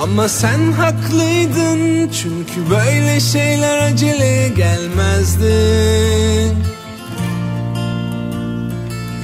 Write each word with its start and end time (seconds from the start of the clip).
Ama 0.00 0.28
sen 0.28 0.72
haklıydın 0.72 1.92
Çünkü 2.08 2.70
böyle 2.70 3.20
şeyler 3.20 3.78
acele 3.78 4.48
gelmezdi. 4.48 5.52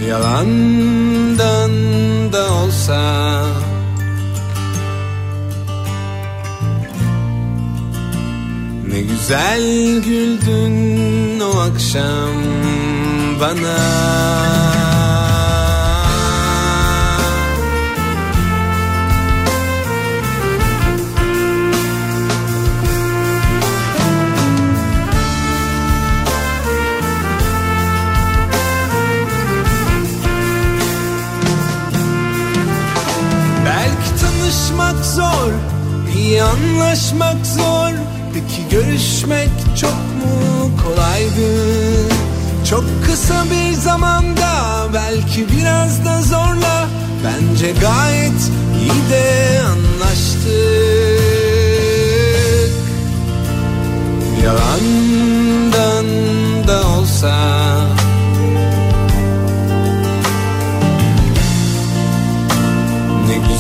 Yalandan 0.08 1.72
da 2.32 2.52
olsa. 2.52 3.44
Ne 8.88 9.00
güzel 9.00 9.62
güldün 10.02 11.40
o 11.40 11.58
akşam 11.58 12.32
bana 13.40 13.78
zor, 35.14 35.52
iyi 36.16 36.42
anlaşmak 36.42 37.46
zor. 37.46 37.92
Peki 38.34 38.68
görüşmek 38.70 39.50
çok 39.80 39.90
mu 39.92 40.70
kolaydı? 40.84 42.18
Çok 42.70 42.84
kısa 43.06 43.44
bir 43.44 43.72
zamanda 43.72 44.48
belki 44.94 45.46
biraz 45.48 46.04
da 46.04 46.22
zorla 46.22 46.86
Bence 47.24 47.72
gayet 47.80 48.50
iyi 48.80 49.10
de 49.10 49.60
anlaştık 49.60 50.48
Yalandan 54.44 56.06
da 56.68 56.88
olsa 56.88 57.67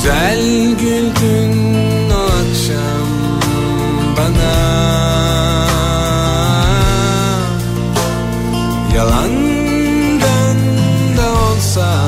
güzel 0.08 0.74
güldün 0.80 2.10
o 2.10 2.22
akşam 2.22 3.08
bana. 4.16 4.58
Yalandan 8.96 10.56
da 11.16 11.30
olsa. 11.30 12.02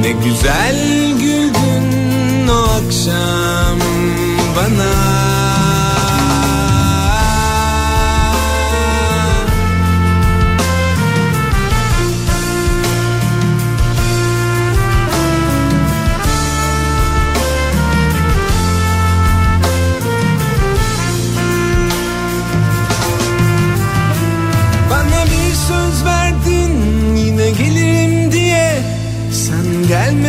Ne 0.00 0.10
güzel 0.10 0.78
güldün 1.18 2.48
o 2.48 2.62
akşam 2.62 3.78
bana 4.56 5.03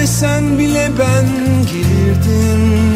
gelmesen 0.06 0.60
bile 0.60 0.92
ben 1.00 1.26
gelirdim 1.66 2.96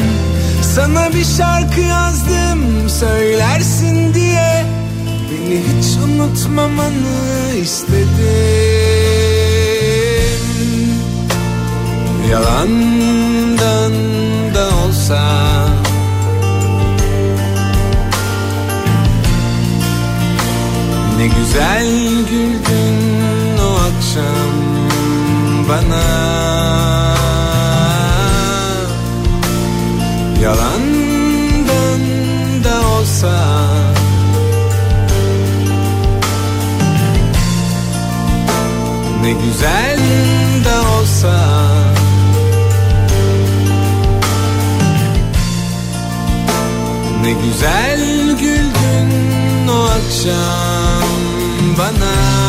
Sana 0.76 1.14
bir 1.14 1.26
şarkı 1.26 1.82
yazdım 1.82 2.90
söylersin 2.90 4.14
diye. 4.14 4.66
Beni 5.32 5.60
hiç 5.60 5.98
unutmamanı 5.98 7.56
istedim. 7.62 8.10
Yalandan 12.32 13.94
da 14.56 14.70
olsa. 14.86 15.22
Ne 21.18 21.28
güzel 21.28 21.88
güldün 22.30 23.58
o 23.58 23.74
akşam 23.76 24.80
bana 25.70 26.59
olsa 33.20 33.60
Ne 39.22 39.32
güzel 39.32 40.00
de 40.66 40.80
olsa. 40.80 41.40
Ne 47.22 47.32
güzel 47.32 48.00
güldün 48.40 49.68
o 49.68 49.84
akşam 49.84 51.10
bana 51.78 52.49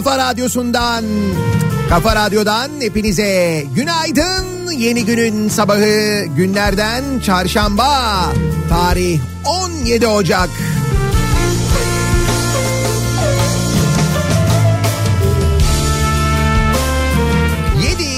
kafa 0.00 0.18
radyosundan 0.18 1.04
Kafa 1.88 2.16
Radyo'dan 2.16 2.70
hepinize 2.80 3.64
günaydın. 3.74 4.70
Yeni 4.70 5.04
günün 5.04 5.48
sabahı 5.48 6.24
günlerden 6.36 7.04
çarşamba. 7.20 8.22
Tarih 8.68 9.20
17 9.44 10.06
Ocak. 10.06 10.48
Yedi, 17.82 18.10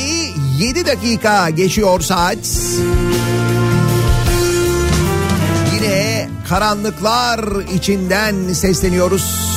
yedi 0.64 0.87
dakika 0.87 1.50
geçiyor 1.50 2.00
saat. 2.00 2.58
Yine 5.75 6.29
karanlıklar 6.49 7.40
içinden 7.75 8.52
sesleniyoruz. 8.52 9.51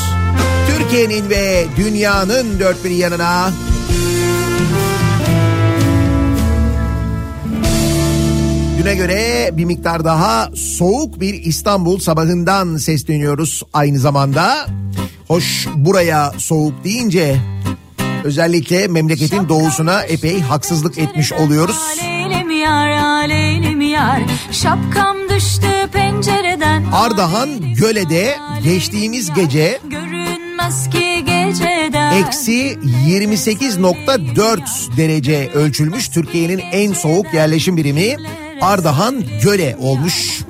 Türkiye'nin 0.77 1.29
ve 1.29 1.65
dünyanın 1.77 2.59
dört 2.59 2.83
bir 2.83 2.89
yanına 2.89 3.51
Düne 8.77 8.95
göre 8.95 9.49
bir 9.53 9.65
miktar 9.65 10.05
daha 10.05 10.49
soğuk 10.55 11.19
bir 11.19 11.33
İstanbul 11.33 11.99
sabahından 11.99 12.77
sesleniyoruz 12.77 13.63
aynı 13.73 13.99
zamanda. 13.99 14.65
Hoş 15.27 15.67
buraya 15.75 16.31
soğuk 16.37 16.83
deyince 16.83 17.35
özellikle 18.23 18.87
memleketin 18.87 19.49
doğusuna 19.49 20.01
epey 20.01 20.41
haksızlık 20.41 20.97
etmiş 20.97 21.33
oluyoruz. 21.33 21.77
Ardahan 26.93 27.73
Göle'de 27.73 28.35
geçtiğimiz 28.63 29.33
gece. 29.33 29.79
Eksi 32.13 32.77
28.4 33.07 34.97
derece 34.97 35.49
ölçülmüş. 35.53 36.09
Türkiye'nin 36.09 36.57
en 36.71 36.93
soğuk 36.93 37.33
yerleşim 37.33 37.77
birimi 37.77 38.15
Ardahan 38.61 39.23
Göle 39.43 39.77
olmuş. 39.79 40.43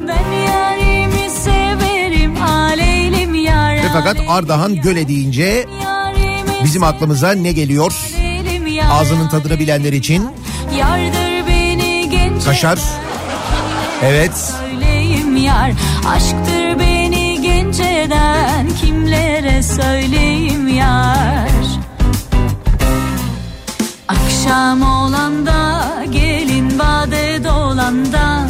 Ve 3.83 3.87
fakat 3.93 4.17
Ardahan 4.27 4.75
Göle 4.75 5.07
deyince 5.07 5.65
bizim 6.63 6.83
aklımıza 6.83 7.31
ne 7.31 7.51
geliyor? 7.51 7.93
Ağzının 8.91 9.27
tadını 9.27 9.59
bilenler 9.59 9.93
için 9.93 10.27
kaşar. 12.45 12.79
Evet. 14.03 14.31
Söyleyim 14.37 15.37
yar, 15.37 15.71
aşktır 16.07 16.79
beni 16.79 16.94
genç 18.05 18.11
eden. 18.11 18.67
Kimlere 18.81 19.63
söyleyeyim 19.63 20.67
yar. 20.67 21.49
Akşam 24.07 24.81
olanda 24.81 25.85
gelin 26.11 26.79
bade 26.79 27.43
dolanda 27.43 28.47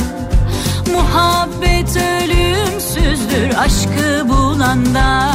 Muhabbet 0.94 1.98
ölümsüzdür 1.98 3.58
aşkı 3.58 4.30
bulanda 4.30 5.30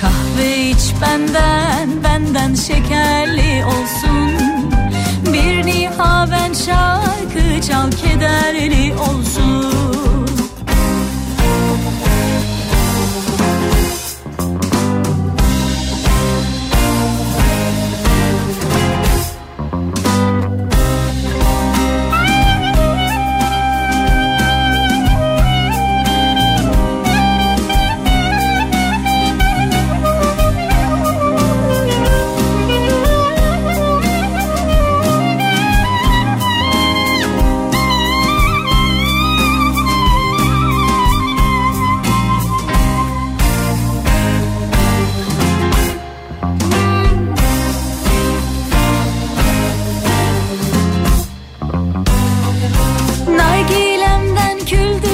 Kahve 0.00 0.70
iç 0.70 0.94
benden 1.02 2.04
benden 2.04 2.54
şekerli 2.54 3.64
olsun 3.64 4.30
Bir 5.32 5.66
nihaven 5.66 6.52
şarkı 6.52 7.68
çal 7.68 7.90
kederli 7.90 8.94
olsun 8.94 9.97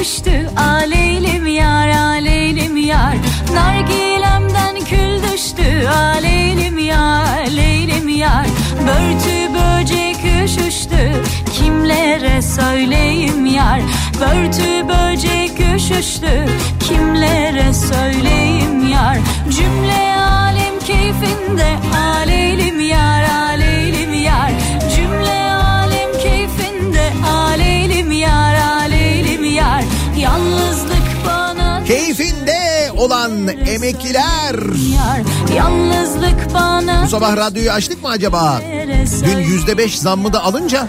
düştü. 0.05 0.49
Aleylim 0.57 1.47
yar 1.47 1.89
aleylim 1.89 2.77
yar. 2.77 3.15
Nargilemden 3.53 4.75
kül 4.89 5.31
düştü. 5.31 5.87
Aleylim 5.87 6.77
yar 6.77 7.47
leylim 7.47 8.09
yar. 8.09 8.45
Börtü 8.87 9.53
böcek 9.53 10.17
üşüştü. 10.43 11.23
Kimlere 11.53 12.41
söyleyeyim 12.41 13.45
yar? 13.45 13.81
Börtü 14.21 14.87
böcek 14.87 15.75
üşüştü. 15.75 16.45
Kimlere 16.87 17.73
söyleyeyim 17.73 18.87
yar? 18.91 19.17
Cümle 19.49 20.15
alem 20.17 20.79
keyfinde. 20.79 21.77
Aleylim 21.97 22.79
yar 22.79 23.23
aleylim 23.23 23.54
olan 33.05 33.47
emekliler. 33.47 34.55
yar 34.95 35.55
Yalnızlık 35.55 36.53
bana 36.53 37.03
Bu 37.05 37.09
sabah 37.09 37.37
radyoyu 37.37 37.71
açtık 37.71 38.03
mı 38.03 38.09
acaba? 38.09 38.61
Dün 39.25 39.37
yüzde 39.37 39.77
beş 39.77 39.99
zammı 39.99 40.33
da 40.33 40.43
alınca 40.43 40.87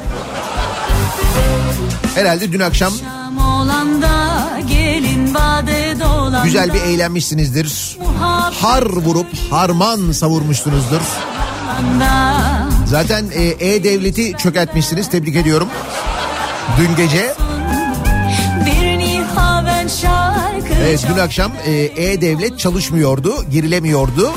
herhalde 2.14 2.52
dün 2.52 2.60
akşam 2.60 2.92
güzel 6.44 6.74
bir 6.74 6.80
eğlenmişsinizdir. 6.80 7.98
Har 8.60 8.82
vurup 8.82 9.26
harman 9.50 10.12
savurmuşsunuzdur. 10.12 11.00
Zaten 12.86 13.24
e, 13.34 13.42
E-Devlet'i 13.42 14.32
çökertmişsiniz 14.32 15.10
tebrik 15.10 15.36
ediyorum. 15.36 15.68
Dün 16.78 16.96
gece 16.96 17.34
evet, 20.86 21.06
dün 21.08 21.18
akşam 21.18 21.52
e, 21.66 21.72
E-Devlet 21.72 22.58
çalışmıyordu, 22.58 23.44
girilemiyordu. 23.50 24.32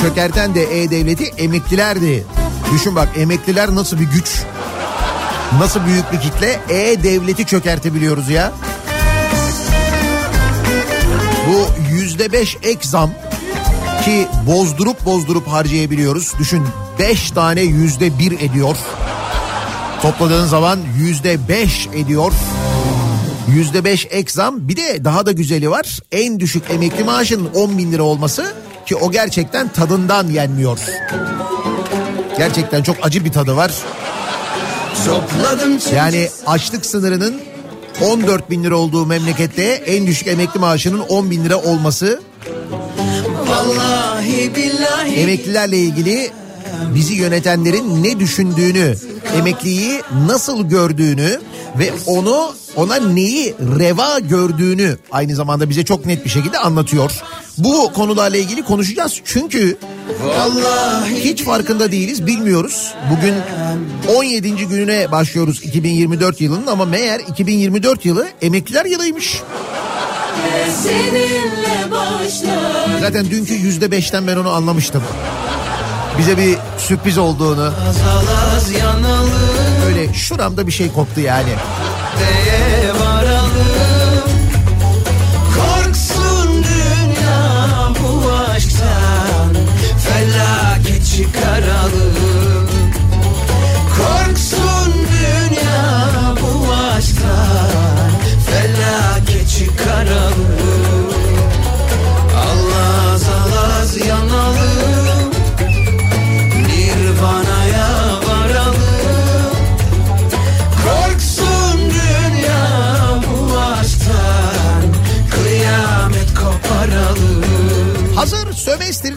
Çökerten 0.00 0.54
de 0.54 0.82
E-Devlet'i 0.82 1.24
emeklilerdi. 1.24 2.26
Düşün 2.74 2.96
bak 2.96 3.08
emekliler 3.16 3.74
nasıl 3.74 4.00
bir 4.00 4.04
güç. 4.04 4.42
Nasıl 5.58 5.86
büyük 5.86 6.12
bir 6.12 6.20
kitle 6.20 6.60
E-Devlet'i 6.68 7.46
çökertebiliyoruz 7.46 8.30
ya. 8.30 8.52
Bu 11.48 11.66
yüzde 11.94 12.32
beş 12.32 12.56
ek 12.62 12.80
zam 12.82 13.10
ki 14.04 14.28
bozdurup 14.46 15.04
bozdurup 15.04 15.46
harcayabiliyoruz. 15.48 16.32
Düşün 16.38 16.64
beş 16.98 17.30
tane 17.30 17.60
yüzde 17.60 18.18
bir 18.18 18.40
ediyor. 18.40 18.76
Topladığın 20.02 20.46
zaman 20.46 20.78
yüzde 20.98 21.48
beş 21.48 21.86
ediyor. 21.86 22.32
Yüzde 23.54 23.84
beş 23.84 24.06
ek 24.10 24.32
zam 24.32 24.68
bir 24.68 24.76
de 24.76 25.04
daha 25.04 25.26
da 25.26 25.32
güzeli 25.32 25.70
var. 25.70 26.00
En 26.12 26.40
düşük 26.40 26.62
emekli 26.70 27.04
maaşının 27.04 27.50
10 27.54 27.78
bin 27.78 27.92
lira 27.92 28.02
olması 28.02 28.52
ki 28.86 28.96
o 28.96 29.10
gerçekten 29.10 29.68
tadından 29.68 30.28
yenmiyor. 30.28 30.78
Gerçekten 32.38 32.82
çok 32.82 32.96
acı 33.02 33.24
bir 33.24 33.32
tadı 33.32 33.56
var. 33.56 33.72
Yani 35.94 36.28
açlık 36.46 36.86
sınırının 36.86 37.40
14 38.00 38.50
bin 38.50 38.64
lira 38.64 38.76
olduğu 38.76 39.06
memlekette 39.06 39.62
en 39.62 40.06
düşük 40.06 40.28
emekli 40.28 40.60
maaşının 40.60 40.98
10 40.98 41.30
bin 41.30 41.44
lira 41.44 41.56
olması 41.56 42.20
Vallahi 43.46 44.54
billahi 44.56 45.14
emeklilerle 45.14 45.78
ilgili 45.78 46.30
bizi 46.94 47.14
yönetenlerin 47.14 48.02
ne 48.02 48.20
düşündüğünü, 48.20 48.96
emekliyi 49.38 50.02
nasıl 50.26 50.68
gördüğünü 50.68 51.40
ve 51.78 51.92
onu 52.06 52.54
ona 52.76 52.96
neyi 52.96 53.54
reva 53.78 54.18
gördüğünü 54.18 54.98
aynı 55.12 55.34
zamanda 55.34 55.70
bize 55.70 55.84
çok 55.84 56.06
net 56.06 56.24
bir 56.24 56.30
şekilde 56.30 56.58
anlatıyor. 56.58 57.22
Bu 57.58 57.92
konularla 57.92 58.36
ilgili 58.36 58.64
konuşacağız 58.64 59.20
çünkü 59.24 59.78
hiç 61.14 61.44
farkında 61.44 61.92
değiliz, 61.92 62.26
bilmiyoruz. 62.26 62.94
Bugün 63.10 63.34
17. 64.16 64.56
gününe 64.56 65.12
başlıyoruz 65.12 65.62
2024 65.64 66.40
yılının 66.40 66.66
ama 66.66 66.84
meğer 66.84 67.20
2024 67.20 68.04
yılı 68.04 68.26
emekliler 68.42 68.84
yılıymış. 68.84 69.42
Zaten 73.00 73.30
dünkü 73.30 73.54
yüzde 73.54 73.90
beşten 73.90 74.26
ben 74.26 74.36
onu 74.36 74.50
anlamıştım. 74.50 75.02
Bize 76.18 76.38
bir 76.38 76.56
sürpriz 76.78 77.18
olduğunu. 77.18 77.72
Yanalım 78.78 78.85
Öyle 78.85 78.85
şuramda 80.26 80.66
bir 80.66 80.72
şey 80.72 80.92
koptu 80.92 81.20
yani. 81.20 81.54
Korksun 85.54 86.64
dünya 86.64 87.88
bu 88.02 88.32
aşktan. 88.50 89.54
Felaket 90.04 91.06
çıkaralım 91.06 92.25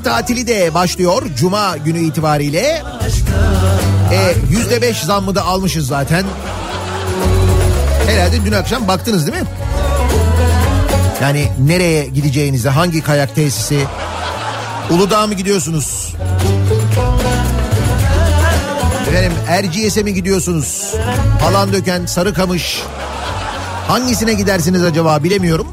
tatili 0.09 0.47
de 0.47 0.73
başlıyor 0.73 1.23
Cuma 1.35 1.77
günü 1.77 1.99
itibariyle. 1.99 2.83
E, 4.11 4.33
yüzde 4.49 4.81
beş 4.81 4.97
zammı 4.97 5.35
da 5.35 5.45
almışız 5.45 5.87
zaten. 5.87 6.23
Herhalde 8.07 8.45
dün 8.45 8.51
akşam 8.51 8.87
baktınız 8.87 9.27
değil 9.27 9.41
mi? 9.41 9.47
Yani 11.21 11.47
nereye 11.59 12.05
gideceğinize, 12.05 12.69
hangi 12.69 13.01
kayak 13.01 13.35
tesisi? 13.35 13.85
Uludağ 14.89 15.27
mı 15.27 15.33
gidiyorsunuz? 15.33 16.13
Efendim 19.09 19.33
Erciyes'e 19.47 20.03
mi 20.03 20.13
gidiyorsunuz? 20.13 20.93
Palandöken, 21.41 22.05
Sarıkamış. 22.05 22.83
Hangisine 23.87 24.33
gidersiniz 24.33 24.83
acaba 24.83 25.23
bilemiyorum. 25.23 25.67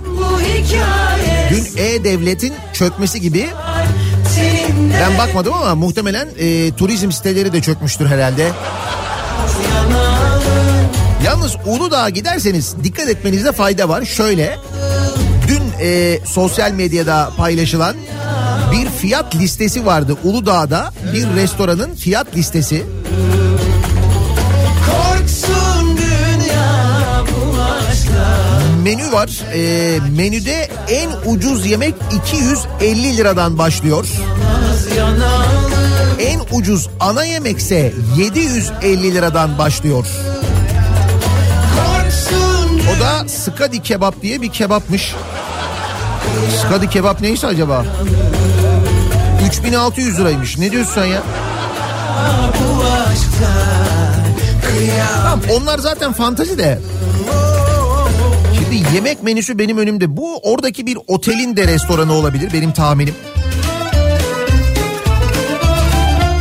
Dün 1.51 1.67
E-Devlet'in 1.77 2.55
çökmesi 2.73 3.21
gibi 3.21 3.49
ben 5.01 5.19
bakmadım 5.19 5.55
ama 5.55 5.75
muhtemelen 5.75 6.29
e, 6.39 6.75
turizm 6.77 7.13
siteleri 7.13 7.53
de 7.53 7.63
çökmüştür 7.63 8.07
herhalde. 8.07 8.53
Yalnız 11.25 11.57
Uludağ'a 11.67 12.09
giderseniz 12.09 12.77
dikkat 12.85 13.09
etmenizde 13.09 13.53
fayda 13.53 13.89
var. 13.89 14.05
Şöyle 14.05 14.59
dün 15.49 15.63
e, 15.81 16.19
sosyal 16.25 16.73
medyada 16.73 17.31
paylaşılan 17.37 17.97
bir 18.73 18.89
fiyat 18.91 19.35
listesi 19.37 19.87
vardı 19.87 20.17
Uludağ'da 20.25 20.93
bir 21.13 21.43
restoranın 21.43 21.95
fiyat 21.95 22.37
listesi. 22.37 22.87
Menü 28.87 29.13
var. 29.13 29.31
E, 29.55 29.99
menüde 30.17 30.69
en 30.89 31.33
ucuz 31.33 31.67
yemek 31.67 31.95
250 32.13 33.17
liradan 33.17 33.59
başlıyor. 33.59 34.07
En 36.21 36.41
ucuz 36.53 36.89
ana 37.01 37.25
yemekse 37.25 37.93
750 38.17 39.15
liradan 39.15 39.59
başlıyor. 39.59 40.07
O 42.97 43.01
da 43.01 43.29
Skadi 43.29 43.83
kebap 43.83 44.23
diye 44.23 44.43
bir 44.43 44.53
kebapmış. 44.53 45.15
Skadi 46.63 46.91
kebap 46.91 47.21
neyse 47.21 47.47
acaba? 47.47 47.85
3600 49.47 50.19
liraymış. 50.21 50.59
Ne 50.59 50.71
diyorsun 50.71 50.93
sen 50.95 51.05
ya? 51.05 51.23
Tamam 55.23 55.41
onlar 55.51 55.79
zaten 55.79 56.13
fantazi 56.13 56.59
de. 56.59 56.79
Şimdi 58.71 58.95
yemek 58.95 59.23
menüsü 59.23 59.59
benim 59.59 59.79
önümde. 59.79 60.17
Bu 60.17 60.39
oradaki 60.43 60.87
bir 60.87 60.99
otelin 61.07 61.57
de 61.57 61.67
restoranı 61.67 62.13
olabilir 62.13 62.53
benim 62.53 62.73
tahminim. 62.73 63.15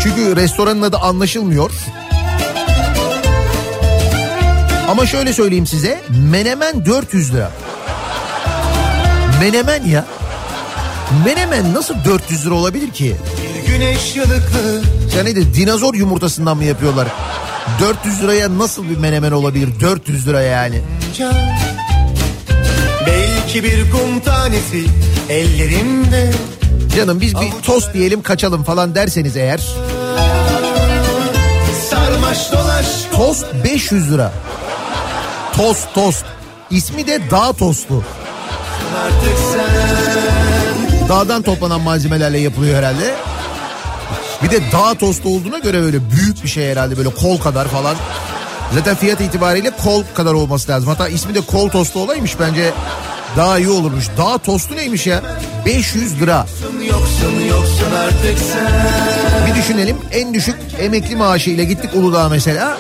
Çünkü 0.04 0.36
restoranın 0.36 0.82
adı 0.82 0.98
anlaşılmıyor. 0.98 1.72
Ama 4.90 5.06
şöyle 5.06 5.34
söyleyeyim 5.34 5.68
size. 5.68 6.02
Menemen 6.32 6.86
400 6.86 7.34
lira. 7.34 7.52
Menemen 9.40 9.86
ya. 9.86 10.06
Menemen 11.26 11.74
nasıl 11.74 11.96
400 12.06 12.46
lira 12.46 12.54
olabilir 12.54 12.92
ki? 12.92 13.16
güneş 13.68 14.16
yanıklı 14.16 14.82
Yani 15.18 15.30
nedir 15.30 15.54
dinozor 15.54 15.94
yumurtasından 15.94 16.58
mı 16.58 16.64
yapıyorlar? 16.64 17.08
400 17.82 18.24
liraya 18.24 18.58
nasıl 18.58 18.90
bir 18.90 18.98
menemen 18.98 19.32
olabilir? 19.32 19.70
400 19.82 20.28
lira 20.28 20.42
yani. 20.42 20.82
Belki 23.08 23.64
bir 23.64 23.92
kum 23.92 24.20
tanesi 24.20 24.86
ellerimde 25.30 26.32
Canım 26.98 27.22
biz 27.22 27.36
bir 27.36 27.52
tost 27.64 27.94
diyelim 27.94 28.22
kaçalım 28.22 28.64
falan 28.64 28.96
derseniz 28.96 29.38
eğer. 29.38 29.62
sarmaş 31.90 32.52
dolaş 32.52 32.86
Tost 33.16 33.46
500 33.64 34.12
lira. 34.12 34.32
Tost 35.54 35.94
tost. 35.94 36.26
İsmi 36.72 37.08
de 37.08 37.22
dağ 37.32 37.54
tostu. 37.54 38.04
artık 39.06 39.38
sen 39.54 41.10
Dağdan 41.10 41.42
toplanan 41.42 41.82
malzemelerle 41.82 42.40
yapılıyor 42.40 42.78
herhalde. 42.78 43.16
Bir 44.44 44.52
de 44.52 44.60
dağ 44.72 44.94
tostu 44.94 45.30
olduğuna 45.30 45.60
göre 45.60 45.82
böyle 45.82 46.12
büyük 46.12 46.44
bir 46.44 46.50
şey 46.50 46.72
herhalde 46.72 46.98
böyle 46.98 47.10
kol 47.10 47.38
kadar 47.40 47.68
falan. 47.68 47.96
Zaten 48.74 48.96
fiyat 48.96 49.22
itibariyle 49.22 49.72
kol 49.84 50.04
kadar 50.16 50.34
olması 50.34 50.72
lazım. 50.72 50.90
Hatta 50.90 51.10
ismi 51.10 51.36
de 51.36 51.42
kol 51.42 51.70
tostu 51.70 52.00
olaymış 52.00 52.40
bence 52.40 52.74
daha 53.38 53.58
iyi 53.60 53.70
olurmuş. 53.70 54.06
Dağ 54.18 54.38
tostu 54.38 54.76
neymiş 54.76 55.08
ya? 55.08 55.22
500 55.66 56.22
lira. 56.22 56.46
yoksun 56.88 57.40
yoksun 57.50 57.92
Bir 59.48 59.56
düşünelim 59.56 59.98
en 60.12 60.34
düşük 60.34 60.56
emekli 60.80 61.16
maaşıyla 61.16 61.64
gittik 61.64 61.90
Uludağ'a 61.96 62.30
mesela 62.30 62.78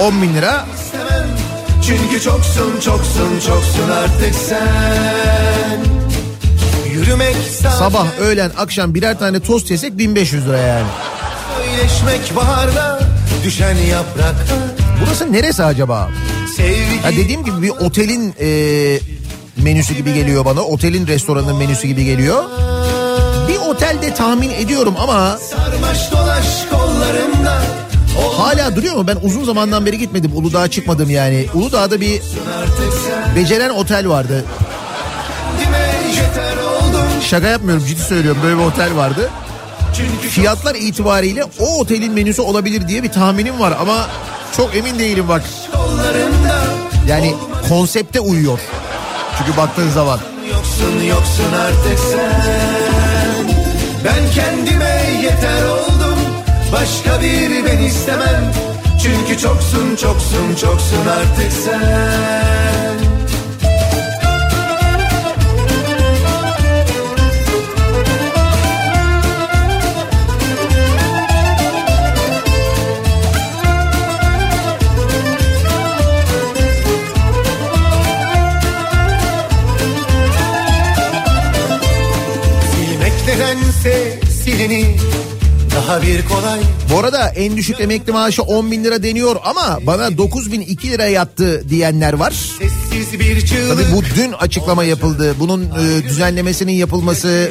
10 0.00 0.22
bin 0.22 0.34
lira. 0.34 0.66
Çünkü 1.86 2.20
çoksun 2.20 2.80
çoksun 2.80 3.40
çoksun 3.46 3.90
artık 3.90 4.34
sen 4.34 5.78
Yürümek 6.92 7.36
Sabah 7.78 8.06
öğlen 8.20 8.50
akşam 8.56 8.94
birer 8.94 9.18
tane 9.18 9.40
tost 9.40 9.70
yesek 9.70 9.98
1500 9.98 10.48
lira 10.48 10.58
yani. 10.58 10.86
söyleşmek 11.56 12.36
baharda 12.36 13.00
düşen 13.44 13.76
yaprakta 13.76 14.75
Burası 15.00 15.32
neresi 15.32 15.64
acaba? 15.64 16.08
Ya 17.04 17.12
dediğim 17.12 17.44
gibi 17.44 17.62
bir 17.62 17.70
otelin 17.70 18.34
e, 18.40 18.48
menüsü 19.56 19.94
gibi 19.94 20.14
geliyor 20.14 20.44
bana. 20.44 20.60
Otelin 20.60 21.06
restoranın 21.06 21.56
menüsü 21.56 21.86
gibi 21.88 22.04
geliyor. 22.04 22.44
Bir 23.48 23.56
otelde 23.56 24.14
tahmin 24.14 24.50
ediyorum 24.50 24.94
ama 25.00 25.38
sarmaş 25.38 26.12
dolaş 26.12 26.46
kollarımda 26.70 27.62
O 28.26 28.38
hala 28.38 28.76
duruyor 28.76 28.94
mu? 28.96 29.06
Ben 29.06 29.16
uzun 29.22 29.44
zamandan 29.44 29.86
beri 29.86 29.98
gitmedim. 29.98 30.30
Uludağ'a 30.34 30.68
çıkmadım 30.68 31.10
yani. 31.10 31.46
Uludağ'da 31.54 32.00
bir 32.00 32.22
beceren 33.36 33.70
otel 33.70 34.08
vardı. 34.08 34.44
Şaka 37.22 37.46
yapmıyorum 37.46 37.86
ciddi 37.86 38.00
söylüyorum. 38.02 38.40
Böyle 38.44 38.58
bir 38.58 38.62
otel 38.62 38.96
vardı. 38.96 39.30
Fiyatlar 40.30 40.74
itibariyle 40.74 41.44
o 41.60 41.78
otelin 41.80 42.12
menüsü 42.12 42.42
olabilir 42.42 42.88
diye 42.88 43.02
bir 43.02 43.08
tahminim 43.12 43.60
var 43.60 43.74
ama 43.80 44.06
çok 44.56 44.76
emin 44.76 44.98
değilim 44.98 45.28
bak. 45.28 45.42
Yani 47.08 47.34
konsepte 47.68 48.20
uyuyor. 48.20 48.58
Çünkü 49.38 49.56
baktığın 49.56 49.88
zaman. 49.90 50.20
Yoksun 50.52 51.04
yoksun 51.08 51.52
artık 51.66 51.98
sen 51.98 53.46
Ben 54.04 54.30
kendime 54.34 55.00
yeter 55.22 55.68
oldum 55.68 56.18
Başka 56.72 57.20
bir 57.22 57.64
ben 57.66 57.78
istemem 57.78 58.52
Çünkü 59.02 59.40
çoksun 59.42 59.96
çoksun 59.96 60.54
çoksun 60.60 61.06
artık 61.06 61.52
sen 61.64 63.05
Silini 84.66 84.96
daha 85.76 86.02
bir 86.02 86.24
kolay 86.28 86.60
Bu 86.92 86.98
arada 86.98 87.28
en 87.28 87.56
düşük 87.56 87.80
emekli 87.80 88.12
maaşı 88.12 88.42
10 88.42 88.70
bin 88.70 88.84
lira 88.84 89.02
deniyor 89.02 89.36
ama 89.44 89.78
bana 89.82 90.18
9 90.18 90.52
bin 90.52 90.60
2 90.60 90.90
lira 90.90 91.04
yattı 91.04 91.68
diyenler 91.68 92.12
var. 92.12 92.34
Tabii 93.68 93.96
bu 93.96 94.02
dün 94.16 94.32
açıklama 94.32 94.84
yapıldı. 94.84 95.34
Bunun 95.40 95.64
e, 95.64 96.02
düzenlemesinin 96.08 96.72
yapılması. 96.72 97.50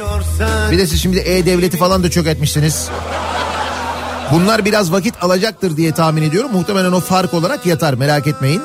Bir 0.71 0.77
de 0.77 0.87
siz 0.87 1.01
şimdi 1.01 1.17
E-Devleti 1.17 1.77
falan 1.77 2.03
da 2.03 2.11
çökertmişsiniz. 2.11 2.87
Bunlar 4.31 4.65
biraz 4.65 4.91
vakit 4.91 5.23
alacaktır 5.23 5.77
diye 5.77 5.91
tahmin 5.91 6.21
ediyorum. 6.21 6.51
Muhtemelen 6.53 6.91
o 6.91 6.99
fark 6.99 7.33
olarak 7.33 7.65
yatar 7.65 7.93
merak 7.93 8.27
etmeyin. 8.27 8.61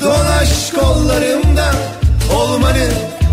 Dolaş 0.00 0.70
kollarımda 0.70 1.74
olmanı 2.34 2.88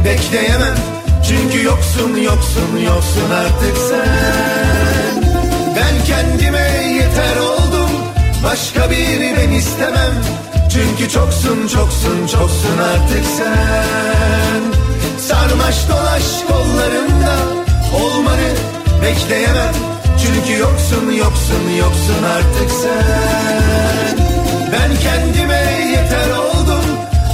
bekleyemem 0.05 0.96
Çünkü 1.27 1.63
yoksun 1.63 2.15
yoksun 2.15 2.77
yoksun 2.85 3.29
artık 3.31 3.77
sen. 3.89 5.23
Ben 5.75 6.05
kendime 6.05 6.93
yeter 6.93 7.37
oldum 7.37 7.89
başka 8.43 8.91
bir 8.91 9.37
ben 9.37 9.51
istemem. 9.51 10.13
Çünkü 10.71 11.11
çoksun 11.11 11.67
çoksun 11.67 12.27
çoksun 12.27 12.77
artık 12.77 13.25
sen. 13.37 14.61
Sarmaş 15.19 15.89
dolaş 15.89 16.23
kollarımda 16.47 17.35
olmanı 18.03 18.49
bekleyemem. 19.01 19.73
Çünkü 20.23 20.59
yoksun 20.59 21.11
yoksun 21.11 21.69
yoksun 21.79 22.23
artık 22.23 22.71
sen. 22.81 24.17
Ben 24.71 24.95
kendime 24.99 25.87
yeter 25.91 26.29
oldum 26.37 26.57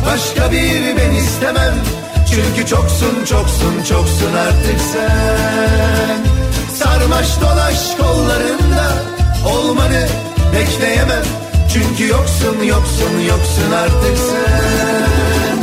Başka 0.05 0.51
bir 0.51 0.97
ben 0.97 1.15
istemem 1.15 1.73
Çünkü 2.35 2.69
çoksun 2.69 3.25
çoksun 3.25 3.83
çoksun 3.89 4.33
artık 4.33 4.79
sen 4.93 6.17
Sarmaş 6.75 7.41
dolaş 7.41 7.95
kollarında 7.97 8.93
Olmanı 9.47 10.07
bekleyemem 10.55 11.23
Çünkü 11.73 12.07
yoksun 12.11 12.63
yoksun 12.63 13.19
yoksun 13.27 13.71
artık 13.71 14.17
sen 14.17 15.57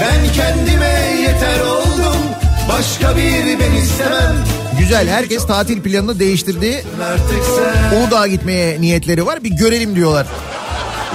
Ben 0.00 0.32
kendime 0.32 1.20
yeter 1.22 1.60
oldum 1.60 2.16
Başka 2.68 3.16
bir 3.16 3.58
ben 3.60 3.72
istemem 3.72 4.36
Güzel 4.78 5.08
herkes 5.08 5.46
tatil 5.46 5.82
planını 5.82 6.18
değiştirdi. 6.18 6.84
Artık 7.04 7.44
sen 7.56 7.96
Uludağ'a 7.96 8.26
gitmeye 8.26 8.80
niyetleri 8.80 9.26
var. 9.26 9.44
Bir 9.44 9.50
görelim 9.50 9.96
diyorlar. 9.96 10.26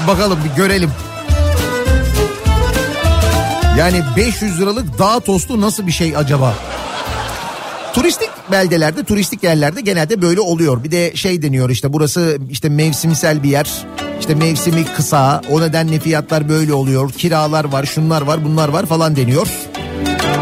Bakalım 0.08 0.40
bir 0.50 0.56
görelim. 0.64 0.92
Yani 3.78 4.02
500 4.18 4.62
liralık 4.62 5.00
dağ 5.00 5.20
tostu 5.20 5.62
nasıl 5.62 5.88
bir 5.88 5.92
şey 5.92 6.18
acaba? 6.18 6.54
Turistik 7.94 8.30
beldelerde, 8.52 9.04
turistik 9.04 9.44
yerlerde 9.44 9.82
genelde 9.82 10.22
böyle 10.22 10.40
oluyor. 10.40 10.84
Bir 10.84 10.92
de 10.92 11.16
şey 11.16 11.42
deniyor 11.42 11.70
işte 11.70 11.94
burası 11.94 12.38
işte 12.50 12.70
mevsimsel 12.70 13.44
bir 13.44 13.50
yer. 13.50 13.86
İşte 14.20 14.36
mevsimi 14.36 14.86
kısa. 14.86 15.42
O 15.52 15.62
nedenle 15.62 16.00
fiyatlar 16.00 16.50
böyle 16.50 16.74
oluyor. 16.74 17.12
Kiralar 17.12 17.66
var, 17.66 17.86
şunlar 17.86 18.22
var, 18.22 18.46
bunlar 18.46 18.70
var 18.70 18.86
falan 18.86 19.16
deniyor. 19.16 19.48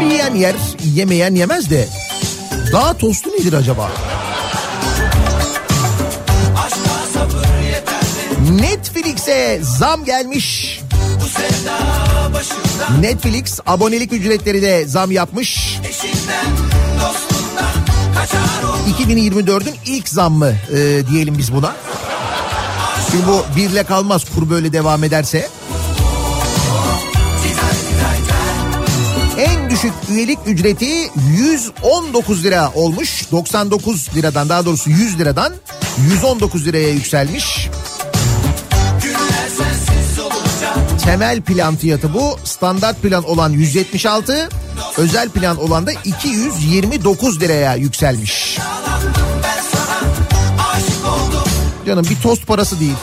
Yiyen 0.02 0.34
yer, 0.34 0.54
yemeyen 0.84 1.34
yemez 1.34 1.70
de. 1.70 1.88
Dağ 2.72 2.94
tostu 2.94 3.30
nedir 3.30 3.52
acaba? 3.52 3.90
Netflix'e 8.60 9.60
zam 9.62 10.04
gelmiş. 10.04 10.80
Netflix 13.00 13.60
abonelik 13.66 14.12
ücretleri 14.12 14.62
de 14.62 14.86
zam 14.86 15.10
yapmış. 15.10 15.78
2024'ün 18.98 19.74
ilk 19.86 20.08
zammı 20.08 20.52
e, 20.72 21.02
diyelim 21.10 21.38
biz 21.38 21.54
buna. 21.54 21.72
Şimdi 23.10 23.26
bu 23.26 23.44
birle 23.56 23.82
kalmaz 23.82 24.24
kur 24.34 24.50
böyle 24.50 24.72
devam 24.72 25.04
ederse. 25.04 25.48
En 29.38 29.70
düşük 29.70 29.92
üyelik 30.10 30.38
ücreti 30.46 31.10
119 31.38 32.44
lira 32.44 32.72
olmuş. 32.74 33.30
99 33.32 34.08
liradan 34.16 34.48
daha 34.48 34.66
doğrusu 34.66 34.90
100 34.90 35.18
liradan 35.18 35.52
119 36.10 36.66
liraya 36.66 36.88
yükselmiş. 36.90 37.68
Temel 41.04 41.42
plan 41.42 41.76
fiyatı 41.76 42.14
bu. 42.14 42.38
Standart 42.44 43.02
plan 43.02 43.24
olan 43.24 43.50
176, 43.50 44.48
özel 44.98 45.28
plan 45.28 45.56
olan 45.56 45.86
da 45.86 45.92
229 46.04 47.40
liraya 47.40 47.74
yükselmiş. 47.74 48.58
Canım 51.86 52.06
bir 52.10 52.20
tost 52.22 52.46
parası 52.46 52.80
değil. 52.80 52.96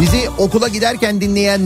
Bizi 0.00 0.30
okula 0.38 0.68
giderken 0.68 1.20
dinleyen 1.20 1.60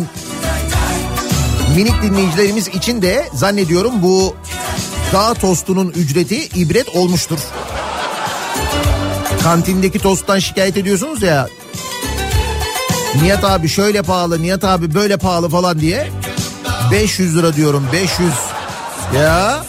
minik 1.77 2.03
dinleyicilerimiz 2.03 2.69
için 2.69 3.03
de 3.03 3.29
zannediyorum 3.35 4.03
bu 4.03 4.37
dağ 5.13 5.35
tostunun 5.35 5.91
ücreti 5.91 6.45
ibret 6.45 6.89
olmuştur. 6.89 7.39
Kantindeki 9.43 9.99
tosttan 9.99 10.39
şikayet 10.39 10.77
ediyorsunuz 10.77 11.23
ya. 11.23 11.49
Nihat 13.23 13.45
abi 13.45 13.69
şöyle 13.69 14.03
pahalı, 14.03 14.43
Nihat 14.43 14.65
abi 14.65 14.95
böyle 14.95 15.17
pahalı 15.17 15.49
falan 15.49 15.81
diye. 15.81 16.11
500 16.93 17.37
lira 17.37 17.57
diyorum 17.57 17.89
500. 17.93 18.31
Ya 19.17 19.65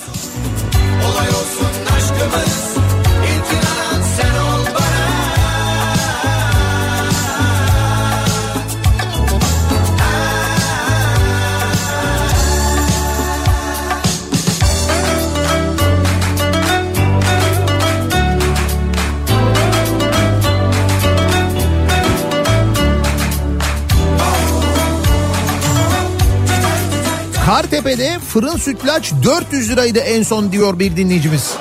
Kartepe'de 27.53 28.19
fırın 28.19 28.57
sütlaç 28.57 29.11
400 29.23 29.69
liraydı 29.69 29.99
en 29.99 30.23
son 30.23 30.51
diyor 30.51 30.79
bir 30.79 30.97
dinleyicimiz. 30.97 31.53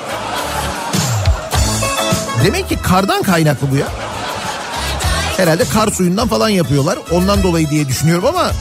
Demek 2.45 2.69
ki 2.69 2.77
kardan 2.83 3.23
kaynaklı 3.23 3.71
bu 3.71 3.75
ya. 3.75 3.87
Herhalde 5.37 5.63
kar 5.73 5.87
suyundan 5.87 6.27
falan 6.27 6.49
yapıyorlar. 6.49 6.99
Ondan 7.11 7.43
dolayı 7.43 7.69
diye 7.69 7.87
düşünüyorum 7.87 8.25
ama 8.25 8.51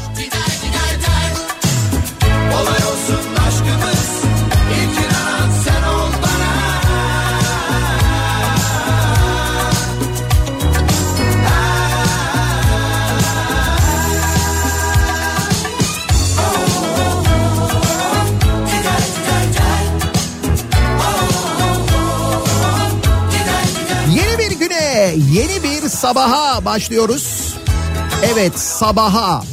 sabaha 26.02 26.64
başlıyoruz. 26.64 27.54
Evet 28.32 28.58
sabaha. 28.58 29.44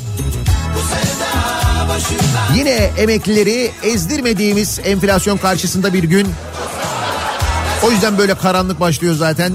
Yine 2.55 2.91
emeklileri 2.97 3.71
ezdirmediğimiz 3.83 4.79
enflasyon 4.83 5.37
karşısında 5.37 5.93
bir 5.93 6.03
gün. 6.03 6.27
O 7.83 7.91
yüzden 7.91 8.17
böyle 8.17 8.35
karanlık 8.35 8.79
başlıyor 8.79 9.15
zaten. 9.15 9.53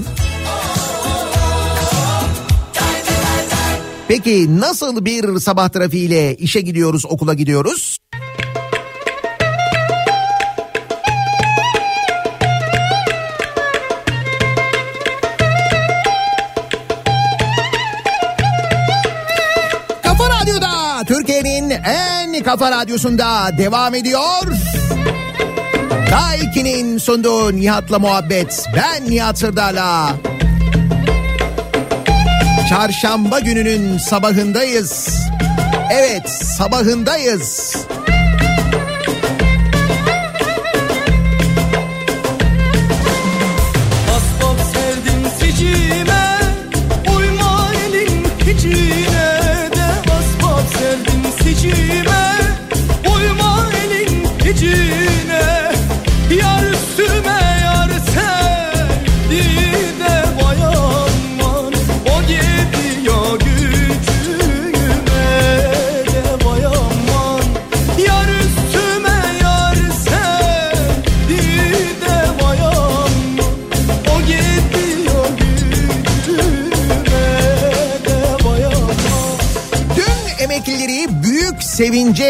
Peki 4.07 4.59
nasıl 4.59 5.05
bir 5.05 5.39
sabah 5.39 5.69
trafiğiyle 5.69 6.35
işe 6.35 6.61
gidiyoruz, 6.61 7.05
okula 7.05 7.33
gidiyoruz? 7.33 7.94
Kafa 22.45 22.71
radyosunda 22.71 23.57
devam 23.57 23.95
ediyor. 23.95 24.47
Daiki'nin 26.11 26.97
sunduğu 26.97 27.55
Nihat'la 27.55 27.99
muhabbet. 27.99 28.65
Ben 28.75 29.09
Nihat 29.09 29.37
Sırdar'la. 29.39 30.09
Çarşamba 32.69 33.39
gününün 33.39 33.97
sabahındayız. 33.97 35.09
Evet 35.91 36.29
sabahındayız. 36.29 37.77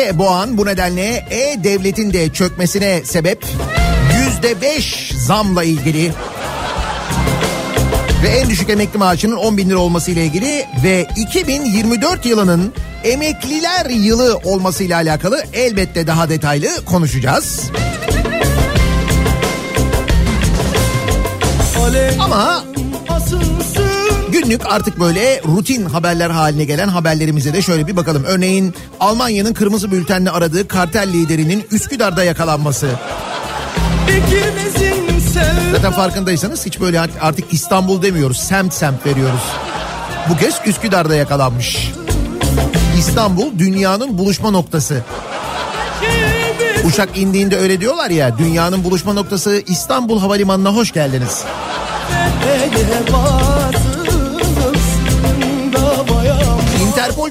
Sevince 0.06 0.20
boğan 0.20 0.58
bu 0.58 0.66
nedenle 0.66 1.26
E-Devlet'in 1.30 2.14
de 2.14 2.30
çökmesine 2.30 3.02
sebep 3.06 3.46
yüzde 4.18 4.62
beş 4.62 5.12
zamla 5.18 5.64
ilgili 5.64 6.12
ve 8.24 8.28
en 8.28 8.50
düşük 8.50 8.70
emekli 8.70 8.98
maaşının 9.00 9.36
10 9.36 9.58
bin 9.58 9.70
lira 9.70 9.78
olması 9.78 10.12
ile 10.12 10.26
ilgili 10.26 10.66
ve 10.84 11.08
2024 11.16 12.26
yılının 12.26 12.74
emekliler 13.04 13.90
yılı 13.90 14.38
olmasıyla 14.44 14.98
alakalı 14.98 15.44
elbette 15.54 16.08
daha 16.08 16.30
detaylı 16.30 16.86
konuşacağız. 16.86 17.62
Ama 22.20 22.66
Günlük 24.46 24.66
artık 24.66 25.00
böyle 25.00 25.42
rutin 25.48 25.86
haberler 25.86 26.30
haline 26.30 26.64
gelen 26.64 26.88
haberlerimize 26.88 27.54
de 27.54 27.62
şöyle 27.62 27.88
bir 27.88 27.96
bakalım. 27.96 28.24
Örneğin 28.24 28.74
Almanya'nın 29.00 29.54
kırmızı 29.54 29.92
bültenle 29.92 30.32
aradığı 30.32 30.68
kartel 30.68 31.14
liderinin 31.14 31.66
Üsküdar'da 31.72 32.24
yakalanması. 32.24 32.90
Zaten 35.72 35.92
farkındaysanız 35.92 36.66
hiç 36.66 36.80
böyle 36.82 37.00
artık 37.22 37.54
İstanbul 37.54 38.02
demiyoruz. 38.02 38.38
Semt 38.40 38.74
semt 38.74 39.06
veriyoruz. 39.06 39.42
Bu 40.30 40.38
kez 40.38 40.56
Üsküdar'da 40.66 41.16
yakalanmış. 41.16 41.92
İstanbul 42.98 43.60
dünyanın 43.60 44.18
buluşma 44.18 44.52
noktası. 44.52 45.04
Uçak 46.84 47.18
indiğinde 47.18 47.58
öyle 47.58 47.82
diyorlar 47.82 48.10
ya 48.10 48.38
dünyanın 48.38 48.84
buluşma 48.84 49.14
noktası 49.14 49.64
İstanbul 49.68 50.20
Havalimanı'na 50.20 50.76
hoş 50.76 50.92
geldiniz. 50.92 51.44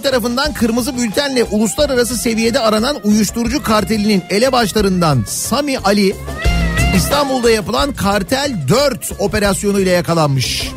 Tarafından 0.05 0.53
kırmızı 0.53 0.97
bültenle 0.97 1.45
uluslararası 1.45 2.17
seviyede 2.17 2.61
aranan 2.61 2.97
uyuşturucu 3.05 3.63
kartelinin 3.63 4.23
elebaşlarından 4.31 5.25
Sami 5.29 5.79
Ali 5.79 6.17
İstanbul'da 6.97 7.51
yapılan 7.51 7.93
Kartel 7.93 8.57
4 8.69 9.13
operasyonu 9.19 9.81
ile 9.81 9.91
yakalanmış. 9.91 10.71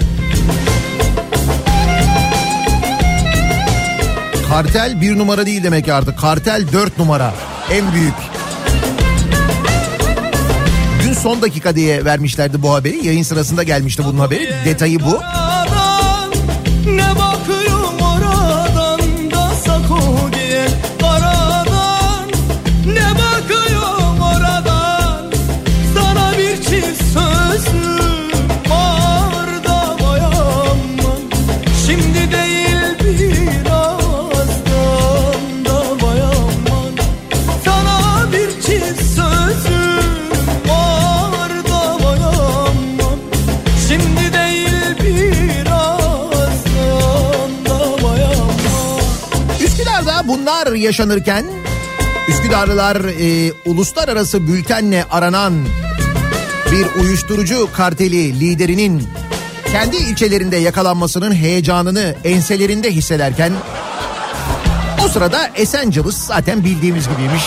Kartel 4.50 5.02
bir 5.02 5.18
numara 5.18 5.46
değil 5.46 5.64
demek 5.64 5.90
artık. 5.90 6.20
Kartel 6.20 6.66
4 6.74 6.98
numara. 6.98 7.34
En 7.72 7.94
büyük. 7.94 8.14
Dün 11.04 11.14
son 11.14 11.42
dakika 11.42 11.76
diye 11.76 12.06
vermişlerdi 12.06 12.62
bu 12.62 12.74
haberi. 12.74 13.08
Yayın 13.08 13.24
sırasında 13.24 13.64
gelmişti 13.64 14.04
bunun 14.06 14.20
haberi. 14.20 14.50
Detayı 14.66 15.00
bu. 15.00 15.20
Ne 16.92 17.10
bakıyorum 17.16 17.57
yaşanırken 50.88 51.46
Üsküdarlılar 52.28 52.96
e, 52.96 53.54
uluslararası 53.66 54.48
bültenle 54.48 55.06
aranan 55.12 55.54
bir 56.72 57.02
uyuşturucu 57.02 57.70
karteli 57.74 58.40
liderinin 58.40 59.04
kendi 59.72 59.96
ilçelerinde 59.96 60.58
yakalanmasının 60.58 61.36
heyecanını 61.36 62.16
enselerinde 62.24 62.92
hissederken 62.92 63.54
o 65.06 65.08
sırada 65.08 65.52
Esenciles 65.56 66.16
zaten 66.16 66.64
bildiğimiz 66.64 67.10
gibiymiş. 67.10 67.44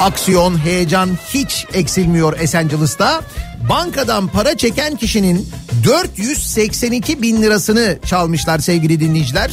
Aksiyon, 0.00 0.58
heyecan 0.58 1.10
hiç 1.28 1.66
eksilmiyor 1.72 2.38
Esenciles'ta. 2.38 3.22
Bankadan 3.68 4.28
para 4.28 4.56
çeken 4.56 4.96
kişinin 4.96 5.48
482 5.84 7.22
bin 7.22 7.42
lirasını 7.42 7.98
çalmışlar 8.06 8.58
sevgili 8.58 9.00
dinleyiciler. 9.00 9.50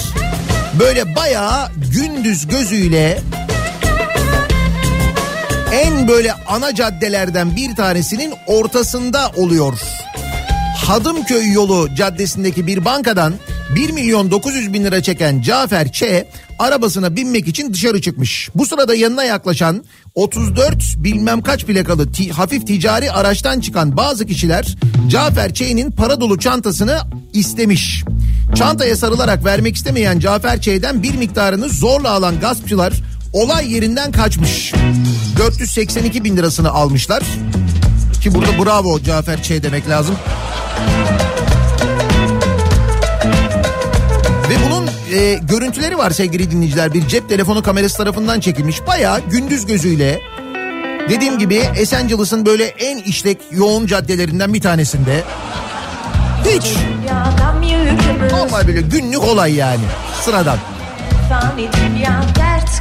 Böyle 0.80 1.16
bayağı 1.16 1.68
gündüz 1.92 2.48
gözüyle 2.48 3.22
en 5.74 6.08
böyle 6.08 6.34
ana 6.34 6.76
caddelerden 6.76 7.56
bir 7.56 7.76
tanesinin 7.76 8.34
ortasında 8.48 9.32
oluyor. 9.38 9.80
Hadımköy 10.78 11.52
yolu 11.52 11.90
caddesindeki 11.96 12.68
bir 12.68 12.86
bankadan 12.86 13.34
1 13.76 13.90
milyon 13.92 14.32
900 14.32 14.74
bin 14.74 14.84
lira 14.84 15.02
çeken 15.04 15.42
Cafer 15.42 15.92
Ç 15.92 16.04
arabasına 16.60 17.16
binmek 17.16 17.48
için 17.48 17.74
dışarı 17.74 18.02
çıkmış. 18.02 18.50
Bu 18.56 18.66
sırada 18.66 18.96
yanına 18.96 19.24
yaklaşan 19.24 19.84
34 20.16 20.74
bilmem 20.98 21.42
kaç 21.42 21.66
plakalı 21.66 22.12
ti- 22.12 22.32
hafif 22.32 22.68
ticari 22.68 23.12
araçtan 23.12 23.60
çıkan 23.60 23.98
bazı 23.98 24.26
kişiler 24.26 24.76
Cafer 25.10 25.54
Ç'nin 25.54 25.92
para 25.92 26.22
dolu 26.22 26.40
çantasını 26.40 27.00
istemiş. 27.34 28.04
Çantaya 28.56 28.96
sarılarak 28.96 29.46
vermek 29.46 29.76
istemeyen 29.76 30.20
Cafer 30.20 30.62
Ç'den 30.62 31.04
bir 31.04 31.16
miktarını 31.16 31.70
zorla 31.70 32.10
alan 32.12 32.40
gaspçılar 32.40 32.94
olay 33.34 33.74
yerinden 33.74 34.12
kaçmış. 34.12 34.74
482 35.38 36.24
bin 36.24 36.38
lirasını 36.38 36.72
almışlar. 36.72 37.24
Ki 38.22 38.36
burada 38.36 38.66
bravo 38.66 39.00
Cafer 39.00 39.44
Ç 39.44 39.50
demek 39.50 39.90
lazım. 39.90 40.16
Ve 44.50 44.56
bunun 44.66 44.90
e, 45.14 45.34
görüntüleri 45.34 45.98
var 45.98 46.12
sevgili 46.12 46.52
dinleyiciler. 46.52 46.94
Bir 46.94 47.08
cep 47.08 47.30
telefonu 47.30 47.64
kamerası 47.64 47.98
tarafından 47.98 48.40
çekilmiş. 48.40 48.88
Bayağı 48.88 49.22
gündüz 49.30 49.66
gözüyle 49.66 50.22
dediğim 51.10 51.40
gibi 51.40 51.56
Esenciles'ın 51.56 52.46
böyle 52.46 52.66
en 52.66 52.98
işlek 52.98 53.38
yoğun 53.52 53.88
caddelerinden 53.88 54.54
bir 54.54 54.62
tanesinde. 54.62 55.24
Hiç 56.46 56.66
yükümüz 56.66 57.41
normal 58.32 58.68
böyle 58.68 58.82
günlük 58.82 59.24
olay 59.24 59.54
yani 59.56 59.84
sıradan. 60.22 60.58
Fani 61.30 61.70
dünya 61.74 62.22
dert 62.36 62.72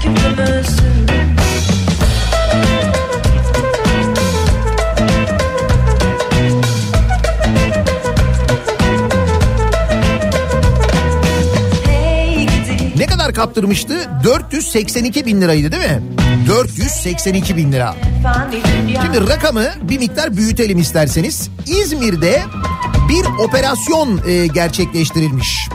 Ne 12.96 13.06
kadar 13.06 13.34
kaptırmıştı? 13.34 13.94
482 14.24 15.26
bin 15.26 15.40
liraydı 15.40 15.72
değil 15.72 15.82
mi? 15.82 16.02
482 16.48 17.56
bin 17.56 17.72
lira. 17.72 17.94
Şimdi 19.02 19.30
rakamı 19.30 19.64
bir 19.82 19.98
miktar 19.98 20.36
büyütelim 20.36 20.78
isterseniz. 20.78 21.50
İzmir'de 21.66 22.42
bir 23.10 23.44
operasyon 23.44 24.20
e, 24.26 24.46
gerçekleştirilmiş. 24.46 25.68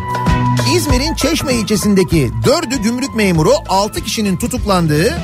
İzmir'in 0.76 1.16
Çeşme 1.16 1.54
ilçesindeki 1.54 2.32
dördü 2.46 2.82
gümrük 2.84 3.16
memuru 3.16 3.54
6 3.70 4.04
kişinin 4.04 4.38
tutuklandığı 4.38 5.18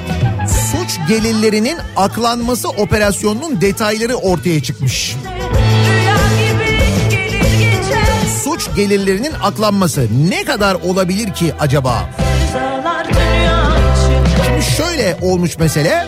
suç 0.71 0.99
gelirlerinin 1.07 1.77
aklanması 1.95 2.69
operasyonunun 2.69 3.61
detayları 3.61 4.15
ortaya 4.15 4.63
çıkmış. 4.63 5.15
Suç 8.43 8.75
gelirlerinin 8.75 9.33
aklanması 9.43 10.07
ne 10.29 10.43
kadar 10.45 10.75
olabilir 10.75 11.33
ki 11.33 11.53
acaba? 11.59 12.09
Şimdi 14.05 14.65
şöyle 14.77 15.17
olmuş 15.21 15.57
mesele. 15.57 16.07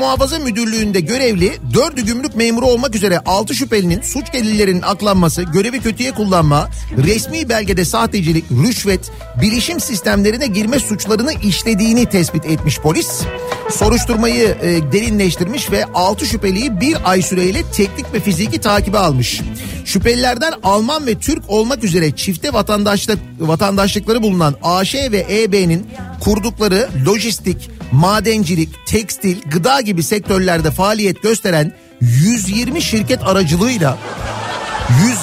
Muhafaza 0.00 0.38
Müdürlüğü'nde 0.38 1.00
görevli 1.00 1.58
4'ü 1.72 2.00
gümrük 2.00 2.36
memuru 2.36 2.66
olmak 2.66 2.94
üzere 2.94 3.18
6 3.26 3.54
şüphelinin 3.54 4.02
suç 4.02 4.32
delillerinin 4.32 4.82
aklanması, 4.82 5.42
görevi 5.42 5.80
kötüye 5.80 6.12
kullanma, 6.12 6.68
resmi 6.96 7.48
belgede 7.48 7.84
sahtecilik, 7.84 8.44
rüşvet, 8.50 9.10
bilişim 9.42 9.80
sistemlerine 9.80 10.46
girme 10.46 10.78
suçlarını 10.78 11.32
işlediğini 11.32 12.06
tespit 12.06 12.46
etmiş 12.46 12.78
polis. 12.78 13.22
Soruşturmayı 13.70 14.56
e, 14.62 14.92
derinleştirmiş 14.92 15.70
ve 15.70 15.84
6 15.84 16.26
şüpheliyi 16.26 16.80
bir 16.80 16.96
ay 17.04 17.22
süreyle 17.22 17.62
teknik 17.72 18.14
ve 18.14 18.20
fiziki 18.20 18.60
takibe 18.60 18.98
almış. 18.98 19.40
Şüphelilerden 19.84 20.52
Alman 20.62 21.06
ve 21.06 21.18
Türk 21.18 21.42
olmak 21.48 21.84
üzere 21.84 22.16
çifte 22.16 22.52
vatandaşlık 22.52 23.18
vatandaşlıkları 23.40 24.22
bulunan 24.22 24.54
AŞ 24.62 24.94
ve 24.94 25.26
EB'nin 25.30 25.86
kurdukları 26.20 26.88
lojistik, 27.06 27.70
madencilik, 27.92 28.68
tekstil, 28.86 29.36
gıda 29.50 29.80
gibi 29.80 30.02
sektörlerde 30.02 30.70
faaliyet 30.70 31.22
gösteren 31.22 31.72
120 32.00 32.82
şirket 32.82 33.26
aracılığıyla 33.26 33.98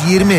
120 0.03 0.33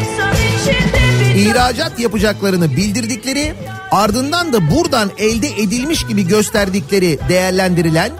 İnsan 0.00 0.32
içinde 0.34 0.92
bir 0.92 0.97
ihracat 1.38 2.00
yapacaklarını 2.00 2.76
bildirdikleri 2.76 3.54
ardından 3.90 4.52
da 4.52 4.70
buradan 4.70 5.10
elde 5.18 5.48
edilmiş 5.48 6.06
gibi 6.06 6.26
gösterdikleri 6.26 7.18
değerlendirilen 7.28 8.12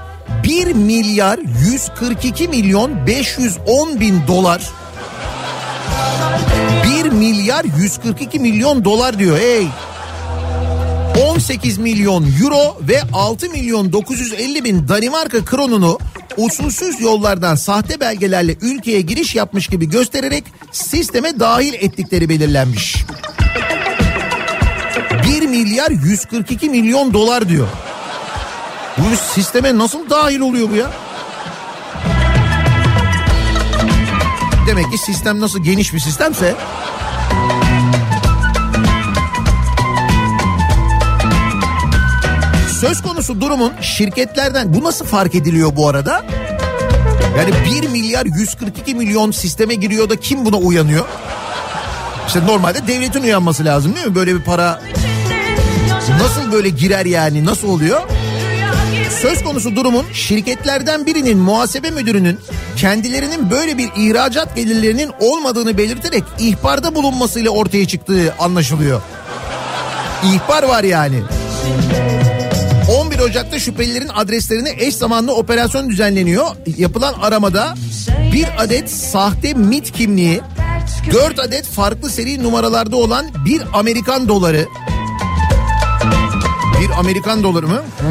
1 0.44 0.72
milyar 0.72 1.38
142 1.70 2.48
milyon 2.48 3.06
510 3.06 4.00
bin 4.00 4.26
dolar. 4.26 4.70
1 7.04 7.08
milyar 7.08 7.64
142 7.78 8.38
milyon 8.38 8.84
dolar 8.84 9.18
diyor 9.18 9.38
hey. 9.38 9.66
18 11.30 11.78
milyon 11.78 12.26
euro 12.42 12.78
ve 12.80 13.00
6 13.12 13.50
milyon 13.50 13.92
950 13.92 14.64
bin 14.64 14.88
Danimarka 14.88 15.44
kronunu 15.44 15.98
usulsüz 16.38 17.00
yollardan 17.00 17.54
sahte 17.54 18.00
belgelerle 18.00 18.56
ülkeye 18.62 19.00
giriş 19.00 19.34
yapmış 19.34 19.66
gibi 19.66 19.88
göstererek 19.88 20.44
sisteme 20.72 21.40
dahil 21.40 21.74
ettikleri 21.74 22.28
belirlenmiş. 22.28 23.04
1 25.24 25.46
milyar 25.46 25.90
142 25.90 26.70
milyon 26.70 27.14
dolar 27.14 27.48
diyor. 27.48 27.68
Bu 28.98 29.16
sisteme 29.34 29.78
nasıl 29.78 30.10
dahil 30.10 30.40
oluyor 30.40 30.70
bu 30.70 30.76
ya? 30.76 30.90
Demek 34.66 34.92
ki 34.92 34.98
sistem 34.98 35.40
nasıl 35.40 35.64
geniş 35.64 35.94
bir 35.94 35.98
sistemse 35.98 36.54
Söz 42.80 43.02
konusu 43.02 43.40
durumun 43.40 43.72
şirketlerden 43.80 44.74
bu 44.74 44.84
nasıl 44.84 45.04
fark 45.04 45.34
ediliyor 45.34 45.76
bu 45.76 45.88
arada? 45.88 46.24
Yani 47.38 47.82
1 47.82 47.88
milyar 47.88 48.26
142 48.26 48.94
milyon 48.94 49.30
sisteme 49.30 49.74
giriyor 49.74 50.10
da 50.10 50.16
kim 50.16 50.44
buna 50.44 50.56
uyanıyor? 50.56 51.04
İşte 52.26 52.46
normalde 52.46 52.86
devletin 52.86 53.22
uyanması 53.22 53.64
lazım 53.64 53.94
değil 53.94 54.06
mi? 54.06 54.14
Böyle 54.14 54.34
bir 54.34 54.42
para 54.42 54.80
nasıl 56.20 56.52
böyle 56.52 56.68
girer 56.68 57.06
yani 57.06 57.44
nasıl 57.44 57.68
oluyor? 57.68 58.00
Söz 59.22 59.44
konusu 59.44 59.76
durumun 59.76 60.04
şirketlerden 60.12 61.06
birinin 61.06 61.38
muhasebe 61.38 61.90
müdürünün 61.90 62.40
kendilerinin 62.76 63.50
böyle 63.50 63.78
bir 63.78 63.90
ihracat 63.96 64.56
gelirlerinin 64.56 65.10
olmadığını 65.20 65.78
belirterek 65.78 66.24
ihbarda 66.38 66.94
bulunmasıyla 66.94 67.50
ortaya 67.50 67.86
çıktığı 67.86 68.34
anlaşılıyor. 68.38 69.02
İhbar 70.24 70.62
var 70.62 70.84
yani. 70.84 71.22
11 73.18 73.30
Ocak'ta 73.30 73.58
şüphelilerin 73.58 74.08
adreslerine 74.08 74.74
eş 74.78 74.94
zamanlı 74.94 75.34
operasyon 75.34 75.90
düzenleniyor. 75.90 76.46
Yapılan 76.76 77.14
aramada 77.22 77.74
bir 78.32 78.46
adet 78.58 78.90
sahte 78.90 79.54
MIT 79.54 79.92
kimliği, 79.92 80.40
4 81.12 81.38
adet 81.38 81.66
farklı 81.66 82.10
seri 82.10 82.42
numaralarda 82.42 82.96
olan 82.96 83.26
bir 83.44 83.62
Amerikan 83.72 84.28
doları. 84.28 84.66
Bir 86.82 86.90
Amerikan 86.98 87.42
doları 87.42 87.68
mı? 87.68 87.82
Hmm. 87.98 88.08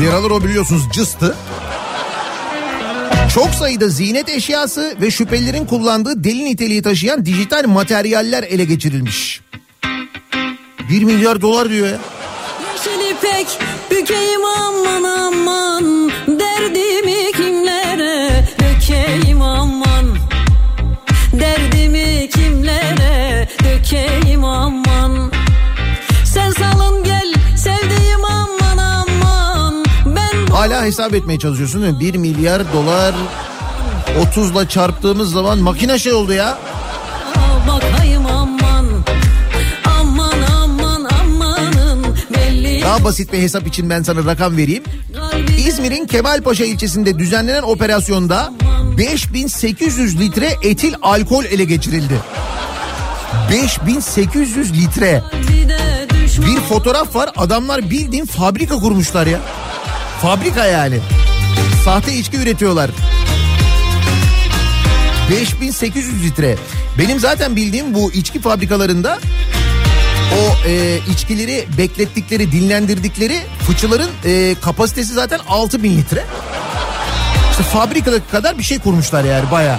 Bir 0.00 0.08
aralar 0.08 0.30
o 0.30 0.44
biliyorsunuz 0.44 0.82
cıstı. 0.92 1.36
Çok 3.34 3.48
sayıda 3.48 3.88
ziynet 3.88 4.28
eşyası 4.28 4.96
ve 5.00 5.10
şüphelilerin 5.10 5.66
kullandığı 5.66 6.24
deli 6.24 6.44
niteliği 6.44 6.82
taşıyan 6.82 7.26
dijital 7.26 7.64
materyaller 7.66 8.42
ele 8.42 8.64
geçirilmiş. 8.64 9.40
1 10.90 11.02
milyar 11.04 11.40
dolar 11.40 11.70
diyor 11.70 11.86
ya. 11.86 11.98
Yeşil 12.72 13.10
ipek 13.10 13.58
bükeyim 13.90 14.44
aman 14.44 15.02
aman 15.02 16.10
Derdimi 16.26 17.32
kimlere 17.32 18.44
dökeyim 18.60 19.42
aman 19.42 20.16
Derdimi 21.32 22.28
kimlere 22.34 23.48
dökeyim 23.64 24.44
aman 24.44 25.32
Sen 26.24 26.50
salın 26.50 27.04
gel 27.04 27.32
sevdiğim 27.56 28.24
aman 28.24 28.78
aman 28.78 29.84
Ben 30.06 30.52
Hala 30.52 30.84
hesap 30.84 31.14
etmeye 31.14 31.38
çalışıyorsun 31.38 31.82
değil 31.82 31.92
mi? 31.94 32.00
1 32.00 32.14
milyar 32.14 32.72
dolar 32.72 33.14
30'la 34.34 34.68
çarptığımız 34.68 35.32
zaman 35.32 35.58
makine 35.58 35.98
şey 35.98 36.12
oldu 36.12 36.32
ya. 36.32 36.58
Daha 42.90 43.04
basit 43.04 43.32
bir 43.32 43.38
hesap 43.38 43.66
için 43.66 43.90
ben 43.90 44.02
sana 44.02 44.24
rakam 44.24 44.56
vereyim. 44.56 44.82
İzmir'in 45.66 46.06
Kemalpaşa 46.06 46.64
ilçesinde 46.64 47.18
düzenlenen 47.18 47.62
operasyonda 47.62 48.52
5800 48.98 50.20
litre 50.20 50.56
etil 50.62 50.94
alkol 51.02 51.44
ele 51.44 51.64
geçirildi. 51.64 52.14
5800 53.50 54.72
litre. 54.72 55.22
Bir 56.46 56.60
fotoğraf 56.60 57.16
var 57.16 57.30
adamlar 57.36 57.90
bildiğin 57.90 58.26
fabrika 58.26 58.76
kurmuşlar 58.76 59.26
ya. 59.26 59.40
Fabrika 60.22 60.66
yani. 60.66 60.98
Sahte 61.84 62.14
içki 62.14 62.36
üretiyorlar. 62.36 62.90
5800 65.30 66.24
litre. 66.24 66.56
Benim 66.98 67.20
zaten 67.20 67.56
bildiğim 67.56 67.94
bu 67.94 68.12
içki 68.12 68.40
fabrikalarında 68.40 69.18
o 70.32 70.68
e, 70.68 70.98
içkileri 71.12 71.64
beklettikleri, 71.78 72.52
dinlendirdikleri 72.52 73.38
fıçıların 73.66 74.10
e, 74.24 74.54
kapasitesi 74.60 75.14
zaten 75.14 75.40
6000 75.48 75.98
litre. 75.98 76.24
İşte 77.50 77.62
fabrikadaki 77.62 78.30
kadar 78.30 78.58
bir 78.58 78.62
şey 78.62 78.78
kurmuşlar 78.78 79.24
yani 79.24 79.50
bayağı. 79.50 79.78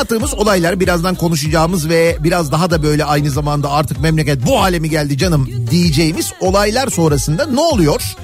Anlattığımız 0.00 0.34
olaylar 0.34 0.80
birazdan 0.80 1.14
konuşacağımız 1.14 1.88
ve 1.88 2.16
biraz 2.20 2.52
daha 2.52 2.70
da 2.70 2.82
böyle 2.82 3.04
aynı 3.04 3.30
zamanda 3.30 3.70
artık 3.70 4.00
memleket 4.00 4.46
bu 4.46 4.60
hale 4.60 4.78
mi 4.78 4.90
geldi 4.90 5.18
canım 5.18 5.48
diyeceğimiz 5.70 6.32
olaylar 6.40 6.88
sonrasında 6.88 7.46
ne 7.46 7.60
oluyor? 7.60 8.16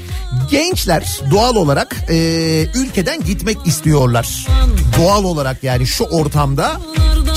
Gençler 0.51 1.21
doğal 1.31 1.57
olarak 1.57 1.97
e, 2.09 2.17
ülkeden 2.75 3.25
gitmek 3.25 3.59
istiyorlar. 3.67 4.47
Doğal 4.99 5.25
olarak 5.25 5.65
yani 5.65 5.87
şu 5.87 6.05
ortamda 6.05 6.81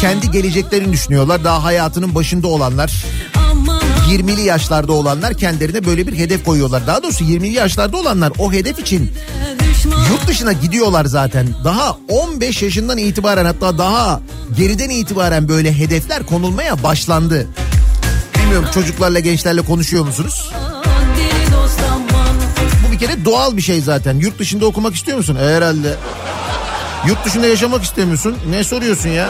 kendi 0.01 0.31
geleceklerini 0.31 0.93
düşünüyorlar. 0.93 1.43
Daha 1.43 1.63
hayatının 1.63 2.15
başında 2.15 2.47
olanlar, 2.47 3.05
Aman 3.51 3.81
20'li 4.09 4.41
yaşlarda 4.41 4.93
olanlar 4.93 5.33
kendilerine 5.33 5.85
böyle 5.85 6.07
bir 6.07 6.17
hedef 6.17 6.45
koyuyorlar. 6.45 6.87
Daha 6.87 7.03
doğrusu 7.03 7.23
20'li 7.23 7.53
yaşlarda 7.53 7.97
olanlar 7.97 8.31
o 8.39 8.51
hedef 8.53 8.79
için 8.79 9.11
Yurt 10.09 10.27
dışına 10.27 10.53
gidiyorlar 10.53 11.05
zaten. 11.05 11.47
Daha 11.63 11.97
15 12.07 12.61
yaşından 12.61 12.97
itibaren 12.97 13.45
hatta 13.45 13.77
daha 13.77 14.21
geriden 14.57 14.89
itibaren 14.89 15.49
böyle 15.49 15.77
hedefler 15.77 16.23
konulmaya 16.23 16.83
başlandı. 16.83 17.47
Bilmiyorum 18.39 18.67
çocuklarla 18.73 19.19
gençlerle 19.19 19.61
konuşuyor 19.61 20.05
musunuz? 20.05 20.51
Kere 22.99 23.25
doğal 23.25 23.57
bir 23.57 23.61
şey 23.61 23.81
zaten. 23.81 24.19
Yurt 24.19 24.39
dışında 24.39 24.65
okumak 24.65 24.95
istiyor 24.95 25.17
musun? 25.17 25.35
E, 25.35 25.55
Herhalde. 25.55 25.95
Yurt 27.07 27.25
dışında 27.25 27.47
yaşamak 27.47 27.83
istemiyorsun. 27.83 28.35
Ne 28.49 28.63
soruyorsun 28.63 29.09
ya? 29.09 29.29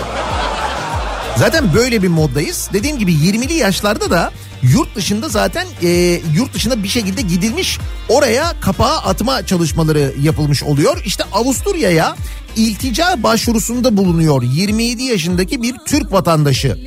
Zaten 1.37 1.73
böyle 1.73 2.03
bir 2.03 2.07
moddayız. 2.07 2.69
Dediğim 2.73 2.97
gibi 2.97 3.11
20'li 3.11 3.53
yaşlarda 3.53 4.11
da 4.11 4.31
yurt 4.63 4.95
dışında 4.95 5.29
zaten 5.29 5.67
e, 5.83 5.89
yurt 6.35 6.53
dışında 6.53 6.83
bir 6.83 6.87
şekilde 6.87 7.21
gidilmiş 7.21 7.79
oraya 8.09 8.59
kapağı 8.61 8.97
atma 8.97 9.45
çalışmaları 9.45 10.13
yapılmış 10.21 10.63
oluyor. 10.63 11.01
İşte 11.05 11.23
Avusturya'ya 11.33 12.15
iltica 12.55 13.23
başvurusunda 13.23 13.97
bulunuyor 13.97 14.43
27 14.43 15.03
yaşındaki 15.03 15.61
bir 15.61 15.75
Türk 15.85 16.11
vatandaşı. 16.11 16.77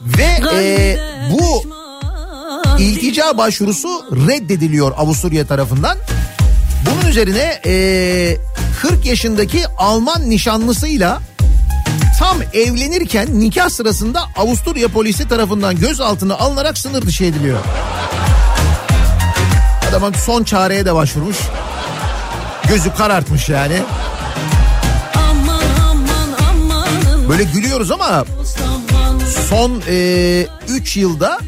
Ve 0.00 0.40
e, 0.54 0.98
bu 1.32 1.77
İltica 2.78 3.38
başvurusu 3.38 3.88
reddediliyor 4.28 4.92
Avusturya 4.96 5.46
tarafından. 5.46 5.98
Bunun 6.86 7.10
üzerine 7.10 7.60
e, 7.66 8.36
40 8.80 9.06
yaşındaki 9.06 9.66
Alman 9.78 10.30
nişanlısıyla 10.30 11.20
tam 12.18 12.36
evlenirken 12.52 13.40
nikah 13.40 13.68
sırasında 13.68 14.20
Avusturya 14.36 14.88
polisi 14.88 15.28
tarafından 15.28 15.76
gözaltına 15.76 16.34
alınarak 16.34 16.78
sınır 16.78 17.02
dışı 17.02 17.24
ediliyor. 17.24 17.58
Adam 19.90 20.14
son 20.14 20.44
çareye 20.44 20.86
de 20.86 20.94
başvurmuş. 20.94 21.36
Gözü 22.68 22.94
karartmış 22.94 23.48
yani. 23.48 23.82
Böyle 27.28 27.44
gülüyoruz 27.44 27.90
ama 27.90 28.24
son 29.48 29.82
3 30.68 30.96
yılda 30.96 31.38
düşman. 31.38 31.47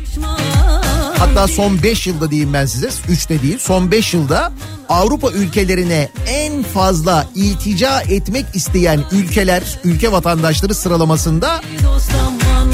Hatta 1.20 1.48
son 1.48 1.82
5 1.82 2.06
yılda 2.06 2.30
diyeyim 2.30 2.52
ben 2.52 2.66
size 2.66 2.90
3 3.08 3.28
de 3.28 3.42
değil 3.42 3.58
son 3.58 3.90
5 3.90 4.14
yılda 4.14 4.52
Avrupa 4.88 5.30
ülkelerine 5.30 6.08
en 6.26 6.62
fazla 6.62 7.28
iltica 7.34 8.00
etmek 8.00 8.46
isteyen 8.54 9.00
ülkeler 9.12 9.62
ülke 9.84 10.12
vatandaşları 10.12 10.74
sıralamasında 10.74 11.60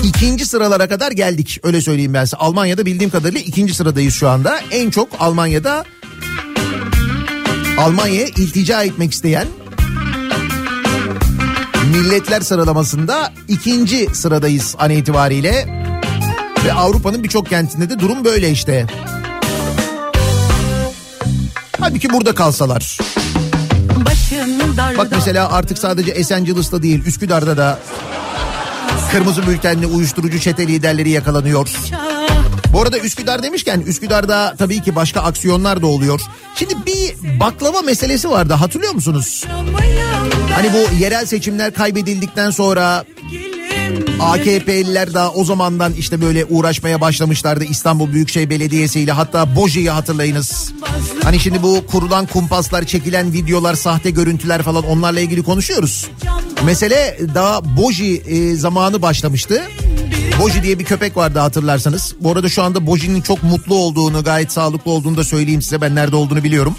ikinci 0.02 0.46
sıralara 0.46 0.88
kadar 0.88 1.12
geldik 1.12 1.60
öyle 1.62 1.80
söyleyeyim 1.80 2.14
ben 2.14 2.24
size. 2.24 2.36
Almanya'da 2.36 2.86
bildiğim 2.86 3.10
kadarıyla 3.10 3.40
ikinci 3.40 3.74
sıradayız 3.74 4.14
şu 4.14 4.28
anda. 4.28 4.60
En 4.70 4.90
çok 4.90 5.08
Almanya'da 5.20 5.84
Almanya'ya 7.78 8.26
iltica 8.26 8.82
etmek 8.82 9.12
isteyen 9.12 9.46
milletler 11.92 12.40
sıralamasında 12.40 13.32
ikinci 13.48 14.14
sıradayız 14.14 14.74
an 14.78 14.90
itibariyle. 14.90 15.85
Ve 16.66 16.72
Avrupa'nın 16.72 17.24
birçok 17.24 17.48
kentinde 17.48 17.90
de 17.90 17.98
durum 17.98 18.24
böyle 18.24 18.50
işte. 18.50 18.86
Halbuki 21.80 22.10
burada 22.10 22.34
kalsalar. 22.34 22.98
Bak 24.98 25.08
mesela 25.10 25.52
artık 25.52 25.78
sadece 25.78 26.10
Esencilis'ta 26.10 26.82
değil 26.82 27.04
Üsküdar'da 27.04 27.56
da 27.56 27.78
kırmızı 29.12 29.46
bültenli 29.46 29.86
uyuşturucu 29.86 30.40
çete 30.40 30.66
liderleri 30.66 31.10
yakalanıyor. 31.10 31.68
Bu 32.72 32.82
arada 32.82 32.98
Üsküdar 32.98 33.42
demişken 33.42 33.80
Üsküdar'da 33.80 34.54
tabii 34.58 34.82
ki 34.82 34.96
başka 34.96 35.20
aksiyonlar 35.20 35.82
da 35.82 35.86
oluyor. 35.86 36.20
Şimdi 36.54 36.74
bir 36.86 37.40
baklava 37.40 37.82
meselesi 37.82 38.30
vardı 38.30 38.52
hatırlıyor 38.52 38.92
musunuz? 38.92 39.44
Hani 40.54 40.70
bu 40.72 40.94
yerel 40.94 41.26
seçimler 41.26 41.74
kaybedildikten 41.74 42.50
sonra 42.50 43.04
AKP'liler 44.20 45.14
daha 45.14 45.30
o 45.30 45.44
zamandan 45.44 45.92
işte 45.92 46.20
böyle 46.20 46.44
uğraşmaya 46.44 47.00
başlamışlardı 47.00 47.64
İstanbul 47.64 48.12
Büyükşehir 48.12 48.50
Belediyesi 48.50 49.00
ile 49.00 49.12
hatta 49.12 49.56
Boji'yi 49.56 49.90
hatırlayınız. 49.90 50.72
Hani 51.22 51.40
şimdi 51.40 51.62
bu 51.62 51.86
kurulan 51.86 52.26
kumpaslar 52.26 52.84
çekilen 52.84 53.32
videolar 53.32 53.74
sahte 53.74 54.10
görüntüler 54.10 54.62
falan 54.62 54.84
onlarla 54.84 55.20
ilgili 55.20 55.42
konuşuyoruz. 55.42 56.06
Mesele 56.64 57.18
daha 57.34 57.76
Boji 57.76 58.16
e, 58.26 58.54
zamanı 58.54 59.02
başlamıştı. 59.02 59.62
Boji 60.40 60.62
diye 60.62 60.78
bir 60.78 60.84
köpek 60.84 61.16
vardı 61.16 61.38
hatırlarsanız. 61.38 62.14
Bu 62.20 62.32
arada 62.32 62.48
şu 62.48 62.62
anda 62.62 62.86
Boji'nin 62.86 63.20
çok 63.20 63.42
mutlu 63.42 63.74
olduğunu 63.74 64.24
gayet 64.24 64.52
sağlıklı 64.52 64.90
olduğunu 64.90 65.16
da 65.16 65.24
söyleyeyim 65.24 65.62
size 65.62 65.80
ben 65.80 65.94
nerede 65.94 66.16
olduğunu 66.16 66.44
biliyorum. 66.44 66.74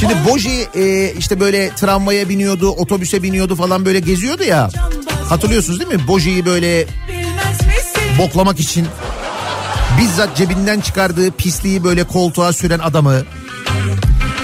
Şimdi 0.00 0.14
Boji 0.30 0.66
e, 0.74 1.12
işte 1.18 1.40
böyle 1.40 1.70
tramvaya 1.76 2.28
biniyordu, 2.28 2.68
otobüse 2.68 3.22
biniyordu 3.22 3.56
falan 3.56 3.84
böyle 3.84 4.00
geziyordu 4.00 4.44
ya. 4.44 4.70
Hatırlıyorsunuz 5.28 5.80
değil 5.80 6.00
mi? 6.00 6.08
Boji'yi 6.08 6.46
böyle 6.46 6.86
boklamak 8.18 8.60
için 8.60 8.86
bizzat 10.00 10.36
cebinden 10.36 10.80
çıkardığı 10.80 11.30
pisliği 11.30 11.84
böyle 11.84 12.04
koltuğa 12.04 12.52
süren 12.52 12.78
adamı. 12.78 13.22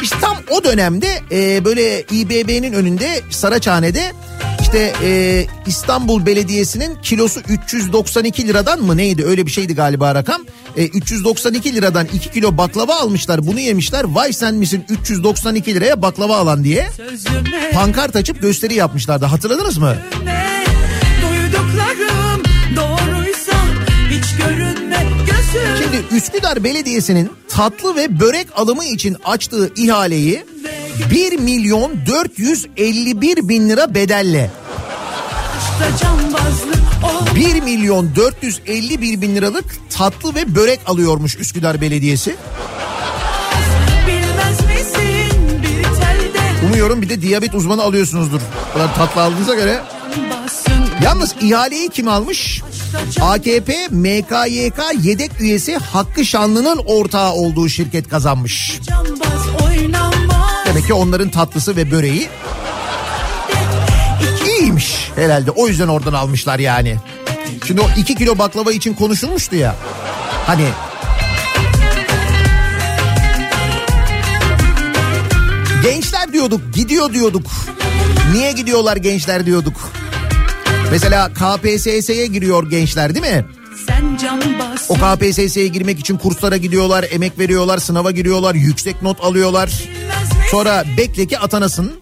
İşte 0.03 0.17
tam 0.21 0.37
o 0.51 0.65
dönemde 0.65 1.21
e, 1.33 1.65
böyle 1.65 2.01
İBB'nin 2.03 2.73
önünde 2.73 3.21
Saraçhane'de 3.31 4.13
işte 4.61 4.93
e, 5.03 5.47
İstanbul 5.67 6.27
Belediyesi'nin 6.27 6.97
kilosu 7.03 7.41
392 7.49 8.49
liradan 8.49 8.81
mı 8.83 8.97
neydi 8.97 9.25
öyle 9.25 9.47
bir 9.47 9.51
şeydi 9.51 9.75
galiba 9.75 10.15
rakam. 10.15 10.43
E, 10.77 10.87
392 10.87 11.75
liradan 11.75 12.07
2 12.13 12.31
kilo 12.31 12.57
baklava 12.57 12.95
almışlar 12.95 13.47
bunu 13.47 13.61
yemişler. 13.61 14.05
Vay 14.05 14.33
sen 14.33 14.55
misin 14.55 14.85
392 14.89 15.75
liraya 15.75 16.03
baklava 16.03 16.37
alan 16.37 16.65
diye 16.65 16.89
Sözüme 16.97 17.71
pankart 17.75 18.17
açıp 18.17 18.43
gösteri 18.43 18.75
yapmışlardı 18.75 19.25
hatırladınız 19.25 19.79
mı? 19.79 19.97
ne 20.25 20.50
Şimdi 25.79 26.05
Üsküdar 26.17 26.65
Belediyesi'nin 26.65 27.33
tatlı 27.49 27.97
ve 27.97 28.21
börek 28.21 28.47
alımı 28.57 28.85
için 28.85 29.17
açtığı 29.25 29.73
ihaleyi 29.77 30.45
1 31.11 31.39
milyon 31.39 31.93
451 32.07 33.49
bin 33.49 33.69
lira 33.69 33.95
bedelle 33.95 34.51
aşkta 35.57 36.07
cambazlık 36.07 36.77
ol 37.05 37.37
1 37.37 37.63
milyon 37.63 38.17
451 38.17 39.21
bin 39.21 39.37
liralık 39.37 39.65
tatlı 39.91 40.35
ve 40.35 40.55
börek 40.55 40.81
alıyormuş 40.87 41.37
Üsküdar 41.37 41.81
Belediyesi. 41.81 42.37
Umuyorum 46.67 47.03
bir 47.03 47.09
de 47.09 47.23
diyabet 47.23 47.55
uzmanı 47.55 47.83
alıyorsunuzdur. 47.83 48.41
Bu 48.69 48.73
kadar 48.73 48.95
tatlı 48.95 49.23
aldığınıza 49.23 49.55
göre. 49.55 49.81
Yalnız 51.03 51.35
ihaleyi 51.41 51.89
kim 51.89 52.09
almış? 52.09 52.63
AKP 53.21 53.89
MKYK 53.91 54.79
yedek 55.03 55.41
üyesi 55.41 55.77
Hakkı 55.77 56.25
Şanlı'nın 56.25 56.81
ortağı 56.87 57.33
olduğu 57.33 57.69
şirket 57.69 58.09
kazanmış. 58.09 58.81
Demek 60.67 60.87
ki 60.87 60.95
onların 60.95 61.31
tatlısı 61.31 61.77
ve 61.77 61.91
böreği 61.91 62.29
iyiymiş 64.61 65.11
herhalde. 65.17 65.51
O 65.51 65.69
yüzden 65.69 65.89
oradan 65.89 66.13
almışlar 66.13 66.59
yani. 66.59 66.97
Şimdi 67.67 67.81
o 67.81 67.89
iki 67.97 68.15
kilo 68.15 68.39
baklava 68.39 68.73
için 68.73 68.95
konuşulmuştu 68.95 69.57
ya. 69.57 69.77
Hani 70.47 70.65
gençler 75.83 76.33
diyorduk 76.33 76.75
gidiyor 76.75 77.13
diyorduk. 77.13 77.47
Niye 78.33 78.53
gidiyorlar 78.53 78.97
gençler 78.97 79.47
diyorduk. 79.47 80.00
Mesela 80.91 81.31
KPSS'ye 81.35 82.27
giriyor 82.27 82.71
gençler 82.71 83.15
değil 83.15 83.35
mi? 83.35 83.45
O 84.89 84.95
KPSS'ye 84.95 85.69
girmek 85.69 85.99
için 86.01 86.17
kurslara 86.17 86.57
gidiyorlar, 86.57 87.07
emek 87.11 87.39
veriyorlar, 87.39 87.79
sınava 87.79 88.11
giriyorlar, 88.11 88.55
yüksek 88.55 89.03
not 89.03 89.21
alıyorlar. 89.21 89.83
Sonra 90.51 90.85
bekle 90.97 91.27
ki 91.27 91.39
atanasın. 91.39 91.93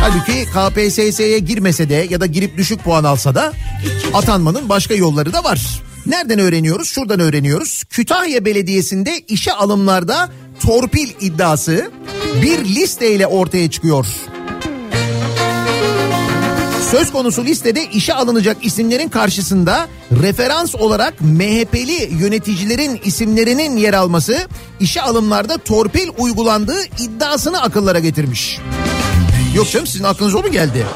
Halbuki 0.00 0.44
KPSS'ye 0.44 1.38
girmese 1.38 1.88
de 1.88 2.06
ya 2.10 2.20
da 2.20 2.26
girip 2.26 2.56
düşük 2.56 2.84
puan 2.84 3.04
alsa 3.04 3.34
da 3.34 3.52
atanmanın 4.14 4.68
başka 4.68 4.94
yolları 4.94 5.32
da 5.32 5.44
var. 5.44 5.80
Nereden 6.06 6.38
öğreniyoruz? 6.38 6.88
Şuradan 6.88 7.20
öğreniyoruz. 7.20 7.84
Kütahya 7.90 8.44
Belediyesi'nde 8.44 9.18
işe 9.28 9.52
alımlarda 9.52 10.30
torpil 10.66 11.08
iddiası 11.20 11.90
bir 12.42 12.64
listeyle 12.64 13.26
ortaya 13.26 13.70
çıkıyor. 13.70 14.06
Söz 16.90 17.12
konusu 17.12 17.44
listede 17.44 17.84
işe 17.86 18.14
alınacak 18.14 18.56
isimlerin 18.62 19.08
karşısında 19.08 19.88
referans 20.22 20.74
olarak 20.74 21.20
MHP'li 21.20 22.14
yöneticilerin 22.22 23.00
isimlerinin 23.04 23.76
yer 23.76 23.94
alması 23.94 24.48
işe 24.80 25.02
alımlarda 25.02 25.58
torpil 25.58 26.08
uygulandığı 26.18 26.84
iddiasını 26.98 27.62
akıllara 27.62 27.98
getirmiş. 27.98 28.58
Yok 29.54 29.70
canım 29.70 29.86
sizin 29.86 30.04
aklınıza 30.04 30.38
o 30.38 30.42
mu 30.42 30.50
geldi? 30.50 30.86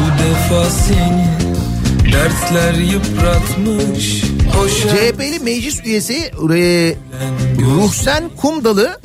Bu 0.00 0.22
defa 0.24 0.70
seni 0.70 1.26
dertler 2.12 2.74
yıpratmış 2.74 4.22
CHP'li 4.82 5.38
meclis 5.38 5.84
üyesi 5.84 6.14
e, 6.14 6.94
Ruhsen 7.60 8.24
Kumdalı 8.36 9.00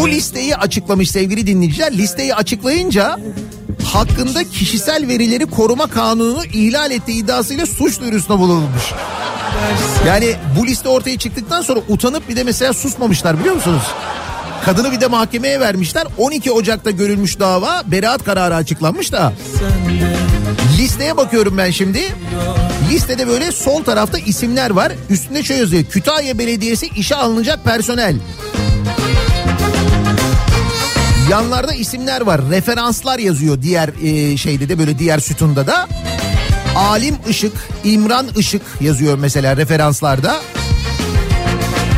bu 0.00 0.08
listeyi 0.08 0.56
açıklamış 0.56 1.10
sevgili 1.10 1.46
dinleyiciler. 1.46 1.92
Listeyi 1.92 2.34
açıklayınca 2.34 3.18
hakkında 3.92 4.44
kişisel 4.44 5.08
verileri 5.08 5.46
koruma 5.46 5.86
kanununu 5.86 6.44
ihlal 6.44 6.90
ettiği 6.90 7.22
iddiasıyla 7.22 7.66
suç 7.66 8.00
duyurusunda 8.00 8.38
bulunmuş. 8.38 8.92
Yani 10.06 10.34
bu 10.58 10.66
liste 10.66 10.88
ortaya 10.88 11.18
çıktıktan 11.18 11.62
sonra 11.62 11.80
utanıp 11.88 12.28
bir 12.28 12.36
de 12.36 12.44
mesela 12.44 12.72
susmamışlar 12.72 13.40
biliyor 13.40 13.54
musunuz? 13.54 13.82
Kadını 14.64 14.92
bir 14.92 15.00
de 15.00 15.06
mahkemeye 15.06 15.60
vermişler. 15.60 16.06
12 16.18 16.52
Ocak'ta 16.52 16.90
görülmüş 16.90 17.40
dava 17.40 17.82
beraat 17.86 18.24
kararı 18.24 18.54
açıklanmış 18.54 19.12
da. 19.12 19.32
Listeye 20.78 21.16
bakıyorum 21.16 21.58
ben 21.58 21.70
şimdi. 21.70 22.00
Listede 22.90 23.28
böyle 23.28 23.52
sol 23.52 23.84
tarafta 23.84 24.18
isimler 24.18 24.70
var. 24.70 24.92
Üstünde 25.10 25.42
şöyle 25.42 25.60
yazıyor. 25.60 25.84
Kütahya 25.84 26.38
Belediyesi 26.38 26.86
işe 26.86 27.16
alınacak 27.16 27.64
personel. 27.64 28.16
Yanlarda 31.32 31.72
isimler 31.72 32.20
var. 32.20 32.40
Referanslar 32.50 33.18
yazıyor 33.18 33.62
diğer 33.62 33.90
e, 34.02 34.36
şeyde 34.36 34.68
de 34.68 34.78
böyle 34.78 34.98
diğer 34.98 35.18
sütunda 35.18 35.66
da. 35.66 35.88
Alim 36.76 37.16
Işık, 37.28 37.52
İmran 37.84 38.26
Işık 38.36 38.62
yazıyor 38.80 39.18
mesela 39.18 39.56
referanslarda. 39.56 40.40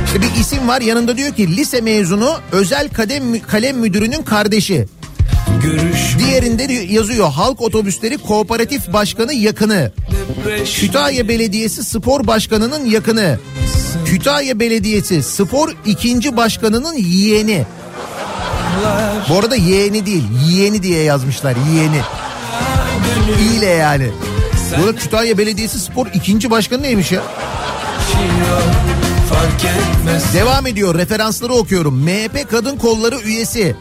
İşte 0.06 0.20
bir 0.22 0.40
isim 0.40 0.68
var 0.68 0.80
yanında 0.80 1.16
diyor 1.16 1.34
ki 1.34 1.56
lise 1.56 1.80
mezunu 1.80 2.36
özel 2.52 2.88
kadem, 2.88 3.40
kalem 3.40 3.78
müdürünün 3.78 4.22
kardeşi. 4.22 4.86
Görüş 5.62 6.16
Diğerinde 6.18 6.62
yazıyor 6.72 7.30
halk 7.30 7.60
otobüsleri 7.60 8.18
kooperatif 8.18 8.92
başkanı 8.92 9.34
yakını. 9.34 9.92
Kütahya 10.80 11.28
Belediyesi 11.28 11.84
spor 11.84 12.26
başkanının 12.26 12.84
yakını. 12.84 13.38
Kütahya 14.06 14.60
Belediyesi 14.60 15.22
spor 15.22 15.76
ikinci 15.86 16.36
başkanının 16.36 16.94
yeğeni. 16.94 17.64
Bu 19.28 19.38
arada 19.38 19.56
yeğeni 19.56 20.06
değil 20.06 20.24
yeğeni 20.48 20.82
diye 20.82 21.02
yazmışlar 21.02 21.56
yeğeni. 21.74 22.00
İyle 23.52 23.66
yani. 23.66 24.10
Burada 24.78 24.96
Kütahya 24.96 25.38
Belediyesi 25.38 25.80
spor 25.80 26.06
ikinci 26.14 26.50
başkanı 26.50 26.82
neymiş 26.82 27.12
ya? 27.12 27.22
Devam 30.34 30.66
ediyor 30.66 30.94
referansları 30.94 31.52
okuyorum. 31.52 31.94
MHP 32.04 32.50
kadın 32.50 32.76
kolları 32.76 33.20
üyesi. 33.20 33.76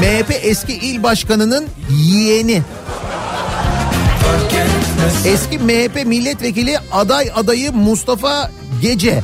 MHP 0.00 0.40
eski 0.42 0.72
il 0.72 1.02
başkanının 1.02 1.66
yeğeni. 1.90 2.62
Eski 5.26 5.58
MHP 5.58 6.06
milletvekili 6.06 6.78
aday 6.92 7.30
adayı 7.34 7.72
Mustafa 7.72 8.50
Gece. 8.82 9.22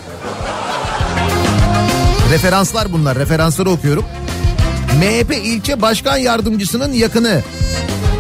Referanslar 2.30 2.92
bunlar. 2.92 3.18
Referansları 3.18 3.70
okuyorum. 3.70 4.04
MHP 4.98 5.36
ilçe 5.44 5.82
başkan 5.82 6.16
yardımcısının 6.16 6.92
yakını. 6.92 7.42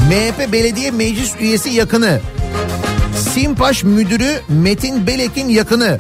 MHP 0.08 0.52
belediye 0.52 0.90
meclis 0.90 1.32
üyesi 1.40 1.70
yakını. 1.70 2.20
Simpaş 3.34 3.84
müdürü 3.84 4.40
Metin 4.48 5.06
Belek'in 5.06 5.48
yakını. 5.48 5.98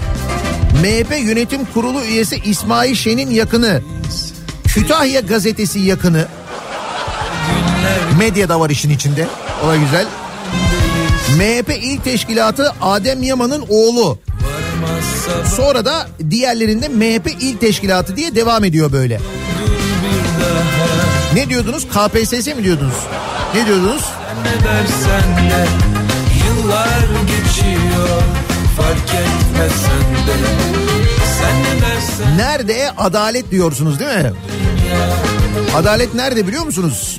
MHP 0.82 1.18
yönetim 1.22 1.64
kurulu 1.64 2.04
üyesi 2.04 2.36
İsmail 2.44 2.94
Şen'in 2.94 3.30
yakını. 3.30 3.82
Kütahya 4.66 5.20
gazetesi 5.20 5.78
yakını. 5.78 6.26
Medya 8.18 8.48
da 8.48 8.60
var 8.60 8.70
işin 8.70 8.90
içinde. 8.90 9.26
O 9.64 9.68
da 9.68 9.76
güzel. 9.76 10.06
MHP 11.36 11.70
İl 11.82 12.00
Teşkilatı 12.00 12.72
Adem 12.80 13.22
Yaman'ın 13.22 13.64
oğlu. 13.68 14.18
Sonra 15.56 15.84
da 15.84 16.08
diğerlerinde 16.30 16.88
MHP 16.88 17.42
İl 17.42 17.56
Teşkilatı 17.56 18.16
diye 18.16 18.34
devam 18.34 18.64
ediyor 18.64 18.92
böyle. 18.92 19.20
Ne 21.34 21.48
diyordunuz? 21.48 21.86
KPSS 21.88 22.46
mi 22.46 22.64
diyordunuz? 22.64 22.94
Ne 23.54 23.66
diyordunuz? 23.66 24.02
Ne 24.44 24.64
dersen 24.64 25.50
de 25.50 25.66
Yıllar 26.46 27.00
geçiyor 27.26 28.22
Fark 28.76 29.14
etmez 29.14 29.72
sen 29.72 30.26
de 30.26 30.36
Sen 31.38 31.62
ne 31.62 31.82
dersen 31.82 32.38
Nerede 32.38 32.90
adalet 32.98 33.50
diyorsunuz 33.50 33.98
değil 34.00 34.10
mi? 34.10 34.32
Adalet 35.76 36.14
nerede 36.14 36.46
biliyor 36.46 36.64
musunuz? 36.64 37.18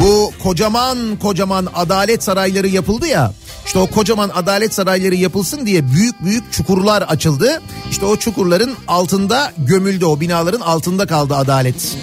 Bu 0.00 0.32
kocaman 0.42 0.98
kocaman 1.22 1.68
adalet 1.74 2.22
sarayları 2.22 2.68
yapıldı 2.68 3.06
ya. 3.06 3.32
İşte 3.66 3.78
o 3.78 3.86
kocaman 3.86 4.30
adalet 4.34 4.74
sarayları 4.74 5.14
yapılsın 5.14 5.66
diye 5.66 5.92
büyük 5.92 6.24
büyük 6.24 6.52
çukurlar 6.52 7.02
açıldı. 7.02 7.62
İşte 7.90 8.06
o 8.06 8.16
çukurların 8.16 8.74
altında 8.88 9.52
gömüldü 9.58 10.04
o 10.04 10.20
binaların 10.20 10.60
altında 10.60 11.06
kaldı 11.06 11.36
adalet. 11.36 11.96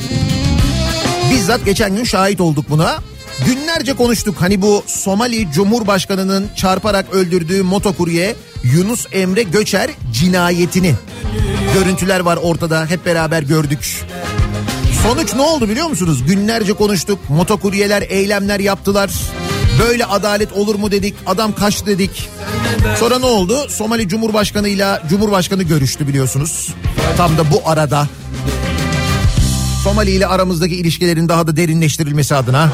Bizzat 1.32 1.66
geçen 1.66 1.96
gün 1.96 2.04
şahit 2.04 2.42
olduk 2.42 2.66
buna. 2.70 3.00
Günlerce 3.46 3.94
konuştuk 3.94 4.36
hani 4.40 4.62
bu 4.62 4.84
Somali 4.88 5.52
Cumhurbaşkanı'nın 5.52 6.50
çarparak 6.56 7.14
öldürdüğü 7.14 7.64
motokurye 7.64 8.36
Yunus 8.64 9.06
Emre 9.12 9.44
Göçer 9.44 9.90
cinayetini. 10.14 10.96
Görüntüler 11.74 12.20
var 12.20 12.40
ortada 12.42 12.86
hep 12.86 13.06
beraber 13.06 13.44
gördük. 13.44 14.06
Sonuç 15.04 15.36
ne 15.36 15.42
oldu 15.42 15.70
biliyor 15.70 15.88
musunuz? 15.88 16.24
Günlerce 16.28 16.74
konuştuk. 16.74 17.20
Motokuryeler 17.30 18.02
eylemler 18.02 18.60
yaptılar. 18.60 19.12
Böyle 19.80 20.06
adalet 20.06 20.54
olur 20.54 20.76
mu 20.76 20.92
dedik. 20.92 21.16
Adam 21.26 21.56
kaçtı 21.56 21.86
dedik. 21.86 22.30
Sonra 23.00 23.20
ne 23.20 23.26
oldu? 23.26 23.70
Somali 23.70 24.08
Cumhurbaşkanı 24.08 24.68
ile 24.68 25.02
Cumhurbaşkanı 25.10 25.64
görüştü 25.64 26.08
biliyorsunuz. 26.08 26.68
Tam 27.18 27.38
da 27.38 27.52
bu 27.52 27.70
arada. 27.70 28.08
Somali 29.84 30.12
ile 30.12 30.28
aramızdaki 30.28 30.76
ilişkilerin 30.76 31.30
daha 31.30 31.48
da 31.48 31.56
derinleştirilmesi 31.58 32.36
adına. 32.36 32.70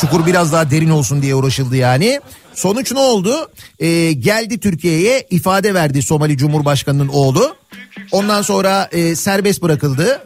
Çukur 0.00 0.26
biraz 0.26 0.52
daha 0.52 0.70
derin 0.70 0.90
olsun 0.90 1.22
diye 1.22 1.34
uğraşıldı 1.34 1.76
yani. 1.76 2.20
Sonuç 2.54 2.92
ne 2.92 2.98
oldu? 2.98 3.50
Ee, 3.78 4.12
geldi 4.12 4.60
Türkiye'ye 4.60 5.26
ifade 5.30 5.74
verdi 5.74 6.02
Somali 6.02 6.36
Cumhurbaşkanı'nın 6.36 7.08
oğlu. 7.08 7.56
Ondan 8.12 8.42
sonra 8.42 8.88
e, 8.92 9.16
serbest 9.16 9.62
bırakıldı. 9.62 10.22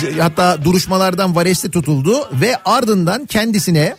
C- 0.00 0.20
Hatta 0.20 0.64
duruşmalardan 0.64 1.36
varesti 1.36 1.70
tutuldu 1.70 2.28
ve 2.40 2.56
ardından 2.64 3.26
kendisine 3.26 3.96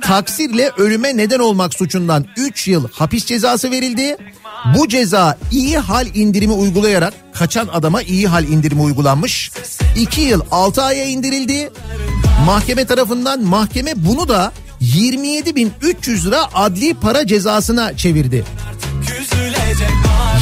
taksirle 0.00 0.70
ölüme 0.78 1.16
neden 1.16 1.38
olmak 1.38 1.74
suçundan 1.74 2.24
3 2.36 2.68
yıl 2.68 2.88
hapis 2.92 3.24
cezası 3.24 3.70
verildi. 3.70 4.16
Bu 4.64 4.88
ceza 4.88 5.38
iyi 5.50 5.78
hal 5.78 6.06
indirimi 6.14 6.52
uygulayarak 6.52 7.14
kaçan 7.34 7.68
adama 7.72 8.02
iyi 8.02 8.28
hal 8.28 8.44
indirimi 8.44 8.82
uygulanmış. 8.82 9.50
2 9.96 10.20
yıl 10.20 10.40
6 10.50 10.82
aya 10.82 11.04
indirildi. 11.04 11.70
Mahkeme 12.46 12.84
tarafından 12.84 13.42
mahkeme 13.42 13.92
bunu 13.96 14.28
da 14.28 14.52
27.300 14.82 16.26
lira 16.26 16.54
adli 16.54 16.94
para 16.94 17.26
cezasına 17.26 17.96
çevirdi. 17.96 18.44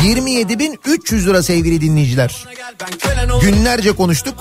27.300 0.05 1.27
lira 1.27 1.43
sevgili 1.43 1.81
dinleyiciler. 1.81 2.45
Günlerce 3.43 3.93
konuştuk. 3.93 4.35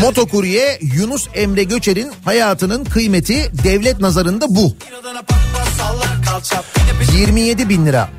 Motokurye 0.00 0.78
Yunus 0.82 1.28
Emre 1.34 1.62
Göçer'in 1.62 2.12
hayatının 2.24 2.84
kıymeti 2.84 3.50
devlet 3.64 4.00
nazarında 4.00 4.46
bu. 4.54 4.76
27 7.16 7.68
bin 7.68 7.86
lira. 7.86 8.10